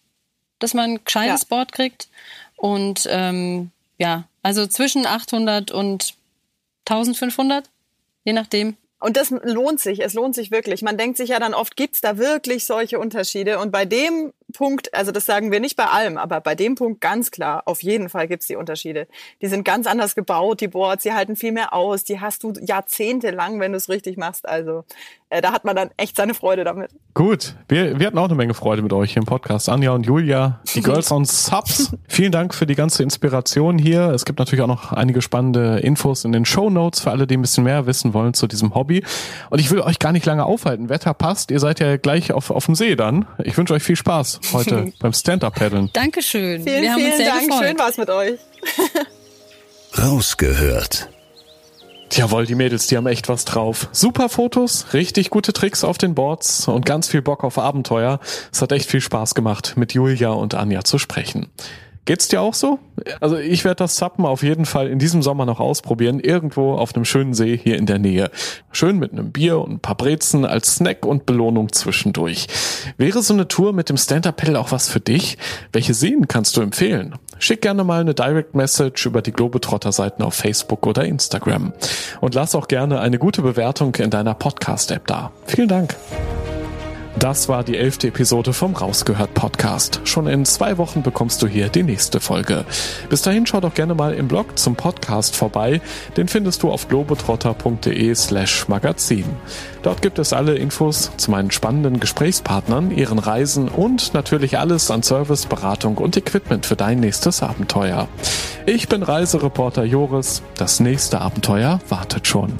dass 0.60 0.74
man 0.74 0.92
ein 0.92 1.04
gescheites 1.04 1.42
ja. 1.42 1.48
Board 1.50 1.72
kriegt. 1.72 2.10
Und 2.58 3.08
ähm, 3.10 3.72
ja, 3.98 4.26
also 4.42 4.68
zwischen 4.68 5.06
800 5.06 5.72
und 5.72 6.16
1500, 6.88 7.70
je 8.24 8.34
nachdem. 8.34 8.78
Und 9.00 9.18
das 9.18 9.30
lohnt 9.30 9.80
sich, 9.80 10.04
es 10.04 10.14
lohnt 10.14 10.36
sich 10.36 10.52
wirklich. 10.52 10.82
Man 10.82 10.98
denkt 10.98 11.18
sich 11.18 11.30
ja 11.30 11.40
dann 11.40 11.54
oft, 11.54 11.76
gibt's 11.76 12.02
da 12.02 12.18
wirklich 12.18 12.66
solche 12.66 13.00
Unterschiede? 13.00 13.60
Und 13.60 13.72
bei 13.72 13.86
dem 13.86 14.34
Punkt, 14.54 14.94
also 14.94 15.12
das 15.12 15.26
sagen 15.26 15.52
wir 15.52 15.60
nicht 15.60 15.76
bei 15.76 15.86
allem, 15.86 16.18
aber 16.18 16.40
bei 16.40 16.56
dem 16.56 16.76
Punkt 16.76 17.02
ganz 17.02 17.32
klar, 17.32 17.64
auf 17.66 17.82
jeden 17.82 18.10
Fall 18.10 18.28
gibt's 18.28 18.48
die 18.48 18.56
Unterschiede. 18.56 19.08
Die 19.42 19.48
sind 19.48 19.66
ganz 19.66 19.88
anders 19.88 20.16
gebaut, 20.16 20.62
die 20.62 20.68
Boards, 20.68 21.04
die 21.04 21.14
halten 21.14 21.36
viel 21.36 21.52
mehr 21.52 21.74
aus, 21.74 22.04
die 22.04 22.20
hast 22.20 22.44
du 22.44 22.54
jahrzehntelang, 22.62 23.60
wenn 23.60 23.72
du 23.72 23.78
es 23.78 23.90
richtig 23.90 24.18
machst. 24.18 24.48
Also 24.48 24.86
äh, 25.30 25.42
da 25.42 25.52
hat 25.52 25.66
man 25.66 25.76
dann 25.76 25.90
echt 25.98 26.16
seine 26.16 26.36
Freude 26.36 26.64
damit. 26.64 26.92
Gut, 27.16 27.56
wir, 27.68 28.00
wir 28.00 28.08
hatten 28.08 28.18
auch 28.18 28.26
eine 28.26 28.36
Menge 28.36 28.54
Freude 28.54 28.84
mit 28.84 28.94
euch 28.94 29.14
hier 29.14 29.22
im 29.22 29.26
Podcast. 29.26 29.68
Anja 29.68 29.92
und 29.92 30.06
Julia, 30.06 30.62
die 30.76 30.82
Girls 30.84 31.12
on 31.12 31.26
Subs. 31.26 31.94
Vielen 32.08 32.32
Dank 32.32 32.54
für 32.54 32.68
die 32.68 32.76
ganze 32.76 33.02
Inspiration 33.02 33.80
hier. 33.80 34.12
Es 34.12 34.26
gibt 34.26 34.38
natürlich 34.38 34.62
auch 34.62 34.68
noch 34.68 34.92
einige 34.92 35.24
spannende 35.24 35.80
Infos 35.80 36.24
in 36.24 36.32
den 36.32 36.46
Show 36.46 36.70
Notes 36.70 37.02
für 37.02 37.12
alle, 37.12 37.26
die 37.26 37.36
ein 37.36 37.42
bisschen 37.42 37.64
mehr 37.64 37.88
wissen 37.88 38.14
wollen 38.14 38.36
zu 38.36 38.46
diesem 38.46 38.76
Hobby. 38.76 39.04
Und 39.50 39.60
ich 39.60 39.72
will 39.72 39.82
euch 39.82 39.98
gar 39.98 40.12
nicht 40.12 40.26
lange 40.26 40.46
aufhalten. 40.46 40.90
Wetter 40.90 41.16
passt, 41.16 41.50
ihr 41.50 41.60
seid 41.60 41.80
ja 41.80 41.98
gleich 41.98 42.32
auf, 42.32 42.52
auf 42.52 42.66
dem 42.66 42.76
See 42.76 42.96
dann. 42.96 43.26
Ich 43.44 43.58
wünsche 43.58 43.74
euch 43.74 43.84
viel 43.84 43.96
Spaß 43.96 44.40
heute 44.54 44.94
beim 45.00 45.14
Stand-Up-Paddeln. 45.14 45.90
Dankeschön. 45.94 46.64
Vielen, 46.64 46.82
Wir 46.82 46.92
haben 46.92 47.00
vielen 47.00 47.12
uns 47.12 47.18
sehr 47.18 47.32
Dank. 47.32 47.48
Gefreut. 47.48 47.68
Schön 47.68 47.80
war's 47.80 47.98
mit 47.98 48.10
euch. 48.10 48.40
Rausgehört. 49.98 51.10
Jawohl, 52.12 52.46
die 52.46 52.56
Mädels, 52.56 52.88
die 52.88 52.96
haben 52.98 53.08
echt 53.08 53.28
was 53.28 53.46
drauf. 53.46 53.90
Super 53.92 54.30
Fotos, 54.30 54.88
richtig 54.94 55.30
gute 55.32 55.52
Tricks 55.54 55.84
auf 55.84 55.98
den 55.98 56.16
Boards 56.16 56.68
und 56.68 56.86
ganz 56.86 57.08
viel 57.10 57.22
Bock 57.22 57.44
auf 57.44 57.58
Abenteuer. 57.58 58.20
Es 58.54 58.62
hat 58.62 58.72
echt 58.72 58.90
viel 58.90 59.02
Spaß 59.02 59.36
gemacht, 59.36 59.74
mit 59.76 59.94
Julia 59.94 60.30
und 60.30 60.54
Anja 60.54 60.84
zu 60.84 60.98
sprechen. 60.98 61.50
Geht's 62.06 62.28
dir 62.28 62.40
auch 62.40 62.54
so? 62.54 62.78
Also 63.20 63.38
ich 63.38 63.66
werde 63.66 63.78
das 63.78 63.96
Zappen 63.96 64.26
auf 64.26 64.44
jeden 64.44 64.66
Fall 64.66 64.88
in 64.88 65.00
diesem 65.00 65.24
Sommer 65.24 65.46
noch 65.48 65.60
ausprobieren, 65.60 66.20
irgendwo 66.20 66.74
auf 66.74 66.96
einem 66.96 67.04
schönen 67.04 67.34
See 67.34 67.58
hier 67.58 67.78
in 67.78 67.88
der 67.88 67.98
Nähe. 67.98 68.30
Schön 68.72 69.00
mit 69.00 69.12
einem 69.12 69.32
Bier 69.32 69.60
und 69.60 69.72
ein 69.72 69.80
paar 69.80 69.96
Brezen 69.96 70.46
als 70.46 70.76
Snack 70.76 71.04
und 71.06 71.26
Belohnung 71.26 71.72
zwischendurch. 71.72 72.46
Wäre 72.98 73.24
so 73.24 73.34
eine 73.34 73.48
Tour 73.48 73.74
mit 73.74 73.90
dem 73.90 73.98
Stand-Up-Pedal 73.98 74.56
auch 74.56 74.72
was 74.72 74.88
für 74.88 75.00
dich? 75.00 75.40
Welche 75.72 75.96
Seen 75.96 76.28
kannst 76.28 76.56
du 76.58 76.62
empfehlen? 76.62 77.16
Schick 77.40 77.62
gerne 77.62 77.84
mal 77.84 78.02
eine 78.02 78.14
Direct 78.14 78.54
Message 78.54 79.08
über 79.08 79.24
die 79.24 79.32
Globetrotter-Seiten 79.32 80.22
auf 80.22 80.36
Facebook 80.36 80.86
oder 80.86 81.06
Instagram. 81.06 81.74
Und 82.22 82.36
lass 82.36 82.54
auch 82.54 82.68
gerne 82.68 83.00
eine 83.00 83.18
gute 83.18 83.42
Bewertung 83.42 83.96
in 83.96 84.12
deiner 84.12 84.36
Podcast-App 84.36 85.08
da. 85.08 85.32
Vielen 85.48 85.68
Dank. 85.68 85.96
Das 87.20 87.48
war 87.48 87.64
die 87.64 87.78
elfte 87.78 88.10
Episode 88.10 88.52
vom 88.52 88.76
Rausgehört 88.76 89.34
Podcast. 89.34 90.02
Schon 90.04 90.28
in 90.28 90.44
zwei 90.44 90.78
Wochen 90.78 91.02
bekommst 91.02 91.42
du 91.42 91.48
hier 91.48 91.70
die 91.70 91.82
nächste 91.82 92.20
Folge. 92.20 92.66
Bis 93.10 93.22
dahin 93.22 93.46
schau 93.46 93.62
doch 93.62 93.74
gerne 93.74 93.96
mal 93.96 94.14
im 94.14 94.28
Blog 94.28 94.60
zum 94.60 94.76
Podcast 94.76 95.36
vorbei. 95.36 95.80
Den 96.18 96.28
findest 96.28 96.62
du 96.62 96.72
auf 96.72 96.90
globetrotter.de 96.90 98.14
slash 98.14 98.68
magazin. 98.68 99.26
Dort 99.82 100.02
gibt 100.02 100.20
es 100.20 100.34
alle 100.34 100.56
Infos 100.56 101.12
zu 101.16 101.32
meinen 101.32 101.52
spannenden 101.52 102.02
Gesprächspartnern, 102.02 102.92
ihren 102.92 103.20
Reisen 103.20 103.70
und 103.70 104.14
natürlich 104.14 104.60
alles 104.60 104.92
an 104.92 105.02
Service, 105.02 105.46
Beratung 105.46 105.98
und 105.98 106.18
Equipment 106.18 106.66
für 106.66 106.76
dein 106.76 107.00
nächstes 107.00 107.42
Abenteuer. 107.42 108.10
Ich 108.66 108.90
bin 108.90 109.04
Reisereporter 109.04 109.86
Joris. 109.86 110.42
Das 110.58 110.82
nächste 110.82 111.22
Abenteuer 111.22 111.80
wartet 111.88 112.28
schon. 112.28 112.60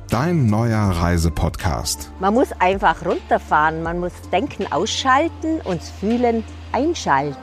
dein 0.11 0.45
neuer 0.47 0.89
Reisepodcast. 0.89 2.11
Man 2.19 2.33
muss 2.33 2.49
einfach 2.59 3.05
runterfahren, 3.05 3.81
man 3.81 3.99
muss 3.99 4.11
Denken 4.31 4.71
ausschalten 4.71 5.61
und 5.63 5.81
Fühlen 5.81 6.43
einschalten. 6.73 7.35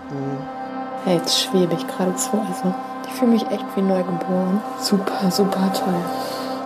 Ja, 1.07 1.15
jetzt 1.15 1.41
schwebe 1.43 1.75
ich 1.75 1.87
geradezu. 1.87 2.31
Also 2.47 2.75
ich 3.07 3.13
fühle 3.15 3.33
mich 3.33 3.43
echt 3.51 3.65
wie 3.75 3.81
neugeboren. 3.81 4.61
Super, 4.81 5.31
super 5.31 5.73
toll. 5.73 5.95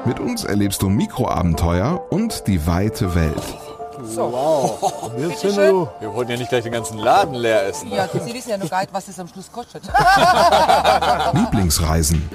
Mit 0.05 0.19
uns 0.19 0.43
erlebst 0.45 0.83
du 0.83 0.89
Mikroabenteuer 0.89 2.03
und 2.11 2.49
die 2.49 2.67
weite 2.67 3.15
Welt. 3.15 3.57
Wir 4.05 4.19
wollen 6.13 6.29
ja 6.29 6.37
nicht 6.37 6.49
gleich 6.49 6.65
den 6.65 6.73
ganzen 6.73 6.99
Laden 6.99 7.35
leer 7.35 7.69
essen. 7.69 7.93
Ja, 7.93 8.09
Sie 8.09 8.35
wissen 8.35 8.51
ja 8.51 8.59
noch 8.59 8.69
gar 8.69 8.81
nicht, 8.81 8.93
was 8.93 9.07
das 9.07 9.21
am 9.21 9.29
Schluss 9.29 9.53
kostet. 9.53 9.85
Lieblingsreisen. 11.35 12.29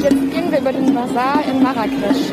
Jetzt 0.00 0.10
gehen 0.10 0.52
wir 0.52 0.60
über 0.60 0.72
den 0.72 0.94
Bazar 0.94 1.42
in 1.44 1.60
Marrakesch. 1.60 2.32